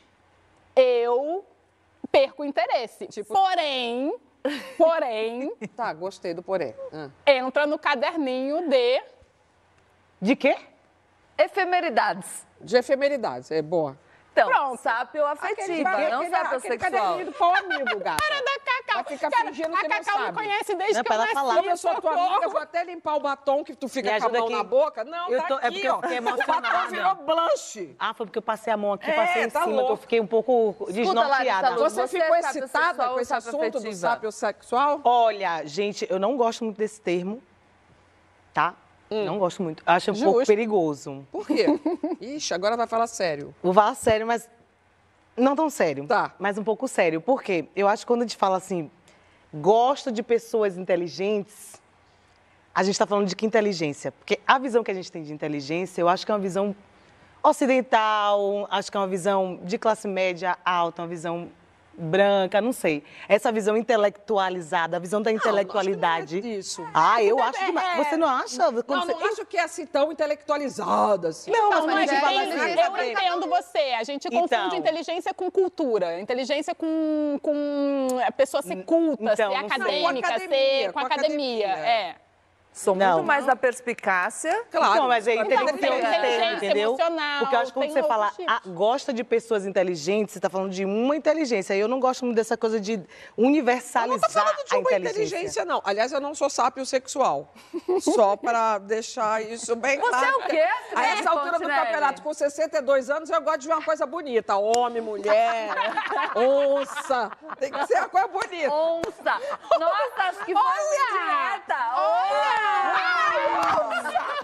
eu 0.76 1.44
perco 2.10 2.42
o 2.42 2.44
interesse. 2.44 3.08
Porém, 3.24 4.14
porém, 4.76 5.52
Tá, 5.76 5.92
gostei 5.92 6.34
do 6.34 6.42
porém. 6.42 6.74
Ah. 6.92 7.08
entra 7.26 7.66
no 7.66 7.78
caderninho 7.78 8.68
de 8.68 9.02
De 10.20 10.36
quê? 10.36 10.56
Efemeridades. 11.36 12.46
De 12.60 12.76
efemeridades, 12.76 13.50
é 13.50 13.60
boa. 13.60 13.98
Então, 14.34 14.48
Pronto. 14.48 14.80
sapioafetiva, 14.80 15.90
não 15.92 15.98
aquele 16.22 16.30
sapiosexual. 16.30 16.78
caderninho 16.90 17.26
do 17.26 17.32
pau 17.34 17.54
amigo, 17.54 17.84
gata. 18.00 18.16
Cara 18.20 18.40
da 18.42 18.58
Cacau. 18.64 18.94
Vai 18.94 19.04
ficar 19.04 19.30
Cara, 19.30 19.46
fingindo 19.46 19.74
a 19.76 19.78
que 19.78 19.88
não 19.88 19.96
Cacau 19.98 20.18
me 20.18 20.24
sabe. 20.26 20.36
conhece 20.36 20.74
desde 20.74 20.94
Não, 20.94 21.02
que 21.02 21.06
pra 21.08 21.14
eu 21.14 21.20
nasci. 21.20 21.34
falar. 21.34 21.54
Como 21.54 21.70
eu 21.70 21.76
sou 21.76 22.00
tua 22.00 22.10
amiga, 22.12 22.44
eu 22.46 22.50
vou 22.50 22.60
até 22.60 22.82
limpar 22.84 23.14
o 23.14 23.20
batom 23.20 23.62
que 23.62 23.76
tu 23.76 23.88
fica 23.88 24.12
Me 24.12 24.20
com 24.20 24.26
a 24.26 24.28
mão 24.30 24.44
aqui. 24.46 24.52
na 24.56 24.64
boca. 24.64 25.04
Não, 25.04 25.28
Eu 25.30 25.40
tá 25.40 25.46
tô- 25.46 25.54
é 25.54 25.66
aqui, 25.68 25.70
porque 25.74 25.86
eu 25.88 25.94
ó. 25.94 26.00
fiquei 26.02 26.18
O 26.18 26.22
batom 26.22 26.42
emocionada. 26.42 26.88
virou 26.88 27.14
blanche. 27.14 27.96
Ah, 27.96 28.12
foi 28.12 28.26
porque 28.26 28.38
eu 28.38 28.42
passei 28.42 28.72
a 28.72 28.76
mão 28.76 28.92
aqui, 28.94 29.08
É, 29.08 29.14
passei 29.14 29.42
em 29.44 29.50
tá 29.50 29.60
cima, 29.62 29.72
louco. 29.76 29.86
que 29.86 29.92
eu 29.92 29.96
fiquei 29.98 30.20
um 30.20 30.26
pouco 30.26 30.76
Larissa 30.80 30.92
desnorteada. 31.00 31.68
Luz, 31.70 31.92
Você, 31.92 32.00
Você 32.08 32.18
ficou 32.20 32.34
é 32.34 32.40
excitada 32.40 33.08
com 33.10 33.20
esse 33.20 33.32
assunto 33.34 33.56
do 33.56 33.62
sapiofetiva? 33.78 33.94
sapiosexual? 34.08 35.00
Olha, 35.04 35.64
gente, 35.64 36.06
eu 36.10 36.18
não 36.18 36.36
gosto 36.36 36.64
muito 36.64 36.76
desse 36.76 37.00
termo, 37.00 37.40
tá? 38.52 38.74
Não 39.10 39.38
gosto 39.38 39.62
muito. 39.62 39.82
Acho 39.86 40.10
um 40.10 40.14
pouco 40.14 40.38
Justo. 40.40 40.46
perigoso. 40.46 41.26
Por 41.30 41.46
quê? 41.46 41.66
Ixi, 42.20 42.52
agora 42.54 42.76
vai 42.76 42.86
falar 42.86 43.06
sério. 43.06 43.54
Vou 43.62 43.72
falar 43.72 43.94
sério, 43.94 44.26
mas 44.26 44.48
não 45.36 45.54
tão 45.54 45.70
sério. 45.70 46.06
Tá. 46.06 46.34
Mas 46.38 46.58
um 46.58 46.64
pouco 46.64 46.88
sério. 46.88 47.20
Por 47.20 47.42
quê? 47.42 47.66
Eu 47.76 47.86
acho 47.86 48.02
que 48.02 48.06
quando 48.06 48.22
a 48.22 48.24
gente 48.24 48.36
fala 48.36 48.56
assim, 48.56 48.90
gosto 49.52 50.10
de 50.10 50.22
pessoas 50.22 50.76
inteligentes, 50.76 51.80
a 52.74 52.82
gente 52.82 52.94
está 52.94 53.06
falando 53.06 53.28
de 53.28 53.36
que 53.36 53.46
inteligência? 53.46 54.10
Porque 54.10 54.40
a 54.46 54.58
visão 54.58 54.82
que 54.82 54.90
a 54.90 54.94
gente 54.94 55.10
tem 55.12 55.22
de 55.22 55.32
inteligência, 55.32 56.00
eu 56.00 56.08
acho 56.08 56.26
que 56.26 56.32
é 56.32 56.34
uma 56.34 56.40
visão 56.40 56.74
ocidental, 57.42 58.66
acho 58.70 58.90
que 58.90 58.96
é 58.96 59.00
uma 59.00 59.06
visão 59.06 59.60
de 59.62 59.78
classe 59.78 60.08
média 60.08 60.58
alta, 60.64 61.02
uma 61.02 61.08
visão 61.08 61.48
branca, 61.96 62.60
não 62.60 62.72
sei. 62.72 63.02
Essa 63.28 63.50
visão 63.52 63.76
intelectualizada, 63.76 64.96
a 64.96 65.00
visão 65.00 65.20
da 65.22 65.30
intelectualidade. 65.32 66.36
Não, 66.36 66.42
que 66.42 66.80
não 66.80 66.86
é. 66.88 66.90
Ah, 66.94 67.22
eu 67.22 67.42
acho 67.42 67.60
É, 67.62 67.66
demais. 67.66 67.98
é. 68.00 68.04
Você 68.04 68.16
não 68.16 68.28
acha? 68.28 68.58
Não, 68.58 68.72
não 68.72 69.06
você- 69.06 69.24
acho 69.24 69.46
que 69.46 69.56
é 69.56 69.62
assim 69.62 69.86
tão 69.86 70.10
intelectualizada 70.12 71.28
assim. 71.28 71.50
Não, 71.50 71.70
Não, 71.70 71.86
mas 71.86 71.94
mas 71.94 71.96
a 71.96 72.12
gente 72.12 72.20
fala 72.20 72.42
é, 72.42 72.48
assim, 72.48 73.00
eu 73.00 73.10
entendo 73.12 73.48
você. 73.48 73.78
A 73.98 74.04
gente 74.04 74.28
Então. 74.28 74.40
confunde 74.42 74.76
inteligência 74.76 75.34
com 75.34 75.50
cultura. 75.50 76.20
Inteligência 76.20 76.74
com, 76.74 77.38
com 77.42 78.08
a 78.26 78.32
pessoa 78.32 78.62
ser 78.62 78.82
culta, 78.84 79.22
então, 79.22 79.36
ser 79.36 79.44
não 79.48 79.56
acadêmica, 79.56 80.28
academia, 80.28 80.48
ser 80.58 80.86
com 80.92 81.00
com 81.00 81.06
academia. 81.06 81.66
academia. 81.66 81.86
É. 81.86 82.16
Sou 82.74 82.96
Não. 82.96 83.14
muito 83.18 83.26
mais 83.28 83.46
da 83.46 83.54
perspicácia. 83.54 84.64
Claro. 84.68 84.96
Não, 85.02 85.08
mas 85.08 85.28
aí 85.28 85.36
pra 85.36 85.46
tem 85.46 85.58
que 85.64 85.72
ter 85.78 85.90
um 85.92 86.52
entendeu? 86.56 86.88
emocional, 86.90 87.38
Porque 87.38 87.54
eu 87.54 87.60
acho 87.60 87.72
que 87.72 87.78
quando 87.78 87.92
você 87.92 88.02
fala 88.02 88.32
ah, 88.48 88.60
gosta 88.66 89.12
de 89.12 89.22
pessoas 89.22 89.64
inteligentes, 89.64 90.32
você 90.32 90.38
está 90.40 90.50
falando 90.50 90.70
de 90.72 90.84
uma 90.84 91.14
inteligência. 91.14 91.72
E 91.74 91.78
eu 91.78 91.86
não 91.86 92.00
gosto 92.00 92.24
muito 92.24 92.34
dessa 92.36 92.56
coisa 92.56 92.80
de 92.80 92.94
Eu 92.94 92.98
não 93.38 93.46
universalizar 93.48 94.20
tô 94.28 94.28
falando 94.32 94.56
de 94.64 94.74
uma 94.74 94.80
inteligência. 94.80 95.22
inteligência, 95.22 95.64
não. 95.64 95.80
Aliás, 95.84 96.10
eu 96.12 96.20
não 96.20 96.34
sou 96.34 96.50
sápio 96.50 96.84
sexual. 96.84 97.48
Só 98.02 98.34
para 98.36 98.78
deixar 98.78 99.40
isso 99.40 99.76
bem 99.76 100.00
Você 100.00 100.08
claro. 100.10 100.26
é 100.26 100.36
o 100.36 100.48
quê, 100.48 100.68
A 100.96 101.02
essa 101.06 101.14
Felipe 101.14 101.28
altura 101.28 101.58
do 101.60 101.68
campeonato, 101.68 102.22
com 102.22 102.34
62 102.34 103.08
anos, 103.08 103.30
eu 103.30 103.40
gosto 103.40 103.60
de 103.60 103.68
ver 103.68 103.74
uma 103.74 103.84
coisa 103.84 104.04
bonita. 104.04 104.56
Homem, 104.56 105.00
mulher, 105.00 105.68
onça. 106.34 107.30
Tem 107.60 107.70
que 107.70 107.86
ser 107.86 107.98
uma 107.98 108.08
coisa 108.08 108.26
bonita. 108.26 108.72
Onça! 108.74 109.40
Nossa, 109.78 110.22
acho 110.28 110.44
que 110.44 110.52
foi! 110.52 110.62
Olha! 111.94 112.63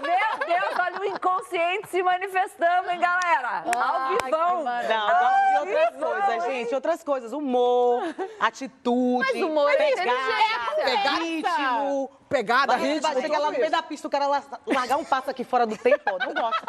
Meu 0.00 0.46
Deus, 0.46 0.78
olha 0.80 1.00
o 1.00 1.04
inconsciente 1.04 1.88
se 1.88 2.02
manifestando, 2.02 2.90
hein, 2.90 2.98
galera? 3.00 3.64
Ao 3.76 4.08
vivão! 4.16 4.64
Não, 4.64 5.64
de 5.64 5.70
outras 5.74 5.96
coisas, 5.98 6.44
gente. 6.44 6.74
Outras 6.74 7.04
coisas. 7.04 7.32
Humor, 7.32 8.02
atitude. 8.40 9.26
Mas 9.32 9.42
humor 9.42 9.70
é 9.70 9.76
pegada, 9.76 11.14
ritmo. 11.20 12.10
Pegada, 12.28 12.76
ritmo, 12.76 13.00
vai 13.02 13.20
chegar 13.20 13.38
lá 13.38 13.50
no 13.50 13.58
meio 13.58 13.70
da 13.70 13.82
pista, 13.82 14.06
o 14.06 14.10
cara 14.10 14.26
la- 14.26 14.42
largar 14.66 14.96
um 14.98 15.04
passo 15.04 15.30
aqui 15.30 15.42
fora 15.44 15.66
do 15.66 15.76
tempo, 15.76 16.04
não 16.18 16.32
gosto. 16.32 16.62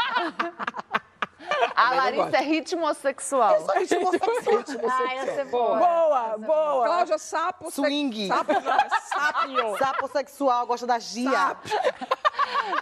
A 1.75 1.93
Larissa 1.95 2.37
é 2.37 2.41
ritmossexual. 2.41 3.55
Eu 3.55 3.65
sou 3.65 3.75
ritmossexual. 3.79 4.91
Ah, 4.91 5.13
essa 5.15 5.41
é 5.41 5.45
boa. 5.45 5.77
Boa, 5.77 6.37
boa. 6.37 6.85
Cláudia, 6.85 7.17
sapo. 7.17 7.71
Swing. 7.71 8.27
Sapo, 8.27 8.51
é 8.51 8.89
sapio. 8.99 9.77
Sapo 9.79 10.07
sexual, 10.09 10.65
gosta 10.67 10.87
da 10.87 10.99
gia. 10.99 11.31
Sapo. 11.31 11.69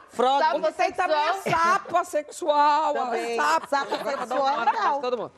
Frog. 0.09 0.39
Sapo 0.43 0.59
Você 0.59 0.71
tem 0.73 0.91
também 0.91 1.15
a 1.29 1.33
sapa 1.35 2.03
sexual. 2.03 2.93
Também. 2.93 3.35
Sapo, 3.37 3.67
Sapo 3.69 3.95
sexual, 4.09 4.59
legal. 4.59 5.01
todo 5.01 5.17
mundo. 5.17 5.31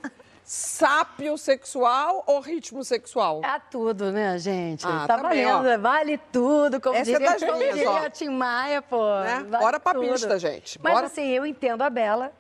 Sápio 0.44 1.38
sexual 1.38 2.24
ou 2.28 2.40
ritmo 2.42 2.84
sexual? 2.84 3.42
É 3.44 3.60
tudo, 3.70 4.12
né, 4.12 4.38
gente? 4.40 4.86
Ah, 4.86 5.06
tá 5.08 5.18
também, 5.18 5.46
valendo, 5.46 5.82
vale 5.82 6.18
tudo, 6.18 6.82
como 6.82 6.96
Essa 6.96 7.12
é 7.12 7.14
diria, 7.14 7.32
das 7.32 7.44
como 7.44 7.58
minhas, 7.58 7.76
diria 7.76 7.90
ó. 7.92 8.06
a 8.06 8.10
Tim 8.10 8.30
Maia, 8.30 8.82
pô. 8.82 8.98
Né? 9.22 9.46
vale 9.48 9.64
Bora 9.64 9.80
pra 9.80 9.94
tudo. 9.94 10.12
pista, 10.12 10.38
gente. 10.40 10.80
Mas 10.84 10.94
Bora. 10.94 11.06
assim, 11.06 11.26
eu 11.30 11.46
entendo 11.46 11.84
a 11.84 11.90
Bela, 11.90 12.34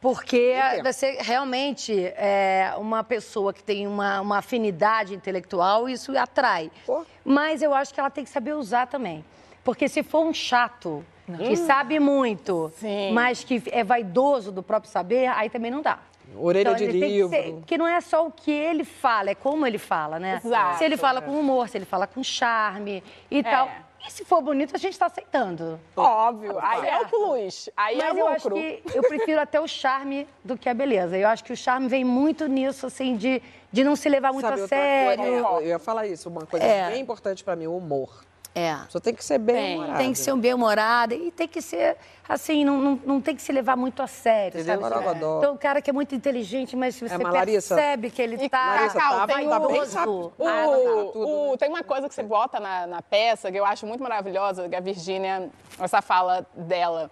porque 0.00 0.54
você 0.82 1.18
realmente 1.20 1.92
é 2.16 2.72
uma 2.78 3.02
pessoa 3.02 3.52
que 3.52 3.62
tem 3.62 3.86
uma, 3.86 4.20
uma 4.20 4.38
afinidade 4.38 5.14
intelectual, 5.14 5.88
isso 5.88 6.16
atrai. 6.16 6.70
Pô. 6.86 7.04
Mas 7.24 7.62
eu 7.62 7.74
acho 7.74 7.92
que 7.92 8.00
ela 8.00 8.10
tem 8.10 8.24
que 8.24 8.30
saber 8.30 8.54
usar 8.54 8.86
também. 8.86 9.24
Porque 9.64 9.88
se 9.88 10.02
for 10.02 10.24
um 10.24 10.32
chato, 10.32 11.04
que 11.36 11.56
sabe 11.56 11.98
muito, 12.00 12.72
Sim. 12.76 13.12
mas 13.12 13.44
que 13.44 13.62
é 13.70 13.84
vaidoso 13.84 14.50
do 14.50 14.62
próprio 14.62 14.90
saber, 14.90 15.26
aí 15.26 15.50
também 15.50 15.70
não 15.70 15.82
dá. 15.82 15.98
Orelha 16.36 16.74
de 16.74 16.84
ele 16.84 16.92
tem 16.92 17.00
que 17.00 17.06
livro. 17.08 17.30
ser- 17.30 17.52
porque 17.54 17.78
não 17.78 17.86
é 17.86 18.00
só 18.00 18.26
o 18.26 18.30
que 18.30 18.50
ele 18.50 18.84
fala, 18.84 19.30
é 19.30 19.34
como 19.34 19.66
ele 19.66 19.78
fala, 19.78 20.18
né? 20.18 20.40
Exato. 20.44 20.78
Se 20.78 20.84
ele 20.84 20.96
fala 20.96 21.20
com 21.22 21.32
humor, 21.38 21.68
se 21.68 21.76
ele 21.78 21.84
fala 21.86 22.06
com 22.06 22.22
charme 22.22 23.02
e 23.30 23.42
tal. 23.42 23.68
E 24.06 24.10
se 24.12 24.24
for 24.24 24.40
bonito, 24.40 24.74
a 24.74 24.78
gente 24.78 24.92
está 24.92 25.06
aceitando. 25.06 25.78
Óbvio. 25.96 26.56
Aí 26.60 26.86
é 26.88 26.98
o 27.00 27.08
plus. 27.08 27.68
Aí 27.76 28.00
é 28.00 28.08
Mas 28.08 28.16
eu 28.18 28.28
acho 28.28 28.48
lucro. 28.48 28.62
que 28.62 28.96
eu 28.98 29.02
prefiro 29.02 29.40
até 29.40 29.60
o 29.60 29.66
charme 29.66 30.26
do 30.44 30.56
que 30.56 30.68
a 30.68 30.74
beleza. 30.74 31.16
Eu 31.16 31.28
acho 31.28 31.44
que 31.44 31.52
o 31.52 31.56
charme 31.56 31.88
vem 31.88 32.04
muito 32.04 32.46
nisso, 32.46 32.86
assim, 32.86 33.16
de, 33.16 33.42
de 33.72 33.84
não 33.84 33.96
se 33.96 34.08
levar 34.08 34.32
muito 34.32 34.46
Sabe 34.48 34.62
a 34.62 34.68
sério. 34.68 35.24
coisa? 35.42 35.62
Eu 35.62 35.66
ia 35.68 35.78
falar 35.78 36.06
isso, 36.06 36.28
uma 36.28 36.46
coisa 36.46 36.64
É. 36.64 36.90
bem 36.90 37.00
importante 37.02 37.42
pra 37.44 37.54
mim, 37.56 37.66
o 37.66 37.76
humor. 37.76 38.24
É. 38.54 38.76
Só 38.88 38.98
tem 38.98 39.14
que 39.14 39.24
ser 39.24 39.38
bem 39.38 39.80
Tem. 39.84 39.94
Tem 39.94 40.12
que 40.12 40.18
ser 40.18 40.32
um 40.32 40.40
bem-humorado 40.40 41.14
e 41.14 41.30
tem 41.30 41.46
que 41.46 41.62
ser, 41.62 41.96
assim, 42.28 42.64
não, 42.64 42.76
não, 42.78 43.00
não 43.06 43.20
tem 43.20 43.36
que 43.36 43.42
se 43.42 43.52
levar 43.52 43.76
muito 43.76 44.02
a 44.02 44.06
sério, 44.08 44.58
Entendeu? 44.60 44.80
sabe? 44.80 44.94
Borogodó. 44.94 45.38
Então, 45.38 45.54
o 45.54 45.58
cara 45.58 45.80
que 45.80 45.88
é 45.90 45.92
muito 45.92 46.14
inteligente, 46.14 46.74
mas 46.74 46.96
se 46.96 47.08
você 47.08 47.18
mas 47.18 47.32
Larissa- 47.34 47.74
percebe 47.76 48.10
que 48.10 48.20
ele 48.20 48.48
tá 48.48 48.88
Cacau, 48.92 49.10
tava 49.12 49.26
tem 49.28 49.36
ainda 49.36 49.60
bem, 49.60 49.84
sabe? 49.86 50.08
O- 50.10 50.32
Ah, 50.40 50.64
tá, 50.64 51.12
tudo, 51.12 51.28
o- 51.28 51.50
né? 51.52 51.56
tem 51.58 51.68
uma 51.68 51.84
coisa 51.84 52.08
que 52.08 52.14
você 52.14 52.22
bota 52.22 52.58
na, 52.58 52.86
na 52.86 53.02
peça 53.02 53.52
que 53.52 53.58
eu 53.58 53.64
acho 53.64 53.86
muito 53.86 54.02
maravilhosa, 54.02 54.68
que 54.68 54.74
a 54.74 54.80
Virgínia, 54.80 55.50
essa 55.78 56.02
fala 56.02 56.44
dela, 56.54 57.10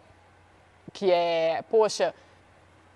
que 0.93 1.12
é, 1.12 1.62
poxa, 1.70 2.12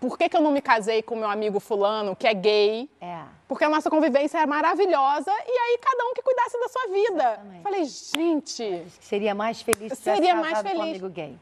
por 0.00 0.16
que, 0.16 0.28
que 0.28 0.36
eu 0.36 0.40
não 0.40 0.50
me 0.50 0.62
casei 0.62 1.02
com 1.02 1.14
meu 1.14 1.28
amigo 1.28 1.60
fulano, 1.60 2.16
que 2.16 2.26
é 2.26 2.32
gay? 2.34 2.88
É. 3.00 3.22
Porque 3.46 3.64
a 3.64 3.68
nossa 3.68 3.90
convivência 3.90 4.38
é 4.38 4.46
maravilhosa 4.46 5.30
e 5.46 5.50
aí 5.50 5.78
cada 5.78 6.04
um 6.06 6.14
que 6.14 6.22
cuidasse 6.22 6.58
da 6.58 6.68
sua 6.68 6.86
vida. 6.88 7.22
Exatamente. 7.32 7.62
Falei, 7.62 7.84
gente, 7.84 8.86
Seria 9.00 9.34
mais 9.34 9.60
feliz 9.60 9.92
se 9.92 10.02
Seria 10.02 10.34
mais 10.34 10.52
casado 10.54 10.64
com 10.64 10.70
um 10.70 10.80
feliz. 10.82 10.90
amigo 11.02 11.08
gay. 11.10 11.38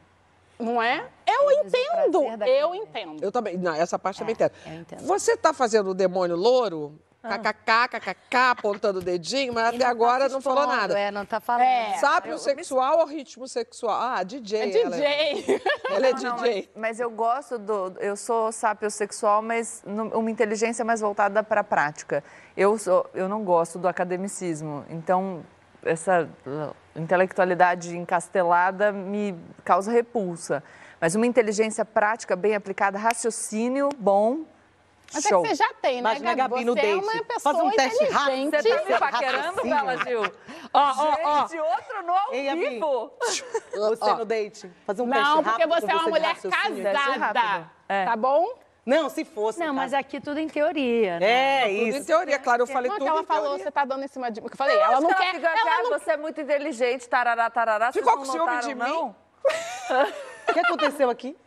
não 0.59 0.81
é? 0.81 1.07
Eu 1.25 1.45
Mas 1.45 1.57
o 1.57 1.61
entendo, 1.67 2.23
eu 2.47 2.75
entendo. 2.75 3.23
Eu 3.23 3.31
também. 3.31 3.57
Não, 3.57 3.73
essa 3.73 3.97
parte 3.97 4.19
também 4.19 4.33
É, 4.37 4.45
entendo. 4.45 4.51
eu 4.65 4.73
entendo. 4.81 5.01
Você 5.07 5.37
tá 5.37 5.53
fazendo 5.53 5.91
o 5.91 5.93
demônio 5.93 6.35
louro? 6.35 6.99
Ah. 7.21 7.37
KKK, 7.37 7.87
KKK, 7.99 8.35
apontando 8.51 8.99
o 8.99 9.01
dedinho, 9.01 9.53
mas 9.53 9.75
até 9.75 9.83
agora 9.85 10.29
não 10.29 10.39
falou 10.39 10.65
nada. 10.65 10.97
É, 10.97 11.11
não 11.11 11.25
tá 11.25 11.41
falando. 11.41 11.63
É. 11.63 11.97
Sápio 11.97 12.37
sexual 12.37 12.99
ou 12.99 13.05
ritmo 13.05 13.45
sexual? 13.45 13.99
Ah, 14.01 14.23
DJ. 14.23 14.59
É 14.61 14.67
DJ. 14.67 15.61
Ela 15.91 16.07
é 16.07 16.13
Não, 16.13 16.35
DJ. 16.37 16.69
mas, 16.75 16.81
mas 16.81 16.99
eu 17.01 17.11
gosto 17.11 17.57
do. 17.57 17.93
Eu 17.99 18.15
sou 18.15 18.53
sapiosexual, 18.53 19.41
mas 19.41 19.81
num- 19.85 20.07
uma 20.09 20.31
inteligência 20.31 20.85
mais 20.85 21.01
voltada 21.01 21.43
para 21.43 21.59
a 21.59 21.63
prática. 21.63 22.23
Eu, 22.55 22.77
sou, 22.77 23.05
eu 23.13 23.27
não 23.27 23.43
gosto 23.43 23.77
do 23.77 23.87
academicismo. 23.89 24.85
Então, 24.89 25.43
essa 25.83 26.29
intelectualidade 26.95 27.97
encastelada 27.97 28.91
me 28.91 29.35
causa 29.63 29.91
repulsa. 29.91 30.63
Mas 31.01 31.15
uma 31.15 31.25
inteligência 31.25 31.83
prática, 31.85 32.35
bem 32.35 32.55
aplicada, 32.55 32.97
raciocínio 32.97 33.89
bom. 33.97 34.45
Mas 35.13 35.23
show. 35.23 35.39
é 35.39 35.41
que 35.49 35.55
você 35.55 35.55
já 35.63 35.73
tem, 35.81 35.93
né, 35.95 35.99
Imagina 35.99 36.35
Gabi? 36.35 36.53
Gabi 36.55 36.65
no 36.65 36.73
Você 36.73 36.79
é 36.79 36.81
date. 36.83 37.03
uma 37.03 37.11
Faz 37.11 37.27
pessoa 37.27 37.63
um 37.63 37.71
teste 37.71 38.05
rápido. 38.05 38.51
Você 38.51 38.69
tá 38.69 38.85
me 38.93 38.99
paquerando, 38.99 39.61
Bela 39.63 39.97
Gil? 39.97 40.21
Ó, 40.73 40.79
ó, 40.79 41.17
ó. 41.23 41.47
Gente, 41.47 41.59
outro 41.59 42.03
no 42.05 42.13
ao 42.13 42.33
Ei, 42.33 42.55
vivo. 42.55 43.11
Você 43.71 44.13
no 44.13 44.25
date. 44.25 44.71
Fazer 44.85 45.01
um 45.01 45.09
teste 45.09 45.23
Não, 45.23 45.41
rápido 45.41 45.49
porque 45.51 45.67
com 45.67 45.73
você 45.75 45.91
é 45.91 45.95
uma 45.95 46.03
de 46.03 46.09
mulher 46.09 46.35
casada. 46.35 47.71
É. 47.87 48.05
Tá 48.05 48.15
bom? 48.15 48.47
Não, 48.85 49.09
se 49.09 49.23
fosse. 49.25 49.59
Não, 49.59 49.67
no 49.67 49.73
mas 49.73 49.93
aqui 49.93 50.19
tudo 50.19 50.39
em 50.39 50.47
teoria, 50.47 51.19
né? 51.19 51.27
É, 51.29 51.61
Tudo 51.63 51.73
em 51.73 51.87
isso. 51.89 52.05
teoria, 52.07 52.39
claro, 52.39 52.63
eu 52.63 52.67
falei 52.67 52.89
Não 52.89 52.95
é 52.95 52.99
tudo 52.99 53.05
que 53.05 53.11
ela 53.11 53.21
em 53.21 53.25
falou, 53.25 53.43
teoria. 53.49 53.63
você 53.65 53.71
tá 53.71 53.85
dando 53.85 54.03
em 54.03 54.07
cima 54.07 54.31
de 54.31 54.41
mim. 54.41 54.47
Eu 54.49 54.57
falei, 54.57 54.75
Eu 54.77 54.81
ela 54.81 55.01
não 55.01 55.09
que 55.09 55.15
quer. 55.15 55.35
Fica, 55.35 55.47
ela 55.47 55.63
cara, 55.63 55.83
não 55.83 55.99
você 55.99 56.11
é 56.11 56.17
muito 56.17 56.41
inteligente, 56.41 57.07
tarará, 57.07 57.49
tarará. 57.49 57.91
Ficou 57.91 58.13
não 58.15 58.19
com 58.25 58.31
ciúme 58.31 58.59
de 58.61 58.75
mim? 58.75 58.81
não? 58.81 59.15
O 60.49 60.53
que 60.53 60.59
aconteceu 60.59 61.09
aqui? 61.11 61.37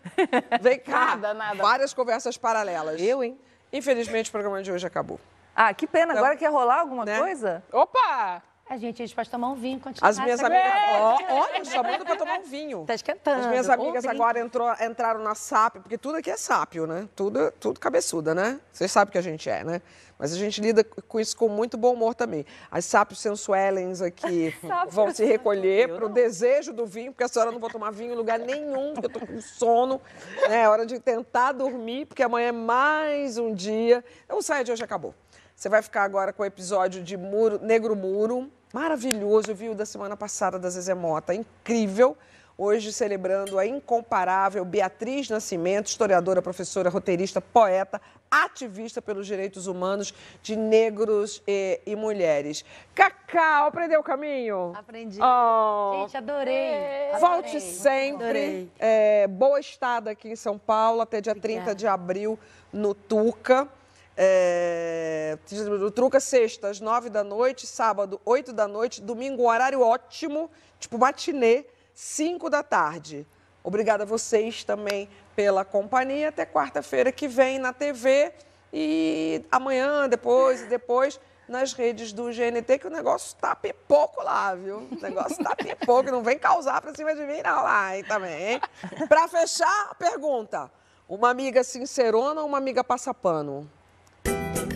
Vem 0.61 0.79
cá. 0.79 0.93
Nada, 1.17 1.35
nada. 1.35 1.61
Várias 1.61 1.93
conversas 1.93 2.37
paralelas. 2.39 3.01
Eu, 3.03 3.25
hein? 3.25 3.37
Infelizmente, 3.73 4.29
o 4.29 4.33
programa 4.33 4.63
de 4.63 4.71
hoje 4.71 4.87
acabou. 4.87 5.19
Ah, 5.55 5.73
que 5.73 5.87
pena. 5.87 6.13
Então, 6.13 6.25
Agora 6.25 6.37
quer 6.37 6.51
rolar 6.51 6.81
alguma 6.81 7.05
né? 7.05 7.19
coisa? 7.19 7.63
Opa! 7.73 8.43
A 8.69 8.77
gente, 8.79 9.03
a 9.03 9.07
gente 9.07 9.15
pode 9.15 9.29
tomar 9.29 9.49
um 9.51 9.55
vinho 9.55 9.79
continuar. 9.81 10.09
As 10.09 10.19
minhas 10.19 10.43
amigas. 10.43 10.73
Ó, 10.99 11.19
olha, 11.31 11.65
chamando 11.65 12.07
pra 12.07 12.17
tomar 12.17 12.39
um 12.39 12.43
vinho. 12.45 12.85
Tá 12.87 12.95
esquentando. 12.95 13.41
As 13.41 13.47
minhas 13.47 13.69
amigas 13.69 14.07
agora 14.07 14.39
entrou- 14.41 14.73
entraram 14.81 15.21
na 15.21 15.35
SAP, 15.35 15.75
porque 15.81 15.99
tudo 15.99 16.17
aqui 16.17 16.31
é 16.31 16.37
sápio, 16.39 16.87
né? 16.87 17.07
Tudo, 17.15 17.51
tudo 17.61 17.79
cabeçuda, 17.79 18.35
né? 18.35 18.59
Vocês 18.73 18.91
sabem 18.91 19.13
que 19.13 19.19
a 19.19 19.23
gente 19.23 19.51
é, 19.51 19.63
né? 19.63 19.83
Mas 20.23 20.33
a 20.33 20.37
gente 20.37 20.61
lida 20.61 20.85
com 20.85 21.19
isso 21.19 21.37
com 21.37 21.49
muito 21.49 21.77
bom 21.77 21.95
humor 21.95 22.15
também. 22.15 22.47
As 22.71 22.85
sápios 22.85 23.19
sensuelens 23.19 24.01
aqui 24.01 24.55
vão 24.89 25.13
se 25.13 25.25
recolher 25.25 25.93
para 25.97 26.07
o 26.07 26.09
desejo 26.09 26.73
do 26.73 26.87
vinho, 26.87 27.11
porque 27.11 27.25
a 27.25 27.29
senhora 27.29 27.51
não 27.51 27.59
vai 27.59 27.69
tomar 27.69 27.91
vinho 27.91 28.13
em 28.13 28.17
lugar 28.17 28.39
nenhum, 28.39 28.93
porque 28.93 29.07
eu 29.07 29.11
tô 29.11 29.27
com 29.27 29.41
sono. 29.41 30.01
né? 30.49 30.63
É 30.63 30.69
hora 30.69 30.87
de 30.87 31.01
tentar 31.01 31.51
dormir, 31.51 32.07
porque 32.07 32.23
amanhã 32.23 32.51
é 32.51 32.53
mais 32.53 33.37
um 33.37 33.53
dia. 33.53 34.05
Então, 34.25 34.39
o 34.39 34.43
Saia 34.43 34.63
de 34.63 34.71
hoje 34.71 34.85
acabou. 34.85 35.13
Você 35.57 35.69
vai 35.69 35.83
ficar 35.83 36.05
agora 36.05 36.33
com 36.33 36.45
o 36.45 36.47
episódio 36.47 37.03
de 37.03 37.17
Muro, 37.17 37.59
Negro 37.61 37.97
Muro. 37.97 38.49
Maravilhoso, 38.73 39.51
eu 39.51 39.57
vi 39.57 39.71
o 39.71 39.75
da 39.75 39.85
semana 39.85 40.17
passada 40.17 40.57
da 40.57 40.71
Zezé 40.71 40.95
Mota, 40.95 41.35
incrível. 41.35 42.17
Hoje 42.57 42.93
celebrando 42.93 43.59
a 43.59 43.67
incomparável 43.67 44.65
Beatriz 44.65 45.31
Nascimento, 45.31 45.87
historiadora, 45.87 46.43
professora, 46.43 46.91
roteirista, 46.91 47.41
poeta, 47.41 48.01
ativista 48.31 49.01
pelos 49.01 49.27
direitos 49.27 49.67
humanos 49.67 50.15
de 50.43 50.55
negros 50.55 51.43
e, 51.47 51.81
e 51.87 51.97
mulheres. 51.97 52.65
Cacau, 52.95 53.69
aprendeu 53.69 54.01
o 54.01 54.03
caminho? 54.03 54.73
Aprendi. 54.77 55.19
Oh. 55.21 56.03
Gente, 56.03 56.17
adorei. 56.17 57.11
Volte 57.19 57.57
Adorei. 57.57 57.61
sempre. 57.61 58.25
Adorei. 58.25 58.71
É, 58.79 59.27
boa 59.27 59.59
estada 59.59 60.11
aqui 60.11 60.29
em 60.29 60.37
São 60.37 60.59
Paulo, 60.59 61.01
até 61.01 61.21
dia 61.21 61.35
30 61.35 61.75
de 61.75 61.87
abril 61.87 62.39
no 62.73 62.95
Tuca. 62.95 63.67
É, 64.15 65.39
no 65.51 65.91
Truca, 65.91 66.21
sexta, 66.21 66.69
às 66.69 66.81
9 66.81 67.09
da 67.09 67.25
noite, 67.25 67.67
sábado, 67.67 68.21
8 68.27 68.53
da 68.53 68.69
noite, 68.69 69.01
domingo, 69.01 69.43
um 69.43 69.49
horário 69.49 69.81
ótimo, 69.81 70.51
tipo 70.79 70.99
matinê, 70.99 71.65
5 71.95 72.49
da 72.51 72.63
tarde. 72.63 73.27
Obrigada 73.65 74.05
a 74.05 74.07
vocês 74.07 74.65
também 74.65 75.09
pela 75.37 75.65
companhia. 75.65 76.31
Até 76.31 76.45
quarta-feira 76.45 77.13
que 77.13 77.29
vem 77.29 77.59
na 77.59 77.73
TV 77.73 78.33
e 78.73 79.45
amanhã, 79.51 80.09
depois 80.09 80.63
e 80.63 80.67
depois 80.67 81.21
nas 81.49 81.73
redes 81.73 82.13
do 82.13 82.31
GNT, 82.31 82.79
que 82.79 82.87
o 82.87 82.91
negócio 82.91 83.37
tá 83.39 83.55
pipoco 83.55 84.23
lá, 84.23 84.55
viu? 84.55 84.89
O 84.91 84.99
negócio 85.01 85.43
tá 85.43 85.55
pipoco, 85.55 86.11
não 86.11 86.23
vem 86.23 86.39
causar 86.39 86.81
pra 86.81 86.95
cima 86.95 87.15
de 87.15 87.21
mim 87.27 87.43
não 87.43 87.63
lá, 87.63 87.97
hein, 87.97 88.05
também, 88.05 88.53
hein? 88.53 88.61
Pra 89.09 89.29
fechar, 89.29 89.89
a 89.91 89.95
pergunta. 89.95 90.71
Uma 91.09 91.29
amiga 91.29 91.63
sincerona 91.63 92.41
ou 92.41 92.47
uma 92.47 92.59
amiga 92.59 92.83
passapano? 92.83 93.71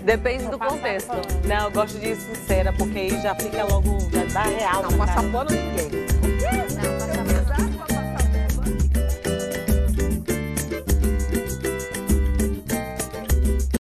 Depende 0.05 0.49
do 0.49 0.59
contexto. 0.59 1.17
Não, 1.47 1.65
eu 1.65 1.71
gosto 1.71 1.99
de 1.99 2.15
sincera, 2.15 2.73
porque 2.77 2.99
aí 2.99 3.23
já 3.23 3.35
fica 3.35 3.65
logo, 3.65 3.99
já 4.11 4.25
dá 4.35 4.43
real. 4.43 4.83
Não, 4.83 4.99
passapano 4.99 5.51
ninguém. 5.51 6.26